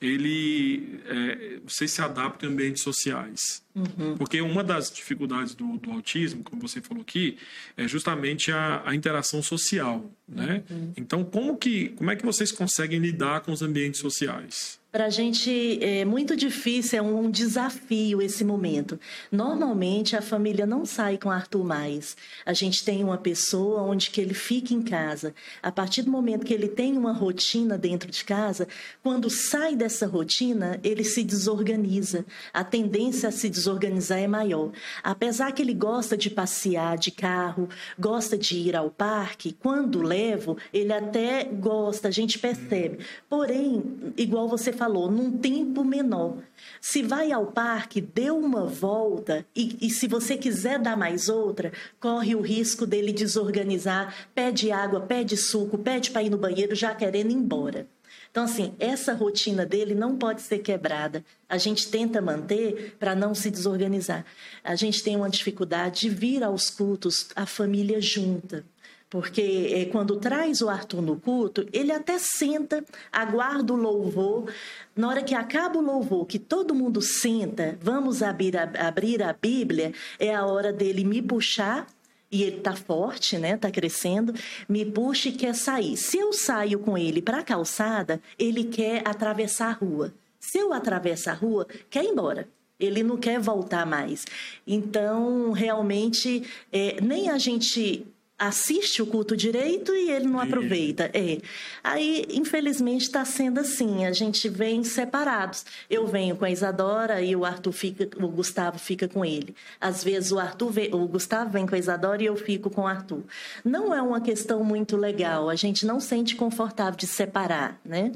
ele 0.00 1.00
é, 1.06 1.58
você 1.66 1.88
se 1.88 2.02
adapta 2.02 2.44
em 2.44 2.50
ambientes 2.50 2.82
sociais. 2.82 3.62
Uhum. 3.74 4.16
Porque 4.16 4.40
uma 4.40 4.62
das 4.62 4.90
dificuldades 4.90 5.54
do, 5.54 5.78
do, 5.78 5.90
autismo, 5.90 6.42
como 6.42 6.60
você 6.60 6.80
falou 6.80 7.02
aqui, 7.02 7.38
é 7.76 7.88
justamente 7.88 8.52
a, 8.52 8.82
a 8.84 8.94
interação 8.94 9.42
social, 9.42 10.10
né? 10.28 10.62
Uhum. 10.70 10.92
Então, 10.96 11.24
como 11.24 11.56
que 11.56 11.90
como 11.90 12.10
é 12.10 12.16
que 12.16 12.24
vocês 12.24 12.52
conseguem 12.52 12.98
lidar 12.98 13.40
com 13.40 13.52
os 13.52 13.62
ambientes 13.62 14.00
sociais? 14.00 14.78
Para 14.96 15.04
a 15.04 15.10
gente 15.10 15.78
é 15.84 16.06
muito 16.06 16.34
difícil, 16.34 16.98
é 16.98 17.02
um 17.02 17.30
desafio 17.30 18.22
esse 18.22 18.42
momento. 18.42 18.98
Normalmente 19.30 20.16
a 20.16 20.22
família 20.22 20.64
não 20.64 20.86
sai 20.86 21.18
com 21.18 21.30
Arthur 21.30 21.62
mais. 21.62 22.16
A 22.46 22.54
gente 22.54 22.82
tem 22.82 23.04
uma 23.04 23.18
pessoa 23.18 23.82
onde 23.82 24.08
que 24.08 24.22
ele 24.22 24.32
fica 24.32 24.72
em 24.72 24.80
casa. 24.80 25.34
A 25.62 25.70
partir 25.70 26.00
do 26.00 26.10
momento 26.10 26.46
que 26.46 26.54
ele 26.54 26.66
tem 26.66 26.96
uma 26.96 27.12
rotina 27.12 27.76
dentro 27.76 28.10
de 28.10 28.24
casa, 28.24 28.66
quando 29.02 29.28
sai 29.28 29.76
dessa 29.76 30.06
rotina, 30.06 30.80
ele 30.82 31.04
se 31.04 31.22
desorganiza. 31.22 32.24
A 32.50 32.64
tendência 32.64 33.28
a 33.28 33.32
se 33.32 33.50
desorganizar 33.50 34.18
é 34.18 34.26
maior. 34.26 34.70
Apesar 35.02 35.52
que 35.52 35.60
ele 35.60 35.74
gosta 35.74 36.16
de 36.16 36.30
passear 36.30 36.96
de 36.96 37.10
carro, 37.10 37.68
gosta 37.98 38.38
de 38.38 38.56
ir 38.56 38.74
ao 38.74 38.88
parque, 38.88 39.54
quando 39.60 40.00
levo, 40.00 40.56
ele 40.72 40.94
até 40.94 41.44
gosta, 41.44 42.08
a 42.08 42.10
gente 42.10 42.38
percebe. 42.38 43.00
Porém, 43.28 43.82
igual 44.16 44.48
você 44.48 44.72
falou, 44.72 44.85
falou, 44.86 45.10
num 45.10 45.36
tempo 45.36 45.82
menor. 45.82 46.38
Se 46.80 47.02
vai 47.02 47.32
ao 47.32 47.46
parque, 47.46 48.00
dê 48.00 48.30
uma 48.30 48.64
volta 48.64 49.44
e, 49.54 49.76
e, 49.80 49.90
se 49.90 50.06
você 50.06 50.36
quiser 50.36 50.78
dar 50.78 50.96
mais 50.96 51.28
outra, 51.28 51.72
corre 51.98 52.36
o 52.36 52.40
risco 52.40 52.86
dele 52.86 53.12
desorganizar, 53.12 54.14
pede 54.32 54.70
água, 54.70 55.00
pede 55.00 55.36
suco, 55.36 55.76
pede 55.76 56.12
para 56.12 56.22
ir 56.22 56.30
no 56.30 56.38
banheiro 56.38 56.74
já 56.74 56.94
querendo 56.94 57.32
ir 57.32 57.34
embora. 57.34 57.86
Então, 58.30 58.44
assim, 58.44 58.74
essa 58.78 59.14
rotina 59.14 59.64
dele 59.64 59.94
não 59.94 60.16
pode 60.16 60.42
ser 60.42 60.58
quebrada. 60.58 61.24
A 61.48 61.56
gente 61.58 61.88
tenta 61.88 62.20
manter 62.20 62.94
para 62.98 63.14
não 63.14 63.34
se 63.34 63.50
desorganizar. 63.50 64.24
A 64.62 64.76
gente 64.76 65.02
tem 65.02 65.16
uma 65.16 65.30
dificuldade 65.30 66.02
de 66.02 66.10
vir 66.10 66.44
aos 66.44 66.68
cultos 66.68 67.28
a 67.34 67.46
família 67.46 68.00
junta. 68.00 68.62
Porque 69.08 69.72
é, 69.72 69.84
quando 69.86 70.16
traz 70.16 70.60
o 70.60 70.68
Arthur 70.68 71.00
no 71.00 71.16
culto, 71.16 71.66
ele 71.72 71.92
até 71.92 72.18
senta, 72.18 72.84
aguarda 73.12 73.72
o 73.72 73.76
louvor. 73.76 74.52
Na 74.96 75.08
hora 75.08 75.22
que 75.22 75.34
acaba 75.34 75.78
o 75.78 75.82
louvor, 75.82 76.26
que 76.26 76.38
todo 76.38 76.74
mundo 76.74 77.00
senta, 77.00 77.78
vamos 77.80 78.22
abrir 78.22 78.56
a, 78.56 78.64
abrir 78.88 79.22
a 79.22 79.32
Bíblia, 79.32 79.92
é 80.18 80.34
a 80.34 80.44
hora 80.44 80.72
dele 80.72 81.04
me 81.04 81.22
puxar 81.22 81.86
e 82.30 82.42
ele 82.42 82.60
tá 82.60 82.74
forte, 82.74 83.38
né? 83.38 83.56
Tá 83.56 83.70
crescendo, 83.70 84.34
me 84.68 84.84
puxa 84.84 85.28
e 85.28 85.32
quer 85.32 85.54
sair. 85.54 85.96
Se 85.96 86.18
eu 86.18 86.32
saio 86.32 86.80
com 86.80 86.98
ele 86.98 87.22
para 87.22 87.38
a 87.38 87.44
calçada, 87.44 88.20
ele 88.36 88.64
quer 88.64 89.02
atravessar 89.06 89.68
a 89.68 89.72
rua. 89.72 90.12
Se 90.40 90.58
eu 90.58 90.72
atravesso 90.72 91.30
a 91.30 91.32
rua, 91.32 91.66
quer 91.88 92.04
ir 92.04 92.08
embora. 92.08 92.48
Ele 92.78 93.02
não 93.02 93.16
quer 93.16 93.40
voltar 93.40 93.86
mais. 93.86 94.26
Então, 94.66 95.52
realmente, 95.52 96.42
é, 96.70 97.00
nem 97.00 97.30
a 97.30 97.38
gente 97.38 98.06
assiste 98.38 99.00
o 99.00 99.06
culto 99.06 99.36
direito 99.36 99.94
e 99.94 100.10
ele 100.10 100.26
não 100.26 100.38
aproveita. 100.38 101.10
É. 101.14 101.38
Aí, 101.82 102.26
infelizmente, 102.30 103.02
está 103.02 103.24
sendo 103.24 103.60
assim. 103.60 104.04
A 104.04 104.12
gente 104.12 104.48
vem 104.48 104.84
separados. 104.84 105.64
Eu 105.88 106.06
venho 106.06 106.36
com 106.36 106.44
a 106.44 106.50
Isadora 106.50 107.22
e 107.22 107.34
o 107.34 107.44
Arthur 107.44 107.72
fica, 107.72 108.08
o 108.22 108.28
Gustavo 108.28 108.78
fica 108.78 109.08
com 109.08 109.24
ele. 109.24 109.54
Às 109.80 110.04
vezes 110.04 110.32
o 110.32 110.38
Arthur, 110.38 110.70
vem, 110.70 110.94
o 110.94 111.06
Gustavo 111.08 111.50
vem 111.50 111.66
com 111.66 111.74
a 111.74 111.78
Isadora 111.78 112.22
e 112.22 112.26
eu 112.26 112.36
fico 112.36 112.68
com 112.68 112.82
o 112.82 112.86
Arthur. 112.86 113.22
Não 113.64 113.94
é 113.94 114.02
uma 114.02 114.20
questão 114.20 114.62
muito 114.62 114.96
legal. 114.96 115.48
A 115.48 115.54
gente 115.54 115.86
não 115.86 115.98
sente 115.98 116.36
confortável 116.36 116.96
de 116.96 117.06
separar, 117.06 117.80
né? 117.84 118.12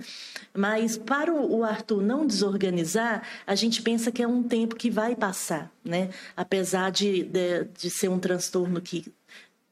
Mas 0.55 0.99
para 0.99 1.33
o 1.33 1.65
Arthur 1.65 2.03
não 2.03 2.27
desorganizar, 2.27 3.23
a 3.47 3.55
gente 3.55 3.81
pensa 3.81 4.13
que 4.13 4.23
é 4.23 4.29
um 4.29 4.43
tempo 4.43 4.77
que 4.77 4.91
vai 4.91 5.15
passar, 5.15 5.71
né? 5.85 6.11
Apesar 6.37 6.91
de, 6.91 7.23
de, 7.23 7.65
de 7.79 7.89
ser 7.89 8.09
um 8.09 8.19
transtorno 8.19 8.81
que 8.81 9.05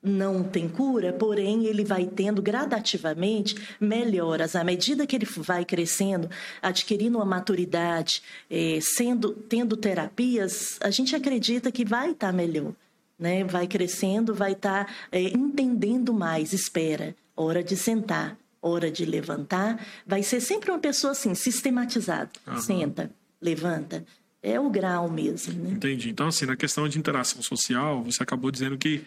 não 0.03 0.45
tem 0.45 0.69
cura, 0.69 1.13
porém 1.13 1.67
ele 1.67 1.85
vai 1.85 2.07
tendo 2.07 2.41
gradativamente 2.41 3.57
melhoras 3.81 4.55
à 4.55 4.63
medida 4.63 5.07
que 5.07 5.17
ele 5.17 5.27
vai 5.27 5.65
crescendo, 5.65 6.31
adquirindo 6.63 7.19
uma 7.19 7.25
maturidade, 7.25 8.23
eh, 8.51 8.79
sendo 8.81 9.33
tendo 9.33 9.77
terapias, 9.77 10.79
a 10.81 10.91
gente 10.91 11.17
acredita 11.17 11.73
que 11.73 11.85
vai 11.85 12.13
estar 12.13 12.29
tá 12.29 12.33
melhor, 12.33 12.73
né? 13.19 13.43
Vai 13.45 13.67
crescendo, 13.67 14.35
vai 14.35 14.53
estar 14.53 14.87
tá, 14.87 14.93
eh, 15.11 15.31
entendendo 15.35 16.15
mais. 16.15 16.53
Espera, 16.53 17.15
hora 17.37 17.63
de 17.63 17.77
sentar, 17.77 18.39
hora 18.63 18.91
de 18.91 19.05
levantar. 19.05 19.85
Vai 20.07 20.23
ser 20.23 20.41
sempre 20.41 20.71
uma 20.71 20.79
pessoa 20.79 21.11
assim 21.11 21.35
sistematizada. 21.35 22.31
Uhum. 22.47 22.61
Senta, 22.61 23.11
levanta, 23.41 24.05
é 24.43 24.59
o 24.59 24.71
grau 24.71 25.11
mesmo. 25.11 25.53
Né? 25.63 25.71
Entendi. 25.73 26.11
Então, 26.11 26.29
assim, 26.29 26.47
na 26.47 26.57
questão 26.57 26.89
de 26.89 26.99
interação 26.99 27.43
social, 27.43 28.03
você 28.05 28.23
acabou 28.23 28.51
dizendo 28.51 28.79
que 28.79 29.03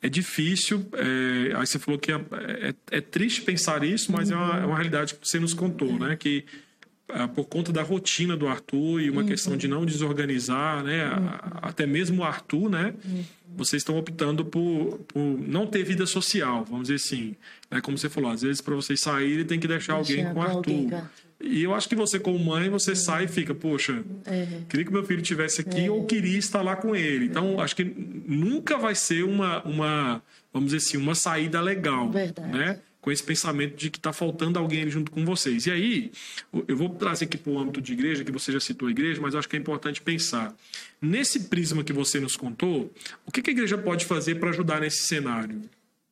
é 0.00 0.08
difícil. 0.08 0.86
É, 0.92 1.56
aí 1.56 1.66
você 1.66 1.78
falou 1.78 1.98
que 1.98 2.12
é, 2.12 2.20
é, 2.68 2.74
é 2.90 3.00
triste 3.00 3.42
pensar 3.42 3.82
isso, 3.84 4.12
mas 4.12 4.30
uhum. 4.30 4.36
é, 4.36 4.38
uma, 4.38 4.60
é, 4.60 4.66
uma, 4.66 4.74
realidade 4.76 5.14
que 5.14 5.26
você 5.26 5.38
nos 5.40 5.54
contou, 5.54 5.98
né? 5.98 6.16
Que 6.16 6.44
é, 7.08 7.26
por 7.26 7.44
conta 7.44 7.72
da 7.72 7.82
rotina 7.82 8.36
do 8.36 8.46
Arthur 8.46 9.00
e 9.00 9.10
uma 9.10 9.22
uhum. 9.22 9.26
questão 9.28 9.56
de 9.56 9.66
não 9.66 9.84
desorganizar, 9.84 10.84
né? 10.84 11.10
Até 11.62 11.86
mesmo 11.86 12.22
o 12.22 12.24
Arthur, 12.24 12.68
né? 12.68 12.94
Vocês 13.56 13.80
estão 13.80 13.96
optando 13.96 14.44
por, 14.44 14.98
por, 15.08 15.20
não 15.20 15.66
ter 15.66 15.82
vida 15.82 16.04
social, 16.04 16.64
vamos 16.64 16.88
dizer 16.88 16.96
assim. 16.96 17.34
Né? 17.70 17.80
Como 17.80 17.96
você 17.96 18.08
falou, 18.08 18.30
às 18.30 18.42
vezes 18.42 18.60
para 18.60 18.74
vocês 18.74 19.00
saírem 19.00 19.46
tem 19.46 19.58
que 19.58 19.66
deixar 19.66 19.94
alguém 19.94 20.24
com 20.26 20.40
o 20.40 20.42
Arthur. 20.42 20.56
Alguém, 20.56 20.90
e 21.40 21.62
eu 21.62 21.74
acho 21.74 21.88
que 21.88 21.94
você, 21.94 22.18
como 22.18 22.38
mãe, 22.38 22.70
você 22.70 22.90
uhum. 22.90 22.96
sai 22.96 23.24
e 23.24 23.28
fica, 23.28 23.54
poxa, 23.54 24.02
é. 24.24 24.62
queria 24.68 24.86
que 24.86 24.92
meu 24.92 25.04
filho 25.04 25.20
estivesse 25.20 25.60
aqui 25.60 25.84
é. 25.84 25.90
ou 25.90 26.04
queria 26.04 26.38
estar 26.38 26.62
lá 26.62 26.74
com 26.74 26.96
ele. 26.96 27.26
Então, 27.26 27.60
acho 27.60 27.76
que 27.76 27.84
nunca 27.84 28.78
vai 28.78 28.94
ser 28.94 29.22
uma, 29.22 29.62
uma 29.64 30.22
vamos 30.52 30.72
dizer 30.72 30.78
assim, 30.78 30.96
uma 30.96 31.14
saída 31.14 31.60
legal. 31.60 32.10
Verdade. 32.10 32.52
Né? 32.52 32.80
Com 33.00 33.12
esse 33.12 33.22
pensamento 33.22 33.76
de 33.76 33.90
que 33.90 33.98
está 33.98 34.12
faltando 34.12 34.58
alguém 34.58 34.88
junto 34.88 35.12
com 35.12 35.24
vocês. 35.24 35.66
E 35.66 35.70
aí, 35.70 36.10
eu 36.66 36.76
vou 36.76 36.88
trazer 36.88 37.26
aqui 37.26 37.36
para 37.36 37.52
o 37.52 37.58
âmbito 37.58 37.80
de 37.80 37.92
igreja, 37.92 38.24
que 38.24 38.32
você 38.32 38.50
já 38.50 38.58
citou 38.58 38.88
a 38.88 38.90
igreja, 38.90 39.20
mas 39.20 39.34
acho 39.34 39.48
que 39.48 39.56
é 39.56 39.58
importante 39.58 40.00
pensar. 40.00 40.54
Nesse 41.00 41.44
prisma 41.44 41.84
que 41.84 41.92
você 41.92 42.18
nos 42.18 42.36
contou, 42.36 42.92
o 43.26 43.30
que 43.30 43.48
a 43.48 43.52
igreja 43.52 43.76
pode 43.76 44.06
fazer 44.06 44.36
para 44.36 44.48
ajudar 44.48 44.80
nesse 44.80 45.06
cenário? 45.06 45.60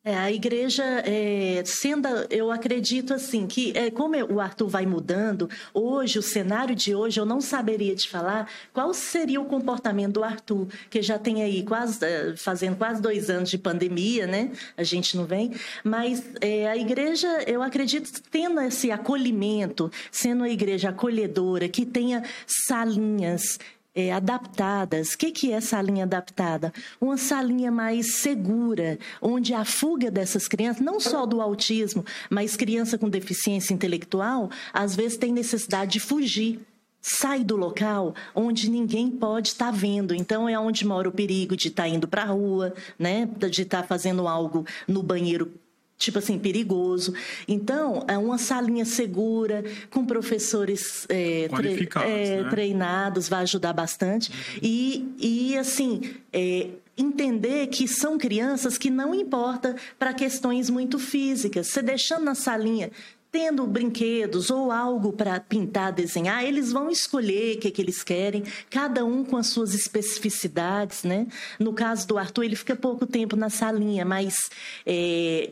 É, 0.07 0.15
a 0.15 0.31
igreja, 0.31 0.83
é, 1.03 1.63
sendo, 1.65 2.07
eu 2.29 2.51
acredito 2.51 3.11
assim, 3.11 3.47
que 3.47 3.75
é, 3.75 3.89
como 3.89 4.15
o 4.31 4.39
Arthur 4.39 4.67
vai 4.67 4.85
mudando, 4.85 5.49
hoje, 5.73 6.19
o 6.19 6.21
cenário 6.21 6.75
de 6.75 6.93
hoje, 6.93 7.19
eu 7.19 7.25
não 7.25 7.41
saberia 7.41 7.95
te 7.95 8.07
falar 8.07 8.47
qual 8.71 8.93
seria 8.93 9.41
o 9.41 9.45
comportamento 9.45 10.13
do 10.13 10.23
Arthur, 10.23 10.67
que 10.91 11.01
já 11.01 11.17
tem 11.17 11.41
aí 11.41 11.63
quase, 11.63 12.05
é, 12.05 12.35
fazendo 12.37 12.77
quase 12.77 13.01
dois 13.01 13.31
anos 13.31 13.49
de 13.49 13.57
pandemia, 13.57 14.27
né? 14.27 14.51
A 14.77 14.83
gente 14.83 15.17
não 15.17 15.25
vem, 15.25 15.51
mas 15.83 16.23
é, 16.39 16.67
a 16.69 16.77
igreja, 16.77 17.27
eu 17.47 17.63
acredito, 17.63 18.21
tendo 18.29 18.61
esse 18.61 18.91
acolhimento, 18.91 19.91
sendo 20.11 20.41
uma 20.41 20.49
igreja 20.49 20.89
acolhedora, 20.89 21.67
que 21.67 21.83
tenha 21.83 22.23
salinhas, 22.45 23.57
é, 23.95 24.11
adaptadas. 24.11 25.13
O 25.13 25.17
que, 25.17 25.31
que 25.31 25.51
é 25.51 25.61
salinha 25.61 26.03
adaptada? 26.03 26.73
Uma 26.99 27.17
salinha 27.17 27.71
mais 27.71 28.17
segura, 28.17 28.99
onde 29.21 29.53
a 29.53 29.63
fuga 29.63 30.11
dessas 30.11 30.47
crianças, 30.47 30.83
não 30.83 30.99
só 30.99 31.25
do 31.25 31.41
autismo, 31.41 32.05
mas 32.29 32.57
criança 32.57 32.97
com 32.97 33.09
deficiência 33.09 33.73
intelectual, 33.73 34.49
às 34.73 34.95
vezes 34.95 35.17
tem 35.17 35.31
necessidade 35.31 35.93
de 35.93 35.99
fugir 35.99 36.59
sai 37.07 37.43
do 37.43 37.55
local 37.55 38.15
onde 38.33 38.67
ninguém 38.67 39.11
pode 39.11 39.49
estar 39.49 39.65
tá 39.65 39.71
vendo. 39.71 40.15
Então 40.15 40.49
é 40.49 40.57
onde 40.57 40.87
mora 40.87 41.07
o 41.07 41.11
perigo 41.11 41.55
de 41.55 41.67
estar 41.67 41.83
tá 41.83 41.89
indo 41.89 42.07
para 42.07 42.23
a 42.23 42.25
rua, 42.25 42.73
né? 42.97 43.29
de 43.37 43.61
estar 43.61 43.83
tá 43.83 43.87
fazendo 43.87 44.27
algo 44.27 44.65
no 44.87 45.03
banheiro 45.03 45.53
tipo 45.97 46.19
assim, 46.19 46.37
perigoso. 46.37 47.13
Então, 47.47 48.03
é 48.07 48.17
uma 48.17 48.37
salinha 48.37 48.85
segura, 48.85 49.63
com 49.89 50.05
professores 50.05 51.05
é, 51.09 51.47
tre 51.49 51.89
é, 52.03 52.43
né? 52.43 52.49
treinados, 52.49 53.29
vai 53.29 53.41
ajudar 53.43 53.73
bastante. 53.73 54.31
Uhum. 54.31 54.59
E, 54.61 55.15
e, 55.19 55.57
assim, 55.57 56.01
é, 56.33 56.69
entender 56.97 57.67
que 57.67 57.87
são 57.87 58.17
crianças 58.17 58.77
que 58.77 58.89
não 58.89 59.13
importa 59.13 59.75
para 59.97 60.13
questões 60.13 60.69
muito 60.69 60.99
físicas. 60.99 61.67
Você 61.67 61.81
deixando 61.81 62.23
na 62.23 62.35
salinha 62.35 62.91
tendo 63.35 63.67
brinquedos 63.67 64.49
ou 64.49 64.71
algo 64.71 65.11
para 65.11 65.37
pintar, 65.41 65.91
desenhar, 65.91 66.45
eles 66.45 66.71
vão 66.71 66.89
escolher 66.89 67.57
o 67.57 67.59
que, 67.59 67.69
que 67.69 67.81
eles 67.81 68.01
querem, 68.01 68.43
cada 68.69 69.03
um 69.03 69.25
com 69.25 69.35
as 69.35 69.47
suas 69.47 69.73
especificidades, 69.73 71.03
né? 71.03 71.27
No 71.59 71.73
caso 71.73 72.07
do 72.07 72.17
Arthur, 72.17 72.45
ele 72.45 72.55
fica 72.55 72.77
pouco 72.77 73.05
tempo 73.05 73.35
na 73.35 73.49
salinha, 73.49 74.05
mas 74.05 74.49
é, 74.85 75.51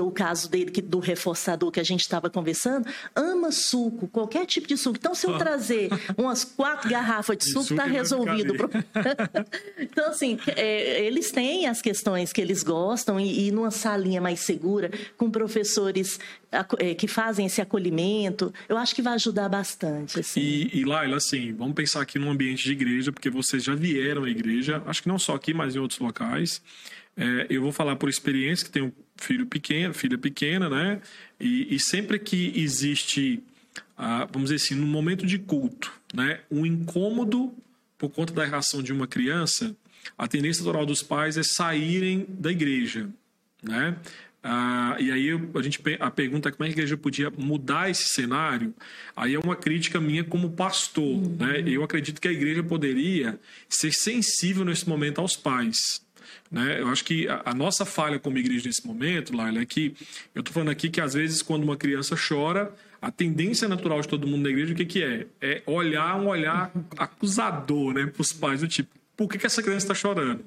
o 0.00 0.10
caso 0.10 0.50
dele, 0.50 0.70
que, 0.70 0.80
do 0.80 0.98
reforçador 0.98 1.70
que 1.70 1.80
a 1.80 1.84
gente 1.84 2.00
estava 2.00 2.30
conversando, 2.30 2.86
ama 3.14 3.50
suco, 3.52 4.08
qualquer 4.08 4.46
tipo 4.46 4.66
de 4.66 4.76
suco. 4.76 4.96
Então, 4.98 5.14
se 5.14 5.26
eu 5.26 5.36
trazer 5.38 5.90
umas 6.16 6.44
quatro 6.44 6.88
garrafas 6.88 7.38
de 7.38 7.44
suco, 7.50 7.72
está 7.72 7.84
resolvido. 7.84 8.54
então, 9.78 10.08
assim, 10.08 10.38
é, 10.56 11.04
eles 11.04 11.30
têm 11.30 11.66
as 11.66 11.82
questões 11.82 12.32
que 12.32 12.40
eles 12.40 12.62
gostam 12.62 13.18
e, 13.20 13.48
e 13.48 13.50
numa 13.50 13.70
salinha 13.70 14.20
mais 14.20 14.40
segura, 14.40 14.90
com 15.16 15.30
professores 15.30 16.18
é, 16.78 16.94
que 16.94 17.08
fazem 17.08 17.46
esse 17.46 17.60
acolhimento, 17.60 18.52
eu 18.68 18.76
acho 18.76 18.94
que 18.94 19.02
vai 19.02 19.14
ajudar 19.14 19.48
bastante. 19.48 20.20
Assim. 20.20 20.40
E, 20.40 20.80
e 20.80 20.84
Laila, 20.84 21.16
assim, 21.16 21.52
vamos 21.52 21.74
pensar 21.74 22.00
aqui 22.00 22.18
num 22.18 22.30
ambiente 22.30 22.64
de 22.64 22.72
igreja, 22.72 23.12
porque 23.12 23.28
vocês 23.28 23.64
já 23.64 23.74
vieram 23.74 24.24
à 24.24 24.30
igreja, 24.30 24.82
acho 24.86 25.02
que 25.02 25.08
não 25.08 25.18
só 25.18 25.34
aqui, 25.34 25.52
mas 25.52 25.74
em 25.74 25.78
outros 25.78 25.98
locais. 25.98 26.62
É, 27.16 27.46
eu 27.48 27.62
vou 27.62 27.72
falar 27.72 27.96
por 27.96 28.08
experiência 28.08 28.64
que 28.64 28.72
tenho 28.72 28.92
filho 29.16 29.46
pequeno, 29.46 29.94
filha 29.94 30.18
pequena, 30.18 30.68
né? 30.68 31.00
E, 31.40 31.74
e 31.74 31.80
sempre 31.80 32.18
que 32.18 32.52
existe, 32.56 33.42
ah, 33.96 34.28
vamos 34.30 34.50
dizer 34.50 34.64
assim, 34.64 34.74
no 34.74 34.86
momento 34.86 35.26
de 35.26 35.38
culto, 35.38 35.92
né, 36.12 36.40
um 36.50 36.64
incômodo 36.64 37.54
por 37.98 38.10
conta 38.10 38.32
da 38.32 38.44
reação 38.44 38.82
de 38.82 38.92
uma 38.92 39.06
criança, 39.06 39.74
a 40.16 40.28
tendência 40.28 40.62
natural 40.62 40.84
dos 40.84 41.02
pais 41.02 41.36
é 41.36 41.42
saírem 41.42 42.26
da 42.28 42.50
igreja, 42.50 43.08
né? 43.62 43.96
Ah, 44.46 44.98
e 45.00 45.10
aí 45.10 45.30
a 45.30 45.62
gente 45.62 45.80
a 45.98 46.10
pergunta 46.10 46.50
é 46.50 46.52
como 46.52 46.64
é 46.64 46.66
que 46.66 46.72
a 46.72 46.76
igreja 46.76 46.98
podia 46.98 47.30
mudar 47.30 47.88
esse 47.88 48.08
cenário. 48.08 48.74
Aí 49.16 49.32
é 49.34 49.38
uma 49.38 49.56
crítica 49.56 49.98
minha 49.98 50.22
como 50.22 50.50
pastor, 50.50 51.02
uhum. 51.02 51.36
né? 51.40 51.64
Eu 51.66 51.82
acredito 51.82 52.20
que 52.20 52.28
a 52.28 52.32
igreja 52.32 52.62
poderia 52.62 53.40
ser 53.70 53.92
sensível 53.92 54.62
nesse 54.62 54.86
momento 54.86 55.18
aos 55.18 55.34
pais, 55.34 56.03
né? 56.54 56.80
Eu 56.80 56.86
acho 56.86 57.04
que 57.04 57.26
a, 57.26 57.42
a, 57.46 57.52
nossa 57.52 57.84
falha 57.84 58.16
como 58.16 58.38
igreja 58.38 58.68
nesse 58.68 58.86
momento, 58.86 59.36
Laila, 59.36 59.60
é 59.60 59.66
que 59.66 59.92
eu 60.32 60.38
estou 60.38 60.54
falando 60.54 60.70
aqui 60.70 60.88
que 60.88 61.00
às 61.00 61.12
vezes 61.12 61.42
quando 61.42 61.64
uma 61.64 61.76
criança 61.76 62.14
chora, 62.16 62.72
a 63.02 63.10
tendência 63.10 63.66
natural 63.66 64.00
de 64.00 64.06
todo 64.06 64.24
mundo 64.24 64.44
na 64.44 64.50
igreja, 64.50 64.72
o 64.72 64.76
que, 64.76 64.84
que 64.84 65.02
é? 65.02 65.26
É 65.40 65.62
olhar 65.66 66.14
um 66.14 66.28
olhar 66.28 66.70
acusador 66.96 67.92
né, 67.92 68.06
para 68.06 68.22
os 68.22 68.32
pais, 68.32 68.60
do 68.60 68.68
tipo, 68.68 68.88
por 69.16 69.28
que, 69.28 69.36
que 69.36 69.46
essa 69.46 69.60
criança 69.64 69.86
está 69.86 69.94
chorando? 69.94 70.44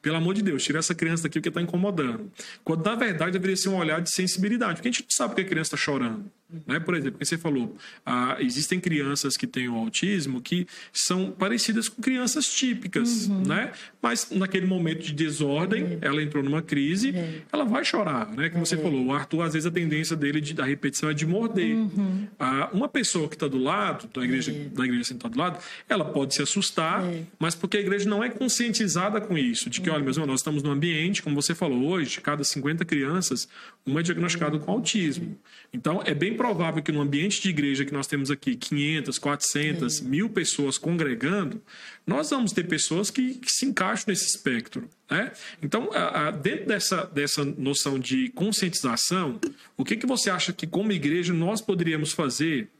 Pelo 0.00 0.16
amor 0.16 0.32
de 0.32 0.40
Deus, 0.42 0.64
tira 0.64 0.78
essa 0.78 0.94
criança 0.94 1.24
daqui 1.24 1.38
porque 1.38 1.50
está 1.50 1.60
incomodando. 1.60 2.32
Quando 2.64 2.82
na 2.82 2.94
verdade 2.94 3.32
deveria 3.32 3.54
ser 3.54 3.68
um 3.68 3.76
olhar 3.76 4.00
de 4.00 4.10
sensibilidade, 4.10 4.76
porque 4.76 4.88
a 4.88 4.92
gente 4.92 5.02
não 5.02 5.10
sabe 5.10 5.34
porque 5.34 5.42
a 5.42 5.48
criança 5.50 5.74
está 5.74 5.76
chorando. 5.76 6.24
Né? 6.66 6.80
Por 6.80 6.94
exemplo, 6.94 7.24
você 7.24 7.38
falou, 7.38 7.76
ah, 8.04 8.36
existem 8.40 8.80
crianças 8.80 9.36
que 9.36 9.46
têm 9.46 9.68
o 9.68 9.76
autismo 9.76 10.40
que 10.40 10.66
são 10.92 11.30
parecidas 11.30 11.88
com 11.88 12.02
crianças 12.02 12.46
típicas, 12.52 13.28
uhum. 13.28 13.42
né? 13.42 13.72
mas 14.02 14.30
naquele 14.30 14.66
momento 14.66 15.02
de 15.02 15.12
desordem, 15.12 15.84
uhum. 15.84 15.98
ela 16.00 16.22
entrou 16.22 16.42
numa 16.42 16.62
crise, 16.62 17.10
uhum. 17.10 17.40
ela 17.52 17.64
vai 17.64 17.84
chorar. 17.84 18.30
Né? 18.32 18.48
Como 18.48 18.64
você 18.64 18.76
falou, 18.76 19.06
o 19.06 19.12
Arthur, 19.12 19.42
às 19.42 19.52
vezes, 19.52 19.66
a 19.66 19.70
tendência 19.70 20.16
dele 20.16 20.40
de, 20.40 20.54
da 20.54 20.64
repetição 20.64 21.10
é 21.10 21.14
de 21.14 21.26
morder. 21.26 21.76
Uhum. 21.76 22.26
Ah, 22.38 22.70
uma 22.72 22.88
pessoa 22.88 23.28
que 23.28 23.34
está 23.34 23.46
do 23.46 23.58
lado, 23.58 24.08
da 24.12 24.24
igreja, 24.24 24.52
da 24.72 24.84
igreja 24.84 25.04
sentada 25.04 25.34
do 25.34 25.38
lado, 25.38 25.58
ela 25.88 26.04
pode 26.04 26.34
se 26.34 26.42
assustar, 26.42 27.04
mas 27.38 27.54
porque 27.54 27.76
a 27.76 27.80
igreja 27.80 28.08
não 28.08 28.22
é 28.22 28.28
conscientizada 28.28 29.20
com 29.20 29.36
isso, 29.36 29.68
de 29.70 29.80
que, 29.80 29.90
olha, 29.90 30.02
meus 30.02 30.16
irmãos, 30.16 30.30
nós 30.30 30.40
estamos 30.40 30.62
num 30.62 30.70
ambiente, 30.70 31.22
como 31.22 31.34
você 31.34 31.54
falou 31.54 31.84
hoje, 31.86 32.10
de 32.10 32.20
cada 32.20 32.42
50 32.42 32.84
crianças, 32.84 33.48
uma 33.86 34.00
é 34.00 34.02
diagnosticada 34.02 34.58
com 34.58 34.70
autismo. 34.70 35.36
Então, 35.72 36.02
é 36.04 36.14
bem 36.14 36.34
provável 36.40 36.82
que 36.82 36.90
no 36.90 37.02
ambiente 37.02 37.42
de 37.42 37.50
igreja 37.50 37.84
que 37.84 37.92
nós 37.92 38.06
temos 38.06 38.30
aqui 38.30 38.56
500, 38.56 39.18
400, 39.18 40.00
mil 40.00 40.30
pessoas 40.30 40.78
congregando, 40.78 41.60
nós 42.06 42.30
vamos 42.30 42.50
ter 42.50 42.66
pessoas 42.66 43.10
que, 43.10 43.34
que 43.34 43.50
se 43.50 43.66
encaixam 43.66 44.06
nesse 44.08 44.24
espectro. 44.24 44.88
Né? 45.10 45.32
Então, 45.62 45.90
a, 45.92 46.28
a, 46.28 46.30
dentro 46.30 46.64
dessa, 46.64 47.04
dessa 47.04 47.44
noção 47.44 47.98
de 47.98 48.30
conscientização, 48.30 49.38
o 49.76 49.84
que, 49.84 49.98
que 49.98 50.06
você 50.06 50.30
acha 50.30 50.50
que, 50.50 50.66
como 50.66 50.92
igreja, 50.92 51.34
nós 51.34 51.60
poderíamos 51.60 52.12
fazer 52.12 52.70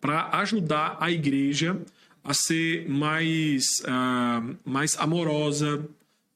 para 0.00 0.30
ajudar 0.38 0.96
a 0.98 1.10
igreja 1.10 1.78
a 2.24 2.32
ser 2.32 2.88
mais, 2.88 3.62
uh, 3.80 4.56
mais 4.64 4.96
amorosa, 4.98 5.86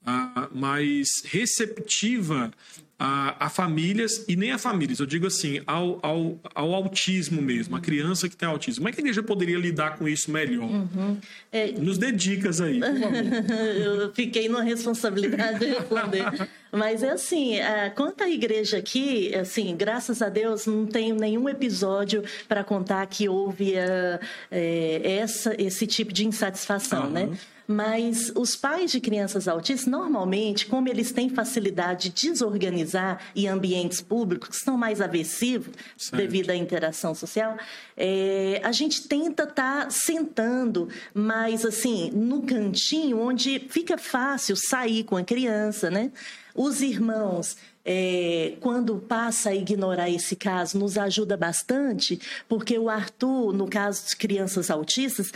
uh, 0.02 0.54
mais 0.54 1.08
receptiva 1.24 2.52
a, 2.98 3.46
a, 3.46 3.48
famílias, 3.48 4.24
e 4.26 4.34
nem 4.34 4.50
a 4.50 4.58
famílias, 4.58 4.98
eu 4.98 5.06
digo 5.06 5.26
assim, 5.26 5.60
ao, 5.66 6.00
ao, 6.02 6.40
ao 6.54 6.74
autismo 6.74 7.40
mesmo, 7.40 7.76
a 7.76 7.80
criança 7.80 8.28
que 8.28 8.36
tem 8.36 8.48
autismo. 8.48 8.80
Como 8.80 8.88
é 8.88 8.92
que 8.92 8.98
a 8.98 9.02
igreja 9.02 9.22
poderia 9.22 9.56
lidar 9.56 9.96
com 9.96 10.08
isso 10.08 10.30
melhor? 10.32 10.68
Uhum. 10.68 11.16
É... 11.52 11.70
Nos 11.72 11.96
dê 11.96 12.10
dicas 12.10 12.60
aí, 12.60 12.80
eu 13.84 14.12
fiquei 14.12 14.48
numa 14.48 14.62
responsabilidade 14.62 15.60
de 15.60 15.66
responder. 15.66 16.48
Mas 16.72 17.02
é 17.02 17.10
assim, 17.10 17.56
é, 17.56 17.88
quanto 17.90 18.24
à 18.24 18.28
igreja 18.28 18.78
aqui, 18.78 19.34
assim, 19.34 19.74
graças 19.76 20.20
a 20.20 20.28
Deus, 20.28 20.66
não 20.66 20.84
tenho 20.84 21.14
nenhum 21.14 21.48
episódio 21.48 22.22
para 22.48 22.62
contar 22.64 23.06
que 23.06 23.28
houve 23.28 23.74
é, 23.74 24.20
é, 24.50 25.16
essa, 25.18 25.54
esse 25.58 25.86
tipo 25.86 26.12
de 26.12 26.26
insatisfação, 26.26 27.04
uhum. 27.04 27.10
né? 27.10 27.38
Mas 27.70 28.32
os 28.34 28.56
pais 28.56 28.90
de 28.90 28.98
crianças 28.98 29.46
autistas, 29.46 29.86
normalmente, 29.86 30.64
como 30.64 30.88
eles 30.88 31.12
têm 31.12 31.28
facilidade 31.28 32.08
de 32.08 32.30
desorganizar 32.30 33.20
em 33.36 33.46
ambientes 33.46 34.00
públicos 34.00 34.48
que 34.48 34.64
são 34.64 34.78
mais 34.78 35.02
aversivos 35.02 35.74
certo. 35.94 36.16
devido 36.16 36.48
à 36.48 36.56
interação 36.56 37.14
social, 37.14 37.58
é, 37.94 38.62
a 38.64 38.72
gente 38.72 39.06
tenta 39.06 39.42
estar 39.42 39.84
tá 39.84 39.90
sentando 39.90 40.88
mais 41.12 41.66
assim 41.66 42.10
no 42.10 42.40
cantinho 42.40 43.20
onde 43.20 43.58
fica 43.68 43.98
fácil 43.98 44.56
sair 44.56 45.04
com 45.04 45.18
a 45.18 45.22
criança, 45.22 45.90
né? 45.90 46.10
Os 46.54 46.80
irmãos 46.80 47.54
é, 47.90 48.52
quando 48.60 48.96
passa 48.96 49.48
a 49.48 49.54
ignorar 49.54 50.10
esse 50.10 50.36
caso, 50.36 50.78
nos 50.78 50.98
ajuda 50.98 51.38
bastante, 51.38 52.20
porque 52.46 52.78
o 52.78 52.90
Arthur, 52.90 53.54
no 53.54 53.66
caso 53.66 54.08
de 54.08 54.14
crianças 54.14 54.70
autistas, 54.70 55.32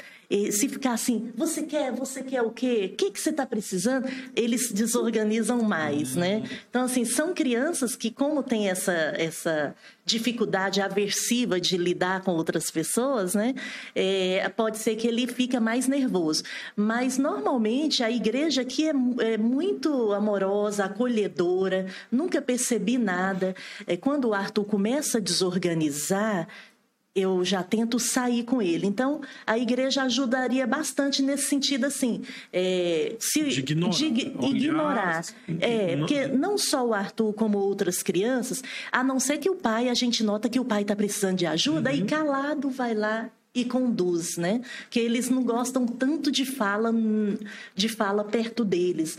se 0.51 0.69
ficar 0.69 0.95
assim, 0.95 1.31
você 1.37 1.63
quer, 1.63 1.93
você 1.93 2.23
quer 2.23 2.41
o 2.41 2.51
quê? 2.51 2.91
O 2.93 2.97
que, 2.97 3.11
que 3.11 3.21
você 3.21 3.31
está 3.31 3.45
precisando? 3.45 4.09
Eles 4.35 4.73
desorganizam 4.73 5.63
mais, 5.63 6.17
né? 6.17 6.43
Então, 6.71 6.85
assim, 6.85 7.05
são 7.05 7.35
crianças 7.35 7.95
que, 7.95 8.11
como 8.11 8.43
tem 8.43 8.71
essa, 8.71 8.93
essa 8.93 9.75
dificuldade 10.05 10.81
aversiva 10.81 11.61
de 11.61 11.77
lidar 11.77 12.23
com 12.23 12.33
outras 12.33 12.71
pessoas, 12.71 13.35
né? 13.35 13.55
É, 13.95 14.49
pode 14.57 14.79
ser 14.79 14.97
que 14.97 15.07
ele 15.07 15.27
fica 15.27 15.61
mais 15.61 15.87
nervoso. 15.87 16.43
Mas, 16.75 17.19
normalmente, 17.19 18.03
a 18.03 18.11
igreja 18.11 18.63
aqui 18.63 18.89
é, 18.89 18.93
é 19.33 19.37
muito 19.37 20.13
amorosa, 20.13 20.87
acolhedora, 20.87 21.87
nunca 22.11 22.41
percebi 22.41 22.97
nada. 22.97 23.55
É, 23.87 23.97
quando 23.97 24.29
o 24.29 24.35
Arthur 24.35 24.65
começa 24.65 25.19
a 25.19 25.21
desorganizar, 25.21 26.49
eu 27.15 27.45
já 27.45 27.63
tento 27.63 27.99
sair 27.99 28.43
com 28.43 28.63
ele. 28.63 28.87
Então, 28.87 29.21
a 29.47 29.59
igreja 29.59 30.03
ajudaria 30.03 30.67
bastante 30.67 31.23
nesse 31.23 31.45
sentido, 31.45 31.85
assim, 31.85 32.23
é, 32.53 33.15
se, 33.19 33.45
de 33.45 33.61
ignorar. 33.61 33.93
De 33.93 34.05
ignorar. 34.05 35.25
É, 35.61 35.97
porque 35.97 36.27
não 36.27 36.57
só 36.57 36.87
o 36.87 36.95
Arthur, 36.95 37.33
como 37.35 37.59
outras 37.59 38.03
crianças, 38.03 38.63
a 38.91 39.05
não 39.05 39.21
ser 39.21 39.39
que 39.39 39.51
o 39.51 39.55
pai, 39.55 39.89
a 39.89 39.95
gente 39.95 40.25
nota 40.25 40.49
que 40.49 40.59
o 40.59 40.65
pai 40.65 40.83
está 40.83 40.97
precisando 40.97 41.37
de 41.37 41.47
ajuda 41.47 41.91
uhum. 41.91 41.97
e 41.97 42.05
calado 42.05 42.71
vai 42.71 42.95
lá 42.95 43.31
e 43.55 43.65
conduz, 43.65 44.39
né? 44.39 44.63
Que 44.89 44.99
eles 44.99 45.29
não 45.29 45.45
gostam 45.45 45.87
tanto 45.87 46.31
de 46.31 46.47
fala, 46.47 46.91
de 47.75 47.89
fala 47.89 48.25
perto 48.25 48.65
deles. 48.65 49.19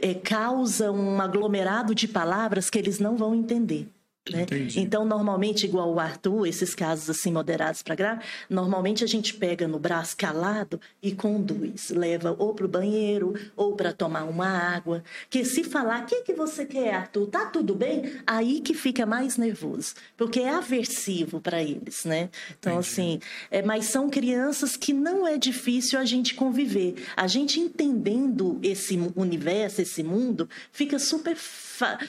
É, 0.00 0.14
causa 0.14 0.90
um 0.90 1.20
aglomerado 1.20 1.94
de 1.94 2.08
palavras 2.08 2.68
que 2.68 2.78
eles 2.78 2.98
não 2.98 3.16
vão 3.16 3.34
entender. 3.34 3.86
Né? 4.30 4.46
Então, 4.76 5.04
normalmente, 5.04 5.66
igual 5.66 5.92
o 5.92 6.00
Arthur, 6.00 6.46
esses 6.46 6.74
casos 6.74 7.10
assim 7.10 7.30
moderados 7.30 7.82
para 7.82 7.94
grave, 7.94 8.22
normalmente 8.48 9.04
a 9.04 9.06
gente 9.06 9.34
pega 9.34 9.68
no 9.68 9.78
braço 9.78 10.16
calado 10.16 10.80
e 11.02 11.12
conduz, 11.12 11.90
leva 11.90 12.34
ou 12.38 12.54
para 12.54 12.64
o 12.64 12.68
banheiro 12.68 13.34
ou 13.54 13.76
para 13.76 13.92
tomar 13.92 14.24
uma 14.24 14.48
água. 14.48 15.04
Que 15.28 15.44
se 15.44 15.62
falar, 15.62 16.02
o 16.02 16.06
que, 16.06 16.22
que 16.22 16.32
você 16.32 16.64
quer, 16.64 16.94
Arthur? 16.94 17.26
Tá 17.26 17.44
tudo 17.44 17.74
bem? 17.74 18.14
Aí 18.26 18.60
que 18.60 18.72
fica 18.72 19.04
mais 19.04 19.36
nervoso, 19.36 19.94
porque 20.16 20.40
é 20.40 20.48
aversivo 20.48 21.38
para 21.38 21.62
eles, 21.62 22.06
né? 22.06 22.30
Então, 22.58 22.80
Entendi. 22.80 22.88
assim, 22.88 23.20
é, 23.50 23.60
mas 23.60 23.86
são 23.86 24.08
crianças 24.08 24.74
que 24.74 24.94
não 24.94 25.28
é 25.28 25.36
difícil 25.36 25.98
a 25.98 26.04
gente 26.06 26.34
conviver. 26.34 26.94
A 27.14 27.26
gente 27.26 27.60
entendendo 27.60 28.58
esse 28.62 28.98
universo, 29.14 29.82
esse 29.82 30.02
mundo, 30.02 30.48
fica 30.72 30.98
super 30.98 31.36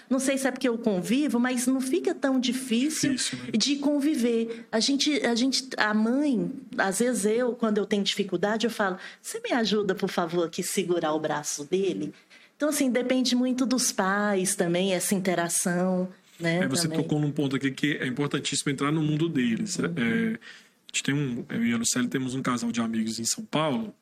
não 0.10 0.20
sei 0.20 0.38
se 0.38 0.48
é 0.48 0.52
porque 0.52 0.68
eu 0.68 0.78
convivo, 0.78 1.40
mas 1.40 1.66
não 1.66 1.82
fica 1.82 2.05
tão 2.14 2.40
difícil, 2.40 3.12
difícil 3.12 3.40
né? 3.40 3.52
de 3.54 3.78
conviver. 3.78 4.66
A 4.72 4.80
gente, 4.80 5.12
a 5.26 5.34
gente, 5.34 5.68
a 5.78 5.94
mãe, 5.94 6.52
às 6.78 7.00
vezes 7.00 7.26
eu, 7.26 7.54
quando 7.54 7.78
eu 7.78 7.86
tenho 7.86 8.04
dificuldade, 8.04 8.66
eu 8.66 8.72
falo: 8.72 8.98
"Você 9.22 9.40
me 9.40 9.52
ajuda, 9.52 9.96
por 9.96 10.10
favor, 10.10 10.46
aqui 10.46 10.62
segurar 10.62 11.14
o 11.14 11.20
braço 11.20 11.66
dele?" 11.66 12.14
Então 12.56 12.70
assim, 12.70 12.90
depende 12.90 13.36
muito 13.36 13.66
dos 13.66 13.92
pais 13.92 14.56
também 14.56 14.94
essa 14.94 15.14
interação, 15.16 16.08
né? 16.40 16.60
É, 16.64 16.68
você 16.68 16.84
também. 16.84 17.02
tocou 17.02 17.20
num 17.20 17.32
ponto 17.32 17.56
aqui 17.56 17.72
que 17.72 17.98
é 17.98 18.08
importantíssimo 18.08 18.72
entrar 18.72 18.92
no 18.92 19.02
mundo 19.02 19.28
deles. 19.28 19.78
Uhum. 19.78 19.86
É, 19.86 20.28
a 20.34 20.88
gente 20.94 21.04
tem 21.04 21.14
um, 21.14 21.46
eu 21.50 21.66
e 21.66 21.74
a 21.74 21.78
Lucélia 21.78 22.10
temos 22.10 22.36
um 22.36 22.42
casal 22.42 22.72
de 22.72 22.80
amigos 22.80 23.20
em 23.20 23.26
São 23.26 23.44
Paulo 23.44 23.94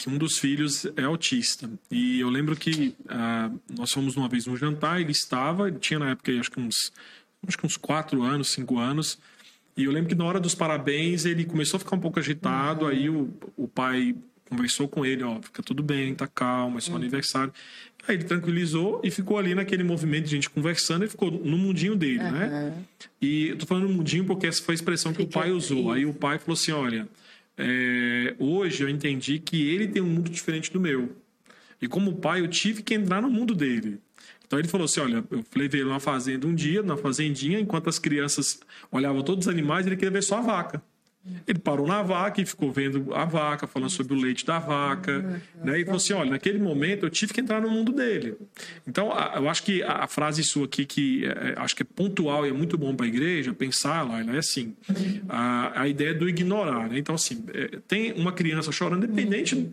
que 0.00 0.08
um 0.08 0.16
dos 0.16 0.38
filhos 0.38 0.86
é 0.96 1.02
autista. 1.02 1.70
E 1.90 2.20
eu 2.20 2.30
lembro 2.30 2.56
que 2.56 2.94
uh, 3.04 3.60
nós 3.76 3.92
fomos 3.92 4.16
uma 4.16 4.30
vez 4.30 4.46
num 4.46 4.56
jantar, 4.56 4.98
ele 4.98 5.12
estava, 5.12 5.68
ele 5.68 5.78
tinha 5.78 6.00
na 6.00 6.10
época 6.12 6.32
acho 6.40 6.50
que 6.50 6.58
uns, 6.58 6.90
acho 7.46 7.58
que 7.58 7.66
uns 7.66 7.76
quatro 7.76 8.22
anos, 8.22 8.52
cinco 8.52 8.78
anos. 8.78 9.18
E 9.76 9.84
eu 9.84 9.92
lembro 9.92 10.08
que 10.08 10.14
na 10.14 10.24
hora 10.24 10.40
dos 10.40 10.54
parabéns 10.54 11.24
ele 11.24 11.44
começou 11.44 11.76
a 11.76 11.80
ficar 11.80 11.96
um 11.96 12.00
pouco 12.00 12.18
agitado, 12.18 12.84
uhum. 12.84 12.90
aí 12.90 13.08
o, 13.08 13.30
o 13.56 13.68
pai 13.68 14.14
conversou 14.48 14.88
com 14.88 15.06
ele, 15.06 15.22
ó, 15.22 15.40
fica 15.40 15.62
tudo 15.62 15.82
bem, 15.82 16.14
tá 16.14 16.26
calmo, 16.26 16.78
é 16.78 16.80
seu 16.80 16.92
uhum. 16.92 16.98
aniversário. 16.98 17.52
Aí 18.06 18.16
ele 18.16 18.24
tranquilizou 18.24 19.00
e 19.04 19.10
ficou 19.10 19.38
ali 19.38 19.54
naquele 19.54 19.84
movimento 19.84 20.24
de 20.24 20.30
gente 20.30 20.50
conversando 20.50 21.04
e 21.04 21.08
ficou 21.08 21.30
no 21.30 21.56
mundinho 21.56 21.94
dele, 21.94 22.24
uhum. 22.24 22.32
né? 22.32 22.74
E 23.20 23.48
eu 23.48 23.56
tô 23.56 23.66
falando 23.66 23.88
mundinho 23.88 24.24
porque 24.24 24.46
essa 24.46 24.62
foi 24.62 24.72
a 24.72 24.76
expressão 24.76 25.12
que 25.12 25.22
o 25.22 25.26
pai 25.26 25.50
usou. 25.50 25.92
Aí 25.92 26.04
o 26.04 26.12
pai 26.12 26.38
falou 26.38 26.54
assim, 26.54 26.72
olha, 26.72 27.08
é, 27.56 28.34
hoje 28.38 28.82
eu 28.82 28.88
entendi 28.88 29.38
que 29.38 29.68
ele 29.68 29.86
tem 29.86 30.02
um 30.02 30.06
mundo 30.06 30.30
diferente 30.30 30.72
do 30.72 30.80
meu. 30.80 31.14
E 31.80 31.86
como 31.86 32.16
pai, 32.16 32.40
eu 32.40 32.48
tive 32.48 32.82
que 32.82 32.94
entrar 32.94 33.22
no 33.22 33.30
mundo 33.30 33.54
dele. 33.54 33.98
Então 34.50 34.58
ele 34.58 34.66
falou 34.66 34.86
assim: 34.86 34.98
olha, 34.98 35.24
eu 35.30 35.44
levei 35.54 35.80
ele 35.80 35.88
numa 35.88 36.00
fazenda 36.00 36.44
um 36.44 36.52
dia, 36.52 36.82
na 36.82 36.96
fazendinha, 36.96 37.60
enquanto 37.60 37.88
as 37.88 38.00
crianças 38.00 38.58
olhavam 38.90 39.22
todos 39.22 39.46
os 39.46 39.52
animais, 39.52 39.86
ele 39.86 39.94
queria 39.94 40.10
ver 40.10 40.24
só 40.24 40.38
a 40.38 40.40
vaca. 40.40 40.82
Ele 41.46 41.58
parou 41.60 41.86
na 41.86 42.02
vaca 42.02 42.40
e 42.40 42.46
ficou 42.46 42.72
vendo 42.72 43.14
a 43.14 43.24
vaca, 43.24 43.68
falando 43.68 43.90
sobre 43.90 44.12
o 44.12 44.16
leite 44.16 44.44
da 44.44 44.58
vaca. 44.58 45.40
Né? 45.62 45.78
E 45.78 45.84
falou 45.84 45.98
assim: 45.98 46.14
olha, 46.14 46.30
naquele 46.30 46.58
momento 46.58 47.06
eu 47.06 47.10
tive 47.10 47.32
que 47.32 47.40
entrar 47.40 47.60
no 47.60 47.70
mundo 47.70 47.92
dele. 47.92 48.34
Então, 48.88 49.12
eu 49.36 49.48
acho 49.48 49.62
que 49.62 49.84
a 49.84 50.08
frase 50.08 50.42
sua 50.42 50.64
aqui, 50.64 50.84
que 50.84 51.26
é, 51.26 51.54
acho 51.56 51.76
que 51.76 51.84
é 51.84 51.86
pontual 51.86 52.44
e 52.44 52.48
é 52.48 52.52
muito 52.52 52.76
bom 52.76 52.92
para 52.96 53.06
a 53.06 53.08
igreja, 53.08 53.54
pensar 53.54 54.02
lá, 54.02 54.20
é 54.20 54.38
assim: 54.38 54.74
a, 55.28 55.82
a 55.82 55.86
ideia 55.86 56.12
do 56.12 56.28
ignorar. 56.28 56.88
Né? 56.88 56.98
Então, 56.98 57.14
assim, 57.14 57.44
é, 57.54 57.78
tem 57.86 58.14
uma 58.14 58.32
criança 58.32 58.72
chorando, 58.72 59.04
independente 59.04 59.70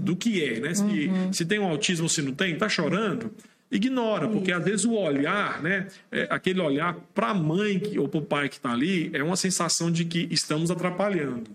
do 0.00 0.14
que 0.14 0.44
é, 0.44 0.60
né? 0.60 0.74
Se, 0.74 0.82
uhum. 0.82 1.32
se 1.32 1.44
tem 1.44 1.58
um 1.58 1.64
autismo 1.64 2.04
ou 2.04 2.08
se 2.08 2.22
não 2.22 2.32
tem, 2.32 2.52
está 2.52 2.68
chorando 2.68 3.32
ignora, 3.70 4.28
porque 4.28 4.52
às 4.52 4.64
vezes 4.64 4.84
o 4.84 4.94
olhar, 4.94 5.62
né, 5.62 5.88
é, 6.10 6.26
aquele 6.30 6.60
olhar 6.60 6.94
para 7.14 7.28
a 7.28 7.34
mãe 7.34 7.78
que, 7.78 7.98
ou 7.98 8.08
para 8.08 8.18
o 8.18 8.22
pai 8.22 8.48
que 8.48 8.56
está 8.56 8.72
ali, 8.72 9.10
é 9.12 9.22
uma 9.22 9.36
sensação 9.36 9.90
de 9.90 10.04
que 10.04 10.28
estamos 10.30 10.70
atrapalhando. 10.70 11.50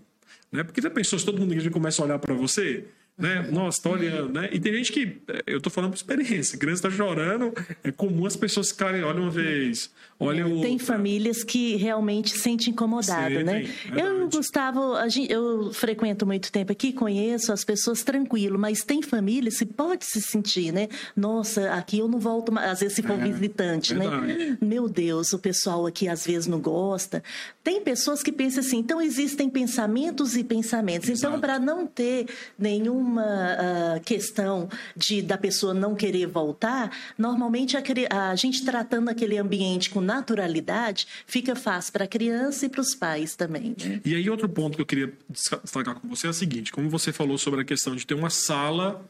Né? 0.50 0.62
Porque 0.62 0.82
já 0.82 0.90
pensou 0.90 1.18
se 1.18 1.24
todo 1.24 1.40
mundo 1.40 1.56
que 1.56 1.70
começa 1.70 2.02
a 2.02 2.04
olhar 2.04 2.18
para 2.18 2.34
você? 2.34 2.84
Né? 3.22 3.46
Nossa, 3.52 3.80
tá 3.80 3.90
olhando, 3.90 4.32
né? 4.32 4.48
E 4.52 4.58
tem 4.58 4.74
gente 4.74 4.90
que, 4.90 5.22
eu 5.46 5.60
tô 5.60 5.70
falando 5.70 5.90
por 5.90 5.96
experiência, 5.96 6.58
criança 6.58 6.82
tá 6.82 6.90
chorando, 6.90 7.54
é 7.84 7.92
comum 7.92 8.26
as 8.26 8.34
pessoas 8.34 8.70
ficarem, 8.70 9.04
olha 9.04 9.20
uma 9.20 9.30
vez, 9.30 9.92
olha 10.18 10.44
outra. 10.44 10.68
Tem 10.68 10.76
famílias 10.76 11.44
que 11.44 11.76
realmente 11.76 12.30
se 12.30 12.38
sentem 12.38 12.70
incomodadas, 12.70 13.44
né? 13.44 13.64
Eu, 13.96 14.28
Gustavo, 14.28 14.94
eu 15.28 15.72
frequento 15.72 16.26
muito 16.26 16.50
tempo 16.50 16.72
aqui, 16.72 16.92
conheço 16.92 17.52
as 17.52 17.64
pessoas 17.64 18.02
tranquilo, 18.02 18.58
mas 18.58 18.82
tem 18.82 19.00
famílias 19.00 19.58
que 19.58 19.66
pode 19.66 20.04
se 20.04 20.20
sentir, 20.20 20.72
né? 20.72 20.88
Nossa, 21.16 21.70
aqui 21.74 22.00
eu 22.00 22.08
não 22.08 22.18
volto 22.18 22.50
mais, 22.50 22.72
às 22.72 22.80
vezes 22.80 22.96
se 22.96 23.02
for 23.02 23.18
é, 23.18 23.30
visitante, 23.30 23.94
né? 23.94 24.08
verdade. 24.08 24.26
né? 24.26 24.58
Meu 24.60 24.88
Deus, 24.88 25.32
o 25.32 25.38
pessoal 25.38 25.86
aqui 25.86 26.08
às 26.08 26.26
vezes 26.26 26.48
não 26.48 26.60
gosta. 26.60 27.22
Tem 27.62 27.80
pessoas 27.80 28.20
que 28.20 28.32
pensam 28.32 28.64
assim, 28.64 28.78
então 28.78 29.00
existem 29.00 29.48
pensamentos 29.48 30.36
e 30.36 30.42
pensamentos. 30.42 31.08
Exato. 31.08 31.28
Então, 31.28 31.40
para 31.40 31.60
não 31.60 31.86
ter 31.86 32.26
nenhum 32.58 33.11
uma 33.12 33.96
uh, 33.96 34.00
questão 34.04 34.68
de 34.96 35.22
da 35.22 35.38
pessoa 35.38 35.72
não 35.74 35.94
querer 35.94 36.26
voltar, 36.26 36.90
normalmente 37.16 37.76
a, 37.76 37.82
a 38.30 38.34
gente 38.34 38.64
tratando 38.64 39.08
aquele 39.08 39.38
ambiente 39.38 39.90
com 39.90 40.00
naturalidade 40.00 41.06
fica 41.26 41.54
fácil 41.54 41.92
para 41.92 42.04
a 42.04 42.08
criança 42.08 42.66
e 42.66 42.68
para 42.68 42.80
os 42.80 42.94
pais 42.94 43.36
também. 43.36 43.76
Né? 43.82 44.00
E 44.04 44.14
aí 44.14 44.28
outro 44.28 44.48
ponto 44.48 44.76
que 44.76 44.82
eu 44.82 44.86
queria 44.86 45.12
destacar 45.28 45.94
com 45.94 46.08
você 46.08 46.26
é 46.26 46.30
o 46.30 46.34
seguinte: 46.34 46.72
como 46.72 46.88
você 46.88 47.12
falou 47.12 47.38
sobre 47.38 47.60
a 47.60 47.64
questão 47.64 47.94
de 47.94 48.06
ter 48.06 48.14
uma 48.14 48.30
sala 48.30 49.04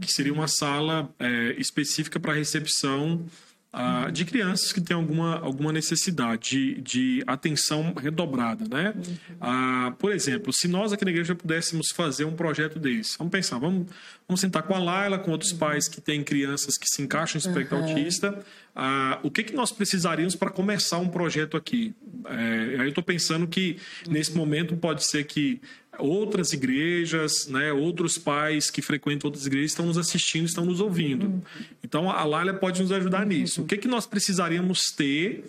que 0.00 0.12
seria 0.12 0.32
uma 0.32 0.46
sala 0.46 1.10
é, 1.18 1.56
específica 1.58 2.20
para 2.20 2.32
recepção 2.32 3.24
ah, 3.70 4.08
de 4.10 4.24
crianças 4.24 4.72
que 4.72 4.80
têm 4.80 4.96
alguma, 4.96 5.38
alguma 5.40 5.70
necessidade 5.72 6.50
de, 6.50 6.80
de 6.80 7.24
atenção 7.26 7.92
redobrada, 7.94 8.64
né? 8.66 8.94
Ah, 9.40 9.94
por 9.98 10.10
exemplo, 10.10 10.52
se 10.52 10.66
nós 10.66 10.92
aqui 10.92 11.04
na 11.04 11.10
igreja 11.10 11.34
pudéssemos 11.34 11.90
fazer 11.90 12.24
um 12.24 12.34
projeto 12.34 12.78
desse, 12.78 13.18
vamos 13.18 13.30
pensar, 13.30 13.58
vamos, 13.58 13.86
vamos 14.26 14.40
sentar 14.40 14.62
com 14.62 14.74
a 14.74 14.78
Laila, 14.78 15.18
com 15.18 15.32
outros 15.32 15.52
pais 15.52 15.86
que 15.86 16.00
têm 16.00 16.24
crianças 16.24 16.78
que 16.78 16.88
se 16.88 17.02
encaixam 17.02 17.38
no 17.38 17.46
espectro 17.46 17.76
uhum. 17.76 17.88
autista, 17.88 18.42
ah, 18.74 19.18
o 19.22 19.30
que, 19.30 19.42
que 19.42 19.54
nós 19.54 19.72
precisaríamos 19.72 20.34
para 20.36 20.50
começar 20.50 20.98
um 20.98 21.08
projeto 21.08 21.56
aqui? 21.56 21.94
É, 22.26 22.80
aí 22.80 22.86
eu 22.86 22.88
estou 22.88 23.02
pensando 23.02 23.46
que 23.46 23.76
nesse 24.08 24.34
momento 24.36 24.76
pode 24.76 25.04
ser 25.04 25.24
que 25.24 25.60
outras 25.98 26.52
igrejas, 26.52 27.46
né, 27.48 27.72
outros 27.72 28.18
pais 28.18 28.70
que 28.70 28.80
frequentam 28.82 29.28
outras 29.28 29.46
igrejas 29.46 29.72
estão 29.72 29.86
nos 29.86 29.98
assistindo, 29.98 30.46
estão 30.46 30.64
nos 30.64 30.80
ouvindo. 30.80 31.26
Uhum. 31.26 31.42
Então 31.82 32.10
a 32.10 32.24
Lália 32.24 32.54
pode 32.54 32.80
nos 32.80 32.92
ajudar 32.92 33.26
nisso. 33.26 33.62
O 33.62 33.64
que, 33.64 33.76
que 33.76 33.88
nós 33.88 34.06
precisaríamos 34.06 34.92
ter 34.92 35.44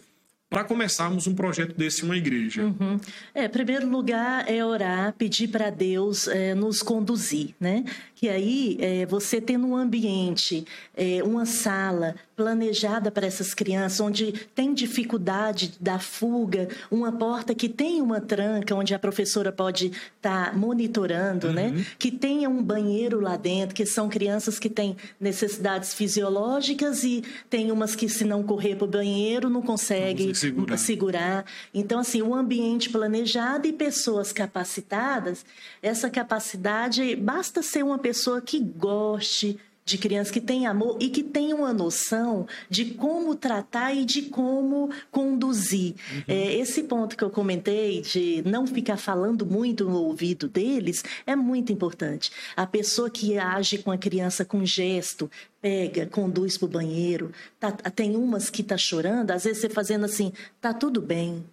para 0.50 0.64
começarmos 0.64 1.28
um 1.28 1.36
projeto 1.36 1.78
desse 1.78 2.02
em 2.02 2.06
uma 2.06 2.18
igreja? 2.18 2.64
Uhum. 2.64 3.00
É, 3.34 3.48
primeiro 3.48 3.88
lugar 3.88 4.50
é 4.50 4.66
orar, 4.66 5.14
pedir 5.14 5.48
para 5.48 5.70
Deus 5.70 6.28
é, 6.28 6.56
nos 6.56 6.82
conduzir, 6.82 7.54
né? 7.60 7.86
Que 8.20 8.28
aí 8.28 8.78
é, 8.82 9.06
você 9.06 9.40
tendo 9.40 9.66
um 9.66 9.78
ambiente, 9.78 10.66
é, 10.94 11.24
uma 11.24 11.46
sala 11.46 12.16
planejada 12.36 13.10
para 13.10 13.26
essas 13.26 13.54
crianças, 13.54 14.02
onde 14.02 14.34
tem 14.54 14.74
dificuldade 14.74 15.74
da 15.80 16.00
fuga, 16.00 16.68
uma 16.92 17.14
porta 17.14 17.56
que 17.56 17.70
tem 17.70 18.02
uma 18.02 18.20
tranca, 18.20 18.76
onde 18.76 18.94
a 18.94 19.00
professora 19.00 19.54
pode 19.54 19.94
estar 20.18 20.52
tá 20.52 20.58
monitorando, 20.58 21.54
né? 21.54 21.68
uhum. 21.68 21.76
né? 21.76 21.86
Que 21.98 22.12
tenha 22.12 22.50
um 22.50 22.62
banheiro 22.62 23.22
lá 23.22 23.38
dentro, 23.38 23.74
que 23.74 23.86
são 23.86 24.10
crianças 24.10 24.60
que 24.60 24.70
têm 24.70 24.98
necessidades 25.18 25.94
fisiológicas 25.94 27.06
e 27.06 27.24
tem 27.50 27.72
umas 27.72 27.96
que 27.96 28.10
se 28.10 28.26
não 28.26 28.44
correr 28.44 28.76
para 28.76 28.86
o 28.86 28.90
banheiro 28.90 29.50
não 29.50 29.62
consegue 29.62 30.36
segurar. 30.36 30.78
segurar. 30.78 31.46
Então, 31.74 32.00
assim, 32.00 32.22
um 32.22 32.36
ambiente 32.36 32.90
planejado 32.90 33.66
e 33.66 33.72
pessoas 33.72 34.34
capacitadas, 34.34 35.46
essa 35.82 36.10
capacidade, 36.10 37.16
basta 37.16 37.62
ser 37.62 37.82
uma 37.82 37.98
pessoa 37.98 38.09
que 38.46 38.60
goste, 38.60 39.60
de 39.90 39.98
crianças 39.98 40.32
que 40.32 40.40
têm 40.40 40.68
amor 40.68 40.98
e 41.00 41.10
que 41.10 41.24
têm 41.24 41.52
uma 41.52 41.74
noção 41.74 42.48
de 42.70 42.86
como 42.86 43.34
tratar 43.34 43.94
e 43.94 44.06
de 44.06 44.24
como 44.24 44.92
conduzir. 45.10 45.96
Uhum. 46.14 46.24
É, 46.28 46.54
esse 46.54 46.84
ponto 46.84 47.18
que 47.18 47.24
eu 47.24 47.30
comentei 47.30 48.02
de 48.02 48.44
não 48.46 48.68
ficar 48.68 48.98
falando 48.98 49.46
muito 49.46 49.86
no 49.86 50.04
ouvido 50.04 50.48
deles 50.48 51.04
é 51.26 51.36
muito 51.36 51.74
importante. 51.74 52.32
A 52.56 52.68
pessoa 52.68 53.10
que 53.10 53.38
age 53.38 53.80
com 53.80 53.92
a 53.92 53.98
criança 53.98 54.46
com 54.46 54.64
gesto, 54.64 55.30
pega, 55.60 56.06
conduz 56.06 56.56
para 56.56 56.66
o 56.66 56.70
banheiro, 56.70 57.32
tá, 57.60 57.72
tem 57.72 58.16
umas 58.16 58.50
que 58.50 58.62
tá 58.62 58.78
chorando, 58.78 59.32
às 59.32 59.44
vezes 59.44 59.60
você 59.60 59.70
fazendo 59.70 60.06
assim, 60.06 60.32
tá 60.62 60.72
tudo 60.72 61.02
bem. 61.02 61.44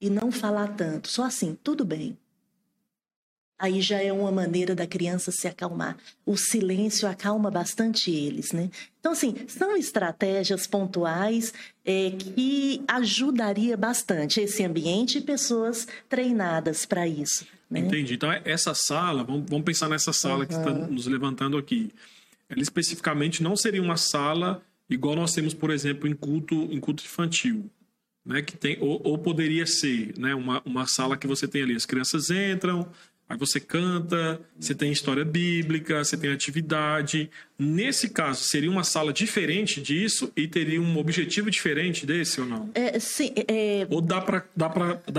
E 0.00 0.10
não 0.10 0.32
falar 0.32 0.74
tanto, 0.74 1.08
só 1.08 1.22
assim, 1.22 1.56
tudo 1.62 1.84
bem 1.84 2.18
aí 3.62 3.80
já 3.80 4.02
é 4.02 4.12
uma 4.12 4.32
maneira 4.32 4.74
da 4.74 4.88
criança 4.88 5.30
se 5.30 5.46
acalmar. 5.46 5.96
O 6.26 6.36
silêncio 6.36 7.06
acalma 7.08 7.48
bastante 7.48 8.10
eles, 8.10 8.50
né? 8.50 8.68
Então, 8.98 9.12
assim, 9.12 9.36
são 9.46 9.76
estratégias 9.76 10.66
pontuais 10.66 11.54
é, 11.84 12.10
que 12.10 12.82
ajudaria 12.88 13.76
bastante 13.76 14.40
esse 14.40 14.64
ambiente 14.64 15.18
e 15.18 15.20
pessoas 15.20 15.86
treinadas 16.08 16.84
para 16.84 17.06
isso. 17.06 17.46
Né? 17.70 17.78
Entendi. 17.80 18.14
Então, 18.14 18.32
essa 18.44 18.74
sala, 18.74 19.22
vamos, 19.22 19.48
vamos 19.48 19.64
pensar 19.64 19.88
nessa 19.88 20.12
sala 20.12 20.40
uhum. 20.40 20.46
que 20.46 20.54
está 20.54 20.72
nos 20.72 21.06
levantando 21.06 21.56
aqui. 21.56 21.92
Ela 22.48 22.62
especificamente 22.62 23.44
não 23.44 23.54
seria 23.54 23.80
uma 23.80 23.96
sala 23.96 24.60
igual 24.90 25.14
nós 25.14 25.32
temos, 25.32 25.54
por 25.54 25.70
exemplo, 25.70 26.08
em 26.08 26.14
culto, 26.14 26.68
em 26.72 26.80
culto 26.80 27.04
infantil. 27.04 27.70
Né, 28.24 28.40
que 28.40 28.56
tem, 28.56 28.78
ou, 28.80 29.00
ou 29.02 29.18
poderia 29.18 29.66
ser 29.66 30.16
né, 30.16 30.32
uma, 30.32 30.62
uma 30.64 30.86
sala 30.86 31.16
que 31.16 31.26
você 31.26 31.48
tem 31.48 31.64
ali, 31.64 31.74
as 31.74 31.84
crianças 31.84 32.30
entram, 32.30 32.88
Aí 33.32 33.38
você 33.38 33.58
canta, 33.58 34.38
você 34.60 34.74
tem 34.74 34.92
história 34.92 35.24
bíblica, 35.24 36.04
você 36.04 36.18
tem 36.18 36.30
atividade. 36.30 37.30
Nesse 37.58 38.10
caso, 38.10 38.44
seria 38.44 38.70
uma 38.70 38.84
sala 38.84 39.10
diferente 39.10 39.80
disso 39.80 40.30
e 40.36 40.46
teria 40.46 40.78
um 40.78 40.98
objetivo 40.98 41.50
diferente 41.50 42.04
desse 42.04 42.42
ou 42.42 42.46
não? 42.46 42.70
É, 42.74 42.98
sim. 42.98 43.32
É... 43.48 43.86
Ou 43.88 44.02
dá 44.02 44.20
para 44.20 44.44
dá 44.54 44.68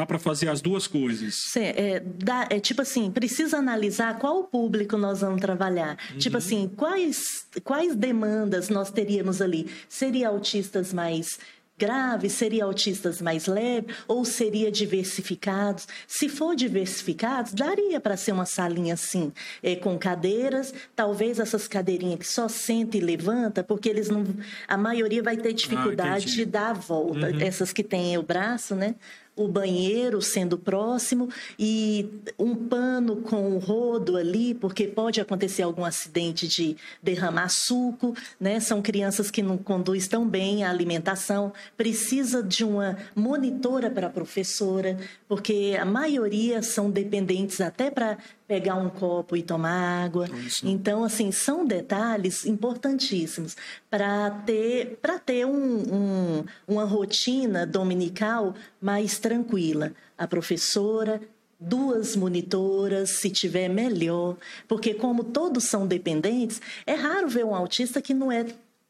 dá 0.05 0.19
fazer 0.19 0.47
as 0.47 0.61
duas 0.61 0.85
coisas? 0.85 1.33
Sim, 1.51 1.63
é, 1.63 2.03
dá, 2.05 2.45
é 2.51 2.59
tipo 2.59 2.83
assim, 2.83 3.09
precisa 3.09 3.57
analisar 3.57 4.19
qual 4.19 4.43
público 4.43 4.95
nós 4.95 5.21
vamos 5.21 5.41
trabalhar. 5.41 5.97
Uhum. 6.11 6.19
Tipo 6.19 6.37
assim, 6.37 6.71
quais, 6.75 7.47
quais 7.63 7.95
demandas 7.95 8.69
nós 8.69 8.91
teríamos 8.91 9.41
ali? 9.41 9.67
Seria 9.89 10.27
autistas 10.27 10.93
mais 10.93 11.39
grave? 11.77 12.29
Seria 12.29 12.65
autistas 12.65 13.21
mais 13.21 13.47
leves 13.47 13.95
ou 14.07 14.23
seria 14.25 14.71
diversificados? 14.71 15.87
Se 16.07 16.29
for 16.29 16.55
diversificados, 16.55 17.53
daria 17.53 17.99
para 17.99 18.17
ser 18.17 18.31
uma 18.31 18.45
salinha 18.45 18.93
assim, 18.93 19.31
é, 19.61 19.75
com 19.75 19.97
cadeiras, 19.97 20.73
talvez 20.95 21.39
essas 21.39 21.67
cadeirinhas 21.67 22.19
que 22.19 22.27
só 22.27 22.47
senta 22.47 22.97
e 22.97 23.01
levanta, 23.01 23.63
porque 23.63 23.89
eles 23.89 24.09
não, 24.09 24.25
a 24.67 24.77
maioria 24.77 25.23
vai 25.23 25.37
ter 25.37 25.53
dificuldade 25.53 26.25
ah, 26.27 26.35
de 26.35 26.45
dar 26.45 26.69
a 26.71 26.73
volta. 26.73 27.27
Uhum. 27.29 27.41
Essas 27.41 27.73
que 27.73 27.83
têm 27.83 28.17
o 28.17 28.23
braço, 28.23 28.75
né? 28.75 28.95
O 29.35 29.47
banheiro 29.47 30.21
sendo 30.21 30.57
próximo 30.57 31.29
e 31.57 32.09
um 32.37 32.55
pano 32.55 33.17
com 33.17 33.57
rodo 33.57 34.15
ali, 34.15 34.53
porque 34.53 34.87
pode 34.87 35.19
acontecer 35.19 35.63
algum 35.63 35.83
acidente 35.83 36.47
de 36.47 36.77
derramar 37.01 37.49
suco, 37.49 38.15
né? 38.39 38.59
São 38.59 38.81
crianças 38.81 39.31
que 39.31 39.41
não 39.41 39.57
conduzem 39.57 40.09
tão 40.09 40.27
bem 40.27 40.63
a 40.63 40.69
alimentação, 40.69 41.51
precisa 41.75 42.43
de 42.43 42.63
uma 42.63 42.97
monitora 43.15 43.89
para 43.89 44.07
a 44.07 44.11
professora, 44.11 44.97
porque 45.27 45.75
a 45.79 45.85
maioria 45.85 46.61
são 46.61 46.91
dependentes 46.91 47.59
até 47.59 47.89
para 47.89 48.17
pegar 48.47 48.75
um 48.75 48.89
copo 48.89 49.35
e 49.35 49.41
tomar 49.41 50.03
água. 50.03 50.27
Isso. 50.45 50.67
Então, 50.67 51.03
assim, 51.03 51.31
são 51.31 51.65
detalhes 51.65 52.45
importantíssimos 52.45 53.55
para 53.89 54.29
ter, 54.45 54.97
para 55.01 55.17
ter 55.19 55.45
um, 55.45 55.53
um, 55.53 56.45
uma 56.67 56.83
rotina 56.83 57.65
dominical 57.65 58.53
mais 58.81 59.17
tranquila. 59.17 59.91
A 60.17 60.27
professora, 60.27 61.21
duas 61.59 62.15
monitoras, 62.15 63.11
se 63.11 63.29
tiver 63.29 63.69
melhor, 63.69 64.37
porque 64.67 64.93
como 64.93 65.23
todos 65.23 65.65
são 65.65 65.87
dependentes, 65.87 66.61
é 66.85 66.93
raro 66.93 67.27
ver 67.27 67.45
um 67.45 67.55
autista 67.55 68.01
que 68.01 68.13
não 68.13 68.31
é 68.31 68.45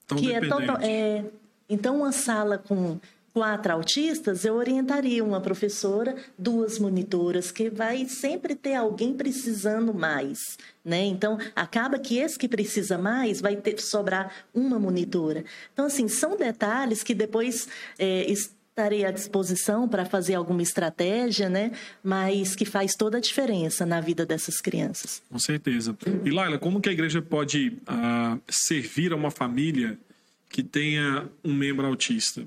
Tão 0.06 0.18
que 0.18 0.34
é 0.34 0.42
total 0.42 0.78
é 0.82 1.24
então 1.70 1.98
uma 1.98 2.12
sala 2.12 2.58
com 2.58 3.00
quatro 3.34 3.74
autistas, 3.74 4.46
eu 4.46 4.54
orientaria 4.54 5.24
uma 5.24 5.42
professora, 5.42 6.16
duas 6.38 6.78
monitoras, 6.78 7.52
que 7.52 7.70
vai 7.70 8.06
sempre 8.06 8.54
ter 8.54 8.76
alguém 8.76 9.14
precisando 9.16 9.94
mais, 9.94 10.40
né? 10.86 11.04
Então, 11.04 11.40
acaba 11.56 11.98
que 11.98 12.20
esse 12.20 12.38
que 12.38 12.48
precisa 12.48 12.98
mais 12.98 13.42
vai 13.42 13.56
ter 13.56 13.80
sobrar 13.82 14.32
uma 14.54 14.78
monitora. 14.78 15.44
Então, 15.74 15.86
assim, 15.86 16.08
são 16.08 16.38
detalhes 16.38 17.02
que 17.02 17.16
depois 17.16 17.68
é, 17.98 18.32
estarei 18.32 19.04
à 19.04 19.12
disposição 19.12 19.88
para 19.88 20.06
fazer 20.06 20.36
alguma 20.36 20.62
estratégia, 20.62 21.50
né? 21.50 21.72
Mas 22.04 22.56
que 22.56 22.66
faz 22.66 22.94
toda 22.96 23.18
a 23.18 23.22
diferença 23.22 23.84
na 23.84 24.00
vida 24.00 24.28
dessas 24.28 24.62
crianças. 24.62 25.24
Com 25.28 25.40
certeza. 25.40 25.98
E 26.24 26.30
Laila, 26.30 26.60
como 26.60 26.80
que 26.80 26.90
a 26.90 26.92
igreja 26.92 27.22
pode 27.22 27.80
uh, 27.88 28.40
servir 28.48 29.12
a 29.12 29.16
uma 29.16 29.32
família 29.32 29.98
que 30.50 30.62
tenha 30.62 31.28
um 31.44 31.54
membro 31.54 31.88
autista? 31.88 32.46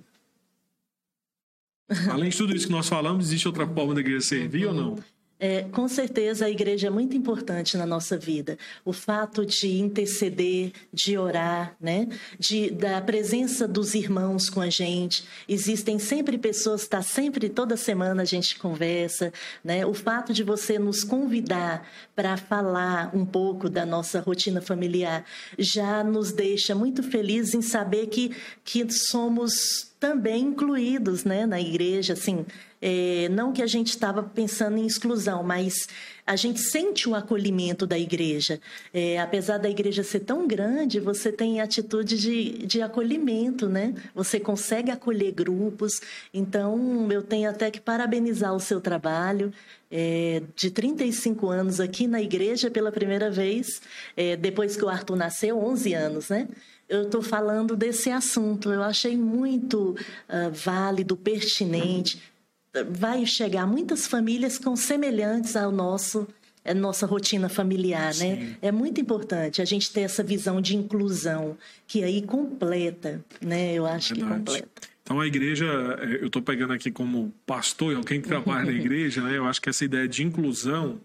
Além 2.11 2.31
de 2.31 2.37
tudo 2.37 2.55
isso 2.55 2.67
que 2.67 2.73
nós 2.73 2.89
falamos, 2.89 3.27
existe 3.27 3.47
outra 3.47 3.67
forma 3.67 3.95
da 3.95 4.01
igreja 4.01 4.21
servir 4.21 4.67
ou 4.67 4.75
não? 4.75 4.99
É, 5.39 5.65
com 5.65 5.87
certeza 5.87 6.47
a 6.47 6.51
igreja 6.51 6.87
é 6.87 6.91
muito 6.91 7.15
importante 7.15 7.77
na 7.77 7.85
nossa 7.85 8.17
vida. 8.17 8.57
O 8.85 8.93
fato 8.93 9.45
de 9.45 9.79
interceder, 9.79 10.73
de 10.93 11.19
orar, 11.19 11.77
né? 11.79 12.09
de, 12.39 12.71
da 12.71 13.01
presença 13.03 13.69
dos 13.69 13.95
irmãos 13.95 14.49
com 14.49 14.63
a 14.63 14.71
gente. 14.71 15.25
Existem 15.47 15.99
sempre 15.99 16.39
pessoas, 16.39 16.83
está 16.83 17.03
sempre, 17.03 17.51
toda 17.51 17.77
semana 17.77 18.23
a 18.23 18.25
gente 18.25 18.59
conversa. 18.59 19.31
Né? 19.63 19.85
O 19.85 19.93
fato 19.93 20.33
de 20.33 20.43
você 20.43 20.79
nos 20.79 21.05
convidar 21.05 21.87
para 22.15 22.39
falar 22.39 23.15
um 23.15 23.27
pouco 23.27 23.69
da 23.69 23.85
nossa 23.85 24.21
rotina 24.21 24.63
familiar 24.63 25.25
já 25.59 26.03
nos 26.03 26.33
deixa 26.33 26.75
muito 26.75 27.03
felizes 27.03 27.53
em 27.53 27.63
saber 27.63 28.07
que, 28.07 28.35
que 28.65 28.91
somos 28.91 29.95
também 30.01 30.45
incluídos 30.45 31.25
né, 31.25 31.47
na 31.47 31.61
igreja, 31.61 32.13
assim, 32.13 32.45
é, 32.81 33.29
não 33.31 33.53
que 33.53 33.63
a 33.63 33.67
gente 33.67 33.89
estava 33.89 34.23
pensando 34.23 34.77
em 34.77 34.87
exclusão, 34.87 35.43
mas 35.43 35.89
a 36.27 36.37
gente 36.37 36.61
sente 36.61 37.09
o 37.09 37.15
acolhimento 37.15 37.87
da 37.87 37.99
igreja. 37.99 38.61
É, 38.93 39.19
apesar 39.19 39.59
da 39.59 39.71
igreja 39.71 40.03
ser 40.03 40.21
tão 40.21 40.47
grande, 40.47 40.99
você 40.99 41.31
tem 41.31 41.61
atitude 41.61 42.19
de, 42.19 42.67
de 42.67 42.83
acolhimento, 42.83 43.69
né? 43.69 43.95
Você 44.15 44.41
consegue 44.41 44.91
acolher 44.91 45.33
grupos. 45.33 46.01
Então, 46.35 47.09
eu 47.11 47.23
tenho 47.23 47.49
até 47.49 47.71
que 47.71 47.81
parabenizar 47.81 48.55
o 48.55 48.61
seu 48.61 48.81
trabalho. 48.81 49.53
É, 49.89 50.43
de 50.57 50.69
35 50.69 51.49
anos 51.49 51.79
aqui 51.79 52.09
na 52.09 52.21
igreja 52.21 52.69
pela 52.69 52.91
primeira 52.91 53.31
vez, 53.31 53.81
é, 54.17 54.37
depois 54.37 54.77
que 54.77 54.85
o 54.85 54.89
Arthur 54.89 55.15
nasceu, 55.15 55.57
11 55.59 55.95
anos, 55.95 56.29
né? 56.29 56.49
eu 56.89 57.03
estou 57.03 57.23
falando 57.23 57.77
desse 57.77 58.11
assunto. 58.11 58.73
Eu 58.73 58.83
achei 58.83 59.17
muito 59.17 59.91
uh, 60.29 60.51
válido, 60.53 61.17
pertinente 61.17 62.21
vai 62.85 63.25
chegar 63.27 63.67
muitas 63.67 64.07
famílias 64.07 64.59
com 64.59 64.77
semelhantes 64.77 65.57
ao 65.57 65.71
nosso 65.71 66.27
a 66.65 66.75
nossa 66.75 67.07
rotina 67.07 67.49
familiar, 67.49 68.09
né? 68.09 68.13
Sim. 68.13 68.27
né? 68.27 68.57
É 68.61 68.73
muito 68.73 69.01
importante 69.01 69.63
a 69.63 69.65
gente 69.65 69.93
ter 69.93 70.01
essa 70.01 70.23
visão 70.23 70.61
de 70.61 70.77
inclusão 70.77 71.57
que 71.87 72.03
aí 72.03 72.23
completa, 72.23 73.25
né? 73.41 73.73
Eu 73.73 73.87
acho 73.87 74.15
Verdade. 74.15 74.33
que 74.33 74.39
completa. 74.39 74.89
Então 75.03 75.21
a 75.21 75.27
igreja, 75.27 75.65
é, 76.01 76.23
eu 76.23 76.27
estou 76.27 76.43
pegando 76.43 76.73
aqui 76.73 76.91
como 76.91 77.33
pastor, 77.47 77.95
alguém 77.95 78.21
que 78.21 78.27
trabalha 78.27 78.65
na 78.65 78.73
igreja, 78.73 79.23
né? 79.23 79.39
Eu 79.39 79.47
acho 79.47 79.63
que 79.63 79.69
essa 79.69 79.85
ideia 79.85 80.09
de 80.09 80.25
inclusão, 80.25 81.01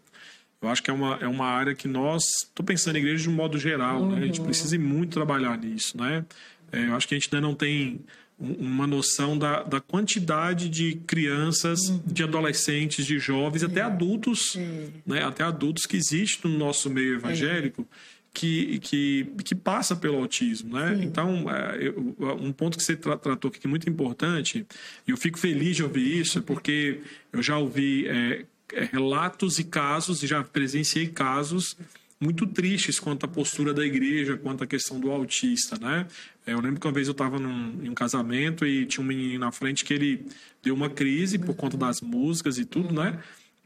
eu 0.60 0.70
acho 0.70 0.82
que 0.82 0.90
é 0.90 0.94
uma, 0.94 1.20
é 1.22 1.28
uma 1.28 1.46
área 1.46 1.76
que 1.76 1.88
nós, 1.88 2.24
estou 2.44 2.66
pensando 2.66 2.96
em 2.96 3.00
igreja 3.00 3.24
de 3.24 3.30
um 3.30 3.34
modo 3.34 3.60
geral, 3.60 4.02
uhum. 4.02 4.16
né? 4.16 4.24
A 4.24 4.26
gente 4.26 4.40
uhum. 4.40 4.48
precisa 4.48 4.78
muito 4.80 5.14
trabalhar 5.14 5.56
nisso, 5.60 5.96
né? 5.96 6.26
É, 6.72 6.88
eu 6.88 6.96
acho 6.96 7.08
que 7.08 7.14
a 7.14 7.20
gente 7.20 7.30
ainda 7.32 7.46
não 7.46 7.54
tem 7.54 8.00
uma 8.42 8.88
noção 8.88 9.38
da, 9.38 9.62
da 9.62 9.80
quantidade 9.80 10.68
de 10.68 10.96
crianças, 11.06 11.90
uhum. 11.90 12.02
de 12.06 12.24
adolescentes, 12.24 13.06
de 13.06 13.20
jovens, 13.20 13.64
até 13.64 13.82
adultos, 13.82 14.58
né, 15.06 15.24
até 15.24 15.44
adultos 15.44 15.86
que 15.86 15.96
existe 15.96 16.48
no 16.48 16.58
nosso 16.58 16.90
meio 16.90 17.14
evangélico. 17.16 17.88
Que, 18.34 18.80
que, 18.80 19.28
que 19.44 19.54
passa 19.54 19.94
pelo 19.94 20.16
autismo, 20.16 20.80
né? 20.80 20.96
Sim. 20.96 21.04
Então, 21.04 21.46
é, 21.50 21.94
um 22.40 22.54
ponto 22.54 22.78
que 22.78 22.84
você 22.84 22.96
tra 22.96 23.18
tratou 23.18 23.50
aqui 23.50 23.60
que 23.60 23.68
é 23.68 23.70
muito 23.70 23.90
importante, 23.90 24.66
e 25.06 25.12
eu 25.12 25.18
fico 25.18 25.38
feliz 25.38 25.76
de 25.76 25.84
ouvir 25.84 26.22
isso, 26.22 26.42
porque 26.42 27.02
eu 27.34 27.44
já 27.44 27.58
ouvi 27.58 28.08
é, 28.08 28.46
é 28.72 28.86
relatos 28.86 29.60
e 29.60 29.66
casos, 29.66 30.24
e 30.24 30.28
já 30.28 30.42
presenciei 30.42 31.08
casos 31.08 31.76
muito 32.22 32.46
tristes 32.46 33.00
quanto 33.00 33.26
à 33.26 33.28
postura 33.28 33.74
da 33.74 33.84
igreja, 33.84 34.38
quanto 34.38 34.64
à 34.64 34.68
questão 34.68 35.00
do 35.00 35.12
autista, 35.12 35.76
né? 35.78 36.06
Eu 36.46 36.60
lembro 36.60 36.80
que 36.80 36.88
uma 36.88 36.94
vez 36.94 37.08
eu 37.08 37.12
estava 37.12 37.38
em 37.38 37.90
um 37.90 37.94
casamento 37.94 38.66
e 38.66 38.86
tinha 38.86 39.04
um 39.04 39.08
menino 39.08 39.40
na 39.40 39.52
frente 39.52 39.86
que 39.86 39.94
ele 39.94 40.26
deu 40.64 40.74
uma 40.74 40.90
crise 40.90 41.38
por 41.38 41.56
conta 41.56 41.78
das 41.78 42.02
músicas 42.02 42.58
e 42.58 42.66
tudo, 42.66 42.94
né? 42.94 43.20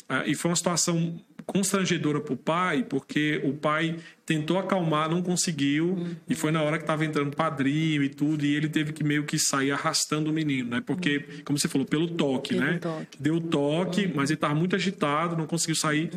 Ah, 0.09 0.23
e 0.27 0.35
foi 0.35 0.51
uma 0.51 0.55
situação 0.55 1.19
constrangedora 1.45 2.19
para 2.19 2.33
o 2.33 2.37
pai, 2.37 2.83
porque 2.83 3.41
o 3.43 3.53
pai 3.53 3.97
tentou 4.25 4.57
acalmar, 4.57 5.07
não 5.07 5.21
conseguiu, 5.21 5.89
uhum. 5.89 6.15
e 6.27 6.33
foi 6.33 6.51
na 6.51 6.63
hora 6.63 6.77
que 6.77 6.83
estava 6.83 7.05
entrando 7.05 7.35
padrinho 7.35 8.01
e 8.03 8.09
tudo, 8.09 8.43
e 8.43 8.55
ele 8.55 8.67
teve 8.67 8.91
que 8.91 9.03
meio 9.03 9.23
que 9.23 9.37
sair 9.37 9.71
arrastando 9.71 10.31
o 10.31 10.33
menino, 10.33 10.71
né? 10.71 10.81
Porque, 10.83 11.17
uhum. 11.17 11.43
como 11.45 11.59
você 11.59 11.67
falou, 11.67 11.85
pelo 11.85 12.07
toque, 12.07 12.55
pelo 12.55 12.65
né? 12.65 12.79
Toque. 12.79 13.21
Deu 13.21 13.39
toque, 13.39 14.05
uhum. 14.05 14.13
mas 14.15 14.31
ele 14.31 14.37
estava 14.37 14.55
muito 14.55 14.75
agitado, 14.75 15.37
não 15.37 15.45
conseguiu 15.45 15.75
sair. 15.75 16.09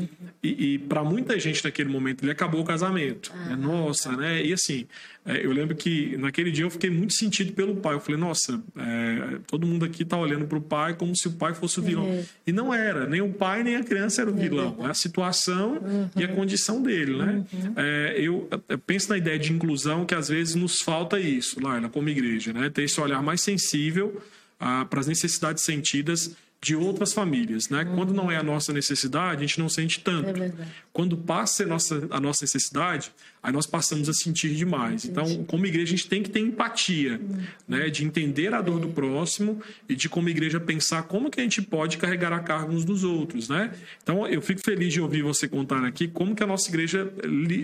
E, 0.42 0.74
e 0.74 0.78
para 0.78 1.04
muita 1.04 1.38
gente 1.38 1.62
naquele 1.62 1.90
momento, 1.90 2.24
ele 2.24 2.32
acabou 2.32 2.62
o 2.62 2.64
casamento. 2.64 3.30
Né? 3.34 3.56
Nossa, 3.56 4.16
né? 4.16 4.42
E 4.42 4.54
assim, 4.54 4.86
é, 5.26 5.44
eu 5.44 5.52
lembro 5.52 5.76
que 5.76 6.16
naquele 6.16 6.50
dia 6.50 6.64
eu 6.64 6.70
fiquei 6.70 6.88
muito 6.88 7.12
sentido 7.12 7.52
pelo 7.52 7.76
pai. 7.76 7.94
Eu 7.94 8.00
falei, 8.00 8.18
nossa, 8.18 8.58
é, 8.74 9.38
todo 9.46 9.66
mundo 9.66 9.84
aqui 9.84 10.02
está 10.02 10.16
olhando 10.16 10.46
para 10.46 10.56
o 10.56 10.62
pai 10.62 10.94
como 10.94 11.14
se 11.14 11.28
o 11.28 11.32
pai 11.32 11.52
fosse 11.52 11.78
o 11.78 11.82
vilão. 11.82 12.08
Uhum. 12.08 12.24
E 12.46 12.52
não 12.52 12.72
era, 12.72 13.06
nem 13.06 13.20
o 13.20 13.34
pai 13.34 13.62
nem 13.62 13.76
a 13.76 13.84
criança 13.84 14.22
era 14.22 14.30
o 14.30 14.34
vilão. 14.34 14.78
É 14.80 14.86
situação 15.08 15.80
e 16.16 16.24
a 16.24 16.28
condição 16.28 16.82
dele, 16.82 17.16
né? 17.16 17.44
É, 17.76 18.14
é, 18.16 18.20
eu, 18.20 18.48
eu, 18.68 18.78
penso 18.78 19.10
na 19.10 19.18
ideia 19.18 19.38
de 19.38 19.52
inclusão 19.52 20.04
que 20.04 20.14
às 20.14 20.28
vezes 20.28 20.54
nos 20.54 20.80
falta 20.80 21.18
isso, 21.18 21.60
Laila, 21.60 21.88
como 21.88 22.08
igreja, 22.08 22.52
né? 22.52 22.70
Ter 22.70 22.84
esse 22.84 23.00
olhar 23.00 23.22
mais 23.22 23.40
sensível 23.40 24.22
ah, 24.58 24.86
para 24.88 25.00
as 25.00 25.06
necessidades 25.06 25.64
sentidas 25.64 26.36
de 26.60 26.74
outras 26.74 27.12
famílias, 27.12 27.68
né? 27.68 27.84
Uhum. 27.84 27.94
Quando 27.94 28.12
não 28.12 28.30
é 28.30 28.36
a 28.36 28.42
nossa 28.42 28.72
necessidade, 28.72 29.44
a 29.44 29.46
gente 29.46 29.60
não 29.60 29.68
sente 29.68 30.00
tanto. 30.00 30.42
É 30.42 30.52
Quando 30.92 31.16
passa 31.16 31.62
a 31.62 31.66
nossa, 31.66 32.08
a 32.10 32.20
nossa 32.20 32.44
necessidade, 32.44 33.12
aí 33.40 33.52
nós 33.52 33.64
passamos 33.64 34.08
a 34.08 34.12
sentir 34.12 34.56
demais. 34.56 35.04
Então, 35.04 35.44
como 35.44 35.64
igreja, 35.66 35.94
a 35.94 35.96
gente 35.96 36.08
tem 36.08 36.20
que 36.20 36.30
ter 36.30 36.40
empatia, 36.40 37.20
uhum. 37.22 37.42
né? 37.68 37.88
De 37.90 38.04
entender 38.04 38.52
a 38.52 38.60
dor 38.60 38.78
é. 38.78 38.80
do 38.80 38.88
próximo 38.88 39.62
e 39.88 39.94
de, 39.94 40.08
como 40.08 40.28
igreja, 40.28 40.58
pensar 40.58 41.04
como 41.04 41.30
que 41.30 41.40
a 41.40 41.44
gente 41.44 41.62
pode 41.62 41.96
carregar 41.96 42.32
a 42.32 42.40
carga 42.40 42.72
uns 42.72 42.84
dos 42.84 43.04
outros, 43.04 43.48
né? 43.48 43.72
Então, 44.02 44.26
eu 44.26 44.42
fico 44.42 44.60
feliz 44.60 44.92
de 44.92 45.00
ouvir 45.00 45.22
você 45.22 45.46
contar 45.46 45.84
aqui 45.84 46.08
como 46.08 46.34
que 46.34 46.42
a 46.42 46.46
nossa 46.46 46.68
igreja, 46.68 47.08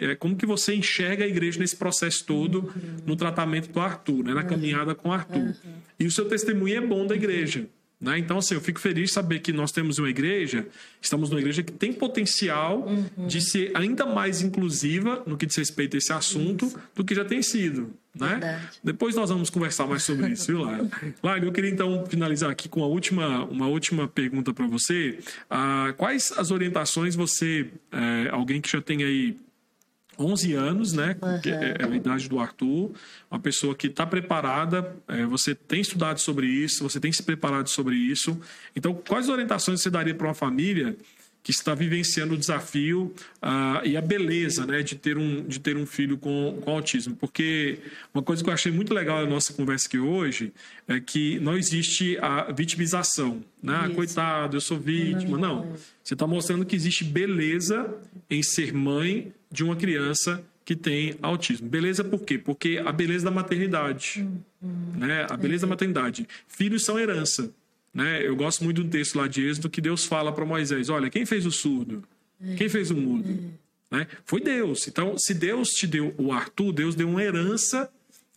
é, 0.03 0.15
como 0.15 0.37
que 0.37 0.47
você 0.47 0.73
enxerga 0.73 1.25
a 1.25 1.27
igreja 1.27 1.59
nesse 1.59 1.75
processo 1.75 2.25
todo, 2.25 2.61
uhum. 2.61 2.97
no 3.05 3.17
tratamento 3.17 3.73
do 3.73 3.81
Arthur, 3.81 4.23
né? 4.23 4.35
Na 4.35 4.43
uhum. 4.43 4.47
caminhada 4.47 4.95
com 4.95 5.09
o 5.09 5.13
Arthur. 5.13 5.39
Uhum. 5.39 5.55
E 5.99 6.07
o 6.07 6.11
seu 6.13 6.27
testemunho 6.27 6.77
é 6.77 6.81
bom 6.81 7.05
da 7.09 7.17
igreja. 7.17 7.69
Né? 8.05 8.19
Então, 8.19 8.37
assim, 8.37 8.55
eu 8.55 8.61
fico 8.61 8.79
feliz 8.79 9.09
de 9.09 9.15
saber 9.15 9.39
que 9.39 9.51
nós 9.51 9.73
temos 9.73 9.99
uma 9.99 10.11
igreja, 10.11 10.67
estamos 11.01 11.31
numa 11.31 11.41
igreja 11.41 11.63
que 11.63 11.73
tem 11.73 11.91
potencial 11.91 12.81
uhum. 12.81 13.27
de 13.27 13.41
ser 13.41 13.71
ainda 13.75 14.05
mais 14.05 14.43
inclusiva 14.43 15.23
no 15.27 15.39
que 15.39 15.47
diz 15.47 15.57
respeito 15.57 15.97
a 15.97 15.99
esse 15.99 16.13
assunto 16.13 16.67
isso. 16.67 16.79
do 16.95 17.03
que 17.03 17.15
já 17.15 17.25
tem 17.25 17.43
sido. 17.43 17.95
Né? 18.15 18.61
Depois 18.83 19.17
nós 19.17 19.31
vamos 19.31 19.49
conversar 19.49 19.87
mais 19.87 20.03
sobre 20.03 20.29
isso, 20.29 20.47
viu, 20.49 20.63
Lara? 20.63 20.87
Lara, 21.23 21.45
eu 21.45 21.51
queria 21.51 21.71
então 21.71 22.05
finalizar 22.07 22.51
aqui 22.51 22.69
com 22.69 22.81
uma 22.81 22.87
última, 22.87 23.45
uma 23.47 23.67
última 23.67 24.07
pergunta 24.07 24.53
para 24.53 24.67
você. 24.67 25.19
Ah, 25.49 25.95
quais 25.97 26.31
as 26.37 26.51
orientações 26.51 27.17
você, 27.17 27.71
é, 27.91 28.29
alguém 28.31 28.61
que 28.61 28.71
já 28.71 28.83
tem 28.83 29.03
aí 29.03 29.37
11 30.19 30.53
anos, 30.55 30.93
né? 30.93 31.17
Uhum. 31.21 31.41
Que 31.41 31.51
é, 31.51 31.77
a 31.81 31.95
idade 31.95 32.29
do 32.29 32.39
Arthur. 32.39 32.93
Uma 33.31 33.41
pessoa 33.41 33.75
que 33.75 33.89
está 33.89 34.07
preparada, 34.07 34.95
é, 35.09 35.25
você 35.27 35.55
tem 35.55 35.81
estudado 35.81 36.19
sobre 36.19 36.47
isso, 36.47 36.83
você 36.83 37.01
tem 37.01 37.13
se 37.13 37.23
preparado 37.23 37.69
sobre 37.69 37.97
isso. 37.97 38.39
Então, 38.75 38.95
quais 38.95 39.29
orientações 39.29 39.81
você 39.81 39.91
daria 39.91 40.15
para 40.15 40.29
uma 40.29 40.35
família 40.35 40.97
que 41.45 41.51
está 41.51 41.75
vivenciando 41.75 42.33
o 42.33 42.39
desafio 42.39 43.15
uh, 43.43 43.87
e 43.87 43.99
a 43.99 44.01
beleza 44.01 44.65
né, 44.65 44.83
de, 44.83 44.95
ter 44.95 45.19
um, 45.19 45.45
de 45.45 45.61
ter 45.61 45.77
um 45.77 45.85
filho 45.85 46.17
com, 46.17 46.59
com 46.63 46.71
autismo. 46.71 47.15
Porque 47.15 47.81
uma 48.15 48.23
coisa 48.23 48.43
que 48.43 48.49
eu 48.49 48.55
achei 48.55 48.73
muito 48.73 48.95
legal 48.95 49.21
na 49.23 49.29
nossa 49.29 49.53
conversa 49.53 49.87
aqui 49.87 49.99
hoje 49.99 50.55
é 50.89 50.99
que 50.99 51.39
não 51.41 51.55
existe 51.55 52.17
a 52.19 52.51
vitimização. 52.51 53.45
Né? 53.63 53.79
Ah, 53.79 53.91
coitado, 53.91 54.57
eu 54.57 54.61
sou 54.61 54.79
vítima. 54.79 55.37
Não. 55.37 55.77
Você 56.03 56.15
está 56.15 56.27
mostrando 56.27 56.65
que 56.65 56.75
existe 56.75 57.05
beleza 57.05 57.95
em 58.31 58.43
ser 58.43 58.73
mãe 58.73 59.31
de 59.55 59.63
uma 59.63 59.77
criança 59.77 60.45
que 60.65 60.75
tem 60.75 61.15
autismo. 61.23 61.69
Beleza 61.69 62.03
por 62.03 62.23
quê? 62.23 62.37
Porque 62.37 62.83
a 62.85 62.91
beleza 62.91 63.25
da 63.25 63.31
maternidade. 63.31 64.21
Hum, 64.21 64.39
hum, 64.63 64.93
né? 64.97 65.27
A 65.31 65.37
beleza 65.37 65.65
é. 65.65 65.67
da 65.67 65.71
maternidade. 65.71 66.27
Filhos 66.49 66.85
são 66.85 66.99
herança. 66.99 67.53
Né? 67.93 68.27
Eu 68.27 68.35
gosto 68.35 68.65
muito 68.65 68.83
do 68.83 68.91
texto 68.91 69.15
lá 69.15 69.29
de 69.29 69.47
Êxodo 69.47 69.71
que 69.71 69.81
Deus 69.81 70.05
fala 70.05 70.33
para 70.33 70.45
Moisés: 70.45 70.89
olha, 70.89 71.09
quem 71.09 71.25
fez 71.25 71.47
o 71.47 71.53
surdo? 71.53 72.03
Quem 72.57 72.69
fez 72.69 72.91
o 72.91 72.97
mudo? 72.97 73.53
Né? 73.91 74.09
Foi 74.25 74.41
Deus. 74.41 74.89
Então, 74.89 75.17
se 75.17 75.33
Deus 75.33 75.69
te 75.69 75.87
deu 75.87 76.13
o 76.19 76.33
Arthur, 76.33 76.73
Deus 76.73 76.95
deu 76.95 77.09
uma 77.09 77.23
herança 77.23 77.89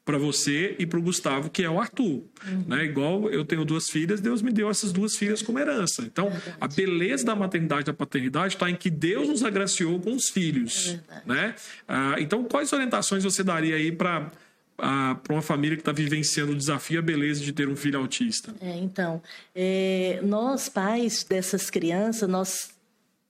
para 0.07 0.17
você 0.17 0.73
e 0.79 0.85
para 0.85 0.97
o 0.97 1.01
Gustavo, 1.01 1.49
que 1.49 1.63
é 1.63 1.69
o 1.69 1.77
Arthur. 1.77 2.23
Uhum. 2.47 2.63
Né? 2.65 2.85
Igual 2.85 3.29
eu 3.29 3.43
tenho 3.43 3.65
duas 3.65 3.89
filhas, 3.89 4.21
Deus 4.21 4.41
me 4.41 4.53
deu 4.53 4.69
essas 4.69 4.93
duas 4.93 5.17
filhas 5.17 5.41
como 5.41 5.59
herança. 5.59 6.01
Então, 6.03 6.29
é 6.29 6.53
a 6.61 6.67
beleza 6.67 7.25
da 7.25 7.35
maternidade 7.35 7.81
e 7.81 7.85
da 7.85 7.93
paternidade 7.93 8.53
está 8.53 8.69
em 8.69 8.75
que 8.75 8.89
Deus 8.89 9.27
nos 9.27 9.43
agraciou 9.43 9.99
com 9.99 10.15
os 10.15 10.29
filhos. 10.29 10.97
É 11.09 11.21
né? 11.25 11.55
Ah, 11.85 12.15
então, 12.19 12.45
quais 12.45 12.71
orientações 12.71 13.25
você 13.25 13.43
daria 13.43 13.75
aí 13.75 13.91
para 13.91 14.31
para 14.77 15.33
uma 15.33 15.41
família 15.41 15.75
que 15.75 15.81
está 15.81 15.91
vivenciando 15.91 16.51
o 16.51 16.55
desafio 16.55 16.97
e 16.97 16.99
a 16.99 17.01
beleza 17.01 17.43
de 17.43 17.51
ter 17.51 17.67
um 17.67 17.75
filho 17.75 17.97
autista? 17.97 18.53
É, 18.61 18.77
então, 18.77 19.23
é, 19.55 20.19
nós 20.21 20.69
pais 20.69 21.23
dessas 21.23 21.71
crianças, 21.71 22.29
nós 22.29 22.76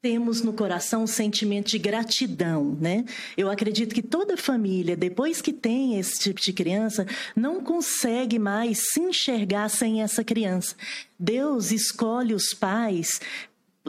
temos 0.07 0.41
no 0.41 0.53
coração 0.53 1.03
um 1.03 1.07
sentimento 1.07 1.67
de 1.67 1.77
gratidão, 1.77 2.77
né? 2.79 3.03
Eu 3.35 3.51
acredito 3.51 3.93
que 3.93 4.01
toda 4.01 4.37
família, 4.37 4.95
depois 4.95 5.41
que 5.41 5.51
tem 5.51 5.99
esse 5.99 6.17
tipo 6.17 6.39
de 6.39 6.53
criança, 6.53 7.05
não 7.35 7.61
consegue 7.61 8.39
mais 8.39 8.93
se 8.93 9.01
enxergar 9.01 9.67
sem 9.67 10.01
essa 10.01 10.23
criança. 10.23 10.77
Deus 11.19 11.73
escolhe 11.73 12.33
os 12.33 12.53
pais 12.53 13.19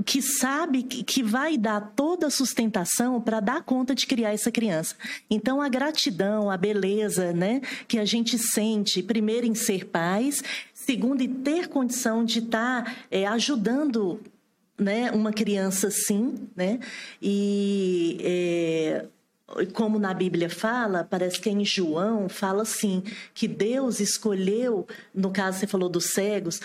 que 0.05 0.21
sabe 0.21 0.83
que 0.83 1.23
vai 1.23 1.57
dar 1.57 1.93
toda 1.95 2.27
a 2.27 2.31
sustentação 2.31 3.21
para 3.21 3.39
dar 3.39 3.63
conta 3.63 3.95
de 3.95 4.05
criar 4.05 4.33
essa 4.33 4.51
criança. 4.51 4.97
Então, 5.31 5.63
a 5.63 5.69
gratidão, 5.69 6.51
a 6.51 6.57
beleza 6.57 7.33
né, 7.33 7.61
que 7.87 7.97
a 7.97 8.05
gente 8.05 8.37
sente, 8.37 9.05
primeiro, 9.05 9.47
em 9.47 9.55
ser 9.55 9.85
pais, 9.85 10.43
segundo, 10.75 11.23
em 11.23 11.33
ter 11.33 11.69
condição 11.69 12.25
de 12.25 12.41
estar 12.41 12.83
tá, 12.83 12.97
é, 13.09 13.25
ajudando 13.25 14.21
né, 14.79 15.11
uma 15.11 15.33
criança 15.33 15.89
assim, 15.89 16.49
né? 16.57 16.79
E. 17.21 18.19
É, 18.23 19.07
como 19.73 19.99
na 19.99 20.13
Bíblia 20.13 20.51
fala, 20.51 21.05
parece 21.05 21.41
que 21.41 21.49
em 21.49 21.65
João 21.65 22.29
fala 22.29 22.63
assim, 22.63 23.03
que 23.33 23.49
Deus 23.49 23.99
escolheu, 23.99 24.87
no 25.15 25.31
caso 25.31 25.59
você 25.59 25.67
falou 25.67 25.89
dos 25.89 26.13
cegos, 26.13 26.61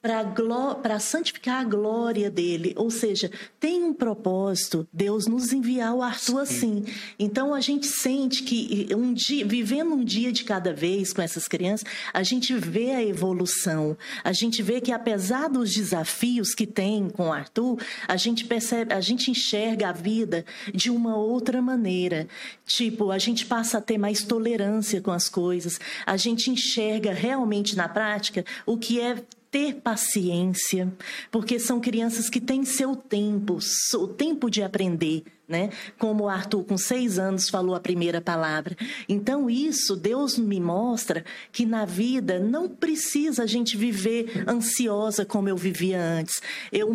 para 0.00 0.98
santificar 0.98 1.60
a 1.60 1.64
glória 1.64 2.30
dele. 2.30 2.72
Ou 2.76 2.90
seja, 2.90 3.30
tem 3.58 3.82
um 3.82 3.92
propósito 3.92 4.86
Deus 4.92 5.26
nos 5.26 5.52
enviar 5.52 5.94
o 5.94 6.02
Arthur 6.02 6.40
assim. 6.40 6.84
Então 7.18 7.52
a 7.52 7.60
gente 7.60 7.86
sente 7.86 8.42
que 8.42 8.88
um 8.94 9.12
dia, 9.12 9.44
vivendo 9.44 9.92
um 9.92 10.04
dia 10.04 10.32
de 10.32 10.44
cada 10.44 10.72
vez 10.72 11.12
com 11.12 11.20
essas 11.20 11.48
crianças, 11.48 11.84
a 12.12 12.22
gente 12.22 12.54
vê 12.54 12.92
a 12.92 13.02
evolução. 13.02 13.96
A 14.22 14.32
gente 14.32 14.62
vê 14.62 14.80
que 14.80 14.92
apesar 14.92 15.48
dos 15.48 15.72
desafios 15.74 16.54
que 16.54 16.66
tem 16.66 17.08
com 17.08 17.28
o 17.28 17.32
Arthur, 17.32 17.78
a 18.06 18.16
gente 18.16 18.44
percebe, 18.44 18.94
a 18.94 19.00
gente 19.00 19.30
enxerga 19.30 19.88
a 19.88 19.92
vida 19.92 20.44
de 20.72 20.90
uma 20.90 21.16
outra 21.16 21.60
maneira. 21.60 22.28
Tipo, 22.64 23.10
a 23.10 23.18
gente 23.18 23.46
passa 23.46 23.78
a 23.78 23.80
ter 23.80 23.98
mais 23.98 24.22
tolerância 24.22 25.00
com 25.00 25.10
as 25.10 25.28
coisas. 25.28 25.80
A 26.06 26.16
gente 26.16 26.50
enxerga 26.50 27.12
realmente 27.12 27.76
na 27.76 27.88
prática 27.88 28.44
o 28.64 28.76
que 28.76 29.00
é 29.00 29.22
ter 29.50 29.76
paciência, 29.76 30.92
porque 31.30 31.58
são 31.58 31.80
crianças 31.80 32.28
que 32.28 32.40
têm 32.40 32.64
seu 32.64 32.94
tempo, 32.94 33.58
o 33.94 34.06
tempo 34.06 34.50
de 34.50 34.62
aprender, 34.62 35.24
né? 35.48 35.70
Como 35.98 36.24
o 36.24 36.28
Arthur, 36.28 36.64
com 36.64 36.76
seis 36.76 37.18
anos, 37.18 37.48
falou 37.48 37.74
a 37.74 37.80
primeira 37.80 38.20
palavra. 38.20 38.76
Então, 39.08 39.48
isso, 39.48 39.96
Deus 39.96 40.36
me 40.36 40.60
mostra 40.60 41.24
que 41.50 41.64
na 41.64 41.86
vida 41.86 42.38
não 42.38 42.68
precisa 42.68 43.44
a 43.44 43.46
gente 43.46 43.76
viver 43.76 44.44
ansiosa 44.46 45.24
como 45.24 45.48
eu 45.48 45.56
vivia 45.56 45.98
antes. 46.00 46.42
Eu, 46.70 46.90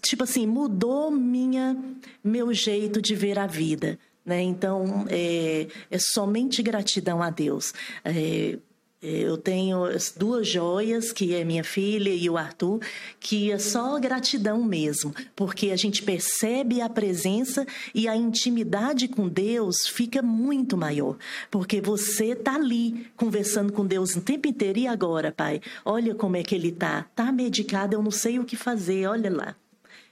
tipo 0.00 0.22
assim, 0.22 0.46
mudou 0.46 1.10
minha, 1.10 1.76
meu 2.22 2.54
jeito 2.54 3.02
de 3.02 3.16
ver 3.16 3.38
a 3.38 3.46
vida. 3.46 3.98
Né? 4.24 4.42
Então, 4.42 5.06
é, 5.08 5.66
é 5.90 5.98
somente 5.98 6.62
gratidão 6.62 7.22
a 7.22 7.30
Deus. 7.30 7.72
É, 8.04 8.58
eu 9.00 9.36
tenho 9.38 9.84
duas 10.16 10.48
joias, 10.48 11.12
que 11.12 11.34
é 11.34 11.44
minha 11.44 11.62
filha 11.62 12.10
e 12.10 12.28
o 12.28 12.36
Arthur, 12.36 12.80
que 13.20 13.52
é 13.52 13.58
só 13.58 13.98
gratidão 14.00 14.64
mesmo, 14.64 15.14
porque 15.36 15.70
a 15.70 15.76
gente 15.76 16.02
percebe 16.02 16.80
a 16.80 16.88
presença 16.88 17.64
e 17.94 18.08
a 18.08 18.16
intimidade 18.16 19.06
com 19.06 19.28
Deus 19.28 19.86
fica 19.86 20.20
muito 20.20 20.76
maior, 20.76 21.16
porque 21.50 21.80
você 21.80 22.32
está 22.32 22.56
ali 22.56 23.06
conversando 23.16 23.72
com 23.72 23.86
Deus 23.86 24.16
o 24.16 24.20
tempo 24.20 24.48
inteiro. 24.48 24.78
E 24.78 24.86
agora, 24.88 25.30
pai? 25.30 25.60
Olha 25.84 26.14
como 26.14 26.36
é 26.36 26.42
que 26.42 26.54
ele 26.54 26.68
está. 26.68 27.06
Está 27.08 27.30
medicado, 27.30 27.94
eu 27.94 28.02
não 28.02 28.10
sei 28.10 28.38
o 28.38 28.44
que 28.44 28.56
fazer, 28.56 29.06
olha 29.06 29.30
lá. 29.30 29.56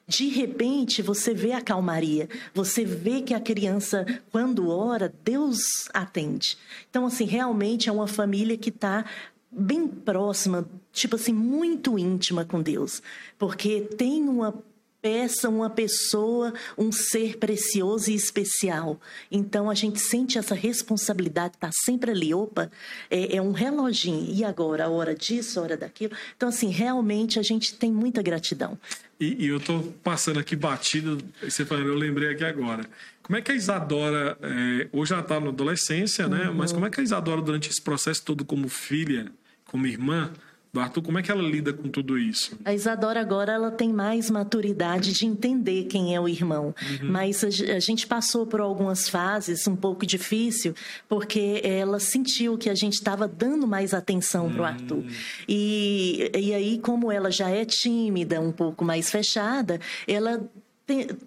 De 0.09 0.29
repente, 0.29 1.03
você 1.03 1.35
vê 1.35 1.53
a 1.53 1.61
calmaria, 1.61 2.29
você 2.55 2.85
vê 2.85 3.23
que 3.23 3.35
a 3.35 3.41
criança, 3.41 4.07
quando 4.31 4.69
ora, 4.69 5.13
Deus 5.25 5.59
atende. 5.93 6.57
Então, 6.89 7.07
assim, 7.07 7.25
realmente 7.25 7.89
é 7.89 7.93
uma 7.93 8.07
família 8.07 8.57
que 8.57 8.69
está 8.69 9.05
bem 9.51 9.89
próxima, 9.89 10.69
tipo 10.93 11.17
assim, 11.17 11.33
muito 11.33 11.99
íntima 11.99 12.45
com 12.45 12.63
Deus, 12.63 13.03
porque 13.39 13.81
tem 13.81 14.29
uma 14.29 14.55
peça 15.01 15.49
uma 15.49 15.71
pessoa, 15.71 16.53
um 16.77 16.91
ser 16.91 17.39
precioso 17.39 18.11
e 18.11 18.15
especial. 18.15 19.01
Então 19.31 19.71
a 19.71 19.75
gente 19.75 20.01
sente 20.01 20.39
essa 20.39 20.55
responsabilidade, 20.55 21.55
está 21.55 21.71
sempre 21.73 22.11
ali. 22.11 22.35
Opa, 22.35 22.71
é, 23.11 23.37
é, 23.37 23.43
um 23.43 23.53
reloginho. 23.53 24.33
E 24.35 24.45
agora, 24.45 24.85
a 24.85 24.89
hora 24.89 25.15
disso, 25.15 25.59
a 25.59 25.63
hora 25.63 25.77
daquilo. 25.77 26.13
Então, 26.37 26.49
assim, 26.49 26.71
realmente 26.71 27.39
a 27.39 27.43
gente 27.43 27.75
tem 27.75 27.93
muita 27.93 28.23
gratidão. 28.23 28.79
E, 29.19 29.45
e 29.45 29.49
eu 29.49 29.57
estou 29.57 29.83
passando 30.05 30.39
aqui 30.39 30.55
batido, 30.55 31.19
você 31.43 31.65
falando, 31.65 31.89
eu 31.89 31.95
lembrei 31.95 32.31
aqui 32.31 32.45
agora. 32.45 32.87
Como 33.23 33.37
é 33.37 33.43
que 33.43 33.51
a 33.51 33.55
Isadora, 33.55 34.37
é, 34.41 34.89
hoje 34.93 35.13
ela 35.13 35.23
está 35.23 35.41
na 35.41 35.49
adolescência, 35.49 36.29
né? 36.29 36.49
Uhum. 36.49 36.55
Mas 36.55 36.73
como 36.73 36.87
é 36.87 36.91
que 36.91 37.01
a 37.01 37.05
Isadora, 37.05 37.41
durante 37.41 37.71
esse 37.71 37.81
processo 37.81 38.23
todo 38.23 38.45
como 38.45 38.69
filha, 38.69 39.33
como 39.65 39.87
irmã, 39.87 40.33
do 40.77 40.81
Arthur, 40.81 41.03
como 41.03 41.18
é 41.18 41.22
que 41.22 41.31
ela 41.31 41.43
lida 41.43 41.72
com 41.72 41.89
tudo 41.89 42.18
isso? 42.18 42.59
A 42.62 42.74
Isadora 42.74 43.18
agora 43.18 43.53
ela 43.53 43.70
tem 43.70 43.93
mais 43.93 44.31
maturidade 44.31 45.14
de 45.14 45.24
entender 45.24 45.85
quem 45.85 46.14
é 46.14 46.20
o 46.20 46.29
irmão, 46.29 46.74
uhum. 47.01 47.11
mas 47.11 47.43
a, 47.43 47.81
gente 47.81 48.07
passou 48.07 48.47
por 48.47 48.61
algumas 48.61 49.09
fases 49.09 49.66
um 49.66 49.74
pouco 49.74 50.05
difícil 50.05 50.74
porque 51.09 51.62
ela 51.64 51.99
sentiu 51.99 52.59
que 52.59 52.68
a 52.68 52.74
gente 52.74 52.95
estava 52.95 53.27
dando 53.27 53.66
mais 53.66 53.95
atenção 53.95 54.51
para 54.51 54.61
o 54.61 54.64
Arthur 54.64 55.05
e, 55.49 56.31
e 56.37 56.53
aí 56.53 56.79
como 56.79 57.11
ela 57.11 57.31
já 57.31 57.49
é 57.49 57.64
tímida, 57.64 58.39
um 58.39 58.53
pouco 58.53 58.85
mais 58.85 59.11
fechada, 59.11 59.81
ela 60.07 60.47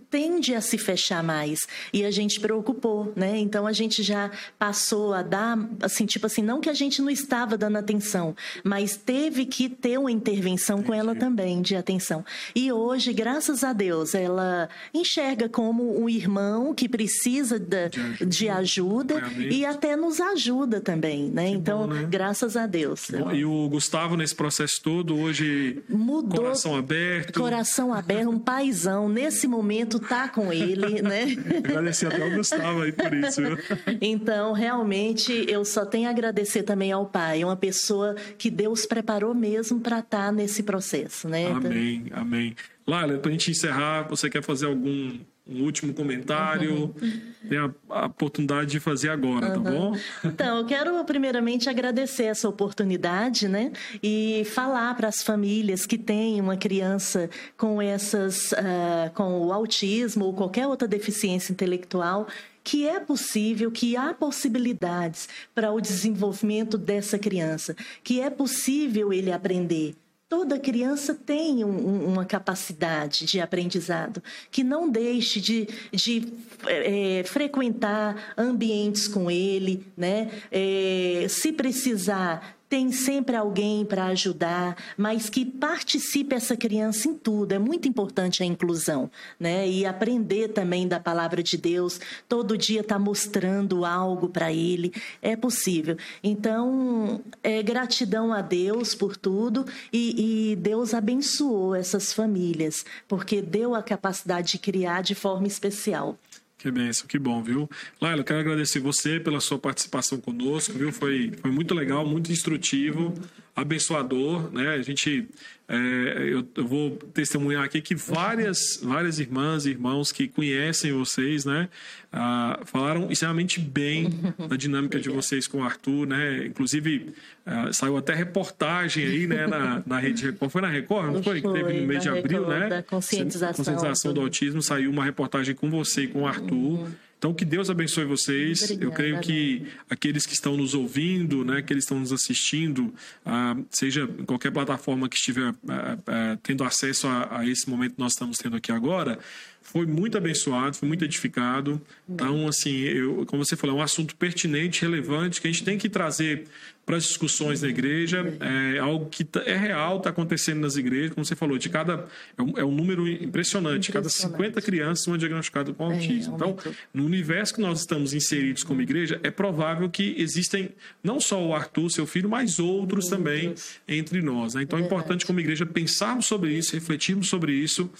tende 0.10 0.56
a 0.56 0.62
se 0.62 0.78
fechar 0.78 1.22
mais 1.22 1.60
e 1.94 2.06
a 2.06 2.12
gente 2.12 2.40
preocupou, 2.40 3.12
né? 3.16 3.38
Então 3.38 3.68
a 3.68 3.74
gente 3.74 4.02
já 4.02 4.32
passou 4.58 5.14
a 5.14 5.22
dar, 5.22 5.58
assim, 5.82 6.06
tipo 6.06 6.26
assim, 6.26 6.42
não 6.42 6.62
que 6.62 6.70
a 6.70 6.74
gente 6.74 7.02
não 7.02 7.10
estava 7.10 7.58
dando 7.58 7.78
atenção, 7.78 8.36
mas 8.64 8.96
teve 8.96 9.46
que 9.46 9.68
ter 9.68 9.98
uma 10.00 10.12
intervenção 10.12 10.80
Entendi. 10.80 10.88
com 10.88 10.94
ela 10.94 11.16
também 11.16 11.62
de 11.62 11.76
atenção. 11.76 12.24
E 12.56 12.72
hoje, 12.72 13.12
graças 13.12 13.64
a 13.64 13.74
Deus, 13.74 14.16
ela 14.16 14.70
enxerga 14.94 15.50
como 15.50 16.02
um 16.02 16.08
irmão 16.08 16.74
que 16.74 16.88
precisa 16.88 17.60
de, 17.60 17.90
de 18.26 18.50
ajuda, 18.50 19.20
de 19.20 19.26
ajuda 19.26 19.54
e 19.54 19.66
até 19.66 19.96
nos 19.96 20.22
ajuda 20.22 20.80
também, 20.80 21.30
né? 21.30 21.50
Que 21.50 21.56
então, 21.56 21.88
bom, 21.88 21.94
né? 21.94 22.08
graças 22.10 22.56
a 22.56 22.66
Deus. 22.66 23.10
E 23.34 23.44
o 23.44 23.68
Gustavo 23.68 24.16
nesse 24.16 24.36
processo 24.36 24.82
todo 24.82 25.18
hoje 25.18 25.84
mudou 25.90 26.44
coração 26.44 26.78
aberto, 26.78 27.40
coração 27.40 27.94
aberto, 27.94 28.30
um 28.30 28.40
paizão 28.40 29.10
nesse 29.10 29.49
momento 29.50 30.00
tá 30.00 30.30
com 30.30 30.54
ele, 30.54 31.02
né? 31.02 31.26
Agradecer 31.64 32.08
até 32.08 32.26
o 32.26 32.36
Gustavo 32.36 32.82
aí 32.82 32.92
por 32.92 33.14
isso. 33.14 33.42
Viu? 33.42 33.58
Então, 34.02 34.54
realmente, 34.54 35.46
eu 35.48 35.66
só 35.66 35.86
tenho 35.86 36.08
a 36.08 36.12
agradecer 36.12 36.64
também 36.64 36.92
ao 36.92 37.06
pai, 37.06 37.44
uma 37.44 37.56
pessoa 37.56 38.16
que 38.38 38.50
Deus 38.50 38.86
preparou 38.86 39.34
mesmo 39.34 39.80
para 39.80 40.00
estar 40.00 40.28
tá 40.28 40.32
nesse 40.32 40.64
processo, 40.64 41.28
né? 41.28 41.48
Amém, 41.48 42.06
amém. 42.12 42.56
Laila, 42.88 43.18
para 43.18 43.30
a 43.30 43.32
gente 43.32 43.52
encerrar, 43.52 44.08
você 44.08 44.30
quer 44.30 44.44
fazer 44.44 44.66
algum 44.66 45.20
um 45.50 45.64
último 45.64 45.94
comentário, 45.94 46.94
uhum. 47.02 47.22
tem 47.50 47.58
a, 47.58 47.72
a, 47.90 48.06
oportunidade 48.06 48.72
de 48.72 48.80
fazer 48.80 49.10
agora, 49.10 49.48
uhum. 49.48 49.64
tá 49.64 49.72
bom? 49.72 49.98
Então, 50.24 50.58
eu 50.60 50.66
quero 50.66 51.04
primeiramente 51.06 51.70
agradecer 51.70 52.26
essa 52.26 52.48
oportunidade, 52.48 53.48
né? 53.48 53.72
E 54.02 54.44
falar 54.54 54.96
para 54.96 55.08
as 55.08 55.24
famílias 55.24 55.86
que 55.86 55.98
têm 55.98 56.40
uma 56.40 56.56
criança 56.56 57.30
com 57.58 57.82
essas, 57.82 58.52
uh, 58.52 59.12
com 59.16 59.48
o 59.48 59.52
autismo 59.52 60.26
ou 60.26 60.34
qualquer 60.34 60.68
outra 60.68 60.88
deficiência 60.88 61.52
intelectual, 61.52 62.28
que 62.64 62.88
é 62.88 63.00
possível, 63.00 63.72
que 63.72 63.98
há 63.98 64.14
possibilidades 64.14 65.28
para 65.56 65.72
o 65.72 65.82
desenvolvimento 65.82 66.78
dessa 66.78 67.18
criança, 67.18 67.76
que 68.04 68.22
é 68.22 68.30
possível 68.30 69.12
ele 69.12 69.32
aprender 69.32 69.96
Toda 70.30 70.60
criança 70.60 71.16
tem 71.16 71.66
um, 71.66 72.06
uma 72.06 72.24
capacidade 72.24 73.26
de 73.26 73.42
aprendizado, 73.42 74.22
que 74.52 74.64
não 74.64 74.88
deixe 74.88 75.42
de, 75.42 75.68
de 75.92 76.32
é, 76.68 77.24
frequentar 77.26 78.36
ambientes 78.38 79.08
com 79.08 79.32
ele, 79.32 79.84
né? 79.98 80.30
É, 80.52 81.26
se 81.28 81.52
precisar 81.52 82.59
tem 82.70 82.92
sempre 82.92 83.36
alguém 83.36 83.84
para 83.84 84.06
ajudar, 84.06 84.78
mas 84.96 85.28
que 85.28 85.44
participe 85.44 86.36
essa 86.36 86.56
criança 86.56 87.08
em 87.08 87.16
tudo. 87.16 87.52
É 87.52 87.60
muito 87.60 87.88
importante 87.88 88.44
a 88.44 88.46
inclusão, 88.46 89.10
né? 89.40 89.68
E 89.68 89.86
aprender 89.86 90.50
também 90.50 90.88
da 90.88 91.00
palavra 91.00 91.42
de 91.42 91.58
Deus, 91.58 92.00
todo 92.28 92.58
dia 92.58 92.82
está 92.82 93.00
mostrando 93.00 93.84
algo 93.84 94.30
para 94.30 94.54
ele, 94.54 94.94
é 95.22 95.36
possível. 95.36 95.98
Então, 96.24 97.22
é 97.44 97.64
gratidão 97.64 98.32
a 98.32 98.42
Deus 98.42 98.94
por 98.94 99.18
tudo 99.18 99.66
e, 99.92 100.52
e 100.52 100.56
Deus 100.56 100.94
abençoou 100.94 101.74
essas 101.74 102.14
famílias, 102.14 102.86
porque 103.08 103.42
deu 103.42 103.74
a 103.74 103.82
capacidade 103.82 104.52
de 104.52 104.60
criar 104.60 105.02
de 105.02 105.16
forma 105.16 105.48
especial. 105.48 106.18
Que 106.60 106.70
benção, 106.70 107.08
que 107.08 107.18
bom, 107.18 107.42
viu? 107.42 107.70
Laila, 108.02 108.22
quero 108.22 108.40
agradecer 108.40 108.80
você 108.82 109.18
pela 109.18 109.40
sua 109.40 109.58
participação 109.58 110.20
conosco, 110.20 110.78
viu? 110.78 110.92
Foi, 110.92 111.32
foi 111.42 111.52
muito 111.52 111.74
legal, 111.74 112.06
muito 112.06 112.34
instrutivo, 112.34 113.14
abençoador, 113.56 114.52
né? 114.52 114.74
A 114.74 114.82
gente 114.82 115.26
é, 115.72 116.34
eu, 116.34 116.44
eu, 116.56 116.68
vou 116.68 116.98
testemunhar 117.14 117.64
aqui 117.64 117.80
que 117.80 117.94
várias, 117.94 118.80
várias 118.82 119.20
irmãs 119.20 119.68
e 119.68 119.70
irmãos 119.70 120.12
que 120.12 120.28
conhecem 120.28 120.92
vocês, 120.92 121.46
né, 121.46 121.70
ah, 122.12 122.60
falaram 122.66 123.12
extremamente 123.12 123.60
bem 123.60 124.10
da 124.50 124.56
dinâmica 124.56 125.00
de 125.00 125.10
vocês 125.10 125.46
com 125.46 125.60
o 125.60 125.64
Arthur, 125.64 126.08
né? 126.08 126.48
Inclusive, 126.48 127.14
ah, 127.46 127.72
saiu 127.72 127.98
até 127.98 128.16
reportagem 128.16 129.06
aí, 129.06 129.28
né, 129.28 129.46
na, 129.46 129.84
na 129.86 130.00
rede 130.00 130.26
Record. 130.26 130.52
Foi 130.52 130.60
na 130.60 130.70
Record, 130.70 131.14
não 131.14 131.22
foi? 131.22 131.40
teve 131.40 131.82
no 131.82 131.86
mês 131.86 132.02
de 132.02 132.10
abril, 132.10 132.48
Record, 132.48 132.60
né? 132.60 132.70
Da 132.70 132.82
conscientização. 132.82 133.54
Conscientização 133.64 134.12
do 134.12 134.22
autismo. 134.22 134.60
Saiu 134.64 134.90
uma 134.90 135.06
reportagem 135.06 135.54
com 135.54 135.70
você 135.70 136.06
e 136.06 136.08
com 136.08 136.24
o 136.24 136.28
Arthur. 136.28 136.49
Uhum. 136.56 136.92
Então, 137.20 137.34
que 137.34 137.44
Deus 137.44 137.70
abençoe 137.70 138.06
vocês. 138.06 138.62
Obrigada, 138.64 138.86
Eu 138.86 138.92
creio 138.92 139.20
que 139.20 139.68
aqueles 139.90 140.26
que 140.26 140.34
estão 140.34 140.56
nos 140.56 140.74
ouvindo, 140.74 141.44
né, 141.44 141.62
que 141.62 141.74
eles 141.74 141.84
estão 141.84 142.00
nos 142.00 142.14
assistindo, 142.14 142.94
ah, 143.26 143.58
seja 143.70 144.10
em 144.18 144.24
qualquer 144.24 144.52
plataforma 144.52 145.10
que 145.10 145.18
estiver 145.18 145.54
ah, 145.68 145.98
ah, 146.08 146.38
tendo 146.42 146.64
acesso 146.64 147.08
a, 147.08 147.40
a, 147.40 147.46
esse 147.46 147.70
momento 147.70 147.96
que 147.96 148.00
nós 148.00 148.14
estamos 148.14 148.38
tendo 148.38 148.56
aqui 148.56 148.72
agora, 148.72 149.20
foi 149.62 149.86
muito 149.86 150.18
abençoado, 150.18 150.76
foi 150.76 150.88
muito 150.88 151.06
edificado. 151.06 151.82
Então, 152.08 152.48
assim, 152.48 152.76
eu, 152.80 153.26
como 153.26 153.46
você 153.46 153.56
falou, 153.56 153.78
é 153.78 153.80
um 153.80 153.84
assunto 153.84 154.16
pertinente, 154.16 154.82
relevante, 154.82 155.40
que 155.40 155.48
a 155.48 155.52
gente 155.52 155.64
tem 155.64 155.78
que 155.78 155.88
trazer 155.88 156.48
para 156.90 156.98
as 156.98 157.04
discussões 157.04 157.62
da 157.62 157.68
igreja. 157.68 158.36
É 158.40 158.80
algo 158.80 159.06
que 159.10 159.24
tá, 159.24 159.44
é 159.46 159.56
real, 159.56 159.98
está 159.98 160.10
acontecendo 160.10 160.60
nas 160.60 160.76
igrejas, 160.76 161.14
como 161.14 161.24
você 161.24 161.36
falou, 161.36 161.56
de 161.60 161.70
cada. 161.70 162.08
É 162.36 162.42
um, 162.42 162.58
é 162.58 162.66
um 162.66 162.72
número 162.72 163.08
impressionante. 163.08 163.28
impressionante. 163.28 163.92
Cada 163.92 164.10
50 164.10 164.62
crianças 164.62 165.04
são 165.04 165.16
diagnosticadas 165.16 165.76
com 165.76 165.92
é, 165.92 165.94
autismo. 165.94 166.34
É, 166.34 166.36
então, 166.36 166.58
no 166.92 167.06
universo 167.06 167.54
que 167.54 167.62
nós 167.62 167.82
estamos 167.82 168.12
inseridos 168.16 168.64
como 168.64 168.82
igreja, 168.82 169.20
é 169.22 169.30
provável 169.30 169.88
que 169.88 170.16
existem 170.18 170.72
não 171.04 171.20
só 171.20 171.46
o 171.46 171.54
Arthur, 171.54 171.92
seu 171.92 172.08
filho, 172.08 172.28
mas 172.28 172.58
outros, 172.58 173.06
outros. 173.06 173.08
também 173.08 173.54
entre 173.88 174.20
nós. 174.24 174.56
Né? 174.56 174.64
Então, 174.64 174.80
é 174.80 174.82
importante 174.82 175.28
como 175.28 175.40
igreja 175.40 175.68
pensarmos 175.68 176.26
sobre 176.26 176.54
isso, 176.54 176.74
refletirmos 176.74 177.30
sobre 177.30 177.54
isso 177.54 177.92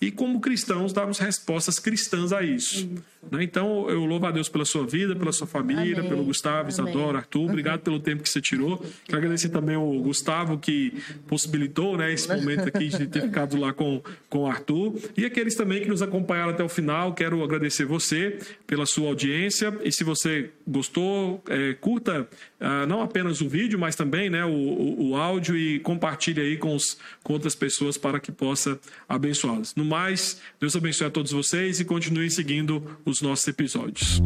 e, 0.00 0.10
como 0.10 0.40
cristãos, 0.40 0.92
darmos 0.92 1.18
respostas 1.18 1.78
cristãs 1.78 2.32
a 2.32 2.42
isso. 2.42 2.88
Né? 3.30 3.42
Então, 3.42 3.88
eu 3.88 4.04
louvo 4.04 4.26
a 4.26 4.30
Deus 4.30 4.48
pela 4.48 4.64
sua 4.64 4.86
vida, 4.86 5.16
pela 5.16 5.32
sua 5.32 5.46
família, 5.46 5.98
Amém. 5.98 6.08
pelo 6.08 6.24
Gustavo, 6.24 6.68
Isadora, 6.68 7.18
Arthur. 7.18 7.44
Obrigado 7.44 7.80
pelo 7.80 7.98
tempo 7.98 8.22
que 8.22 8.28
você 8.28 8.40
tirou. 8.40 8.84
Quero 9.04 9.18
agradecer 9.18 9.48
também 9.48 9.74
ao 9.74 9.90
Gustavo, 10.00 10.58
que 10.58 10.92
possibilitou 11.26 11.96
né, 11.96 12.12
esse 12.12 12.28
momento 12.28 12.68
aqui 12.68 12.88
de 12.88 13.06
ter 13.06 13.22
ficado 13.22 13.56
lá 13.56 13.72
com, 13.72 14.02
com 14.28 14.40
o 14.40 14.46
Arthur. 14.46 14.94
E 15.16 15.24
aqueles 15.24 15.54
também 15.54 15.82
que 15.82 15.88
nos 15.88 16.02
acompanharam 16.02 16.50
até 16.50 16.62
o 16.62 16.68
final. 16.68 17.14
Quero 17.14 17.42
agradecer 17.42 17.86
você 17.86 18.38
pela 18.66 18.84
sua 18.84 19.08
audiência. 19.08 19.76
E 19.82 19.90
se 19.90 20.04
você 20.04 20.50
gostou, 20.66 21.42
é, 21.48 21.72
curta 21.74 22.28
uh, 22.60 22.86
não 22.86 23.02
apenas 23.02 23.40
o 23.40 23.48
vídeo, 23.48 23.78
mas 23.78 23.96
também 23.96 24.30
né, 24.30 24.44
o, 24.44 24.50
o, 24.50 25.10
o 25.10 25.16
áudio 25.16 25.56
e 25.56 25.78
compartilhe 25.80 26.40
aí 26.40 26.56
com, 26.56 26.74
os, 26.74 26.96
com 27.22 27.32
outras 27.32 27.54
pessoas 27.54 27.96
para 27.96 28.20
que 28.20 28.32
possa 28.32 28.78
abençoá-las. 29.08 29.74
No 29.74 29.84
mais, 29.84 30.40
Deus 30.60 30.74
abençoe 30.76 31.06
a 31.06 31.10
todos 31.10 31.32
vocês 31.32 31.80
e 31.80 31.84
continue 31.84 32.30
seguindo 32.30 32.98
os 33.04 33.20
nossos 33.20 33.46
episódios. 33.48 34.20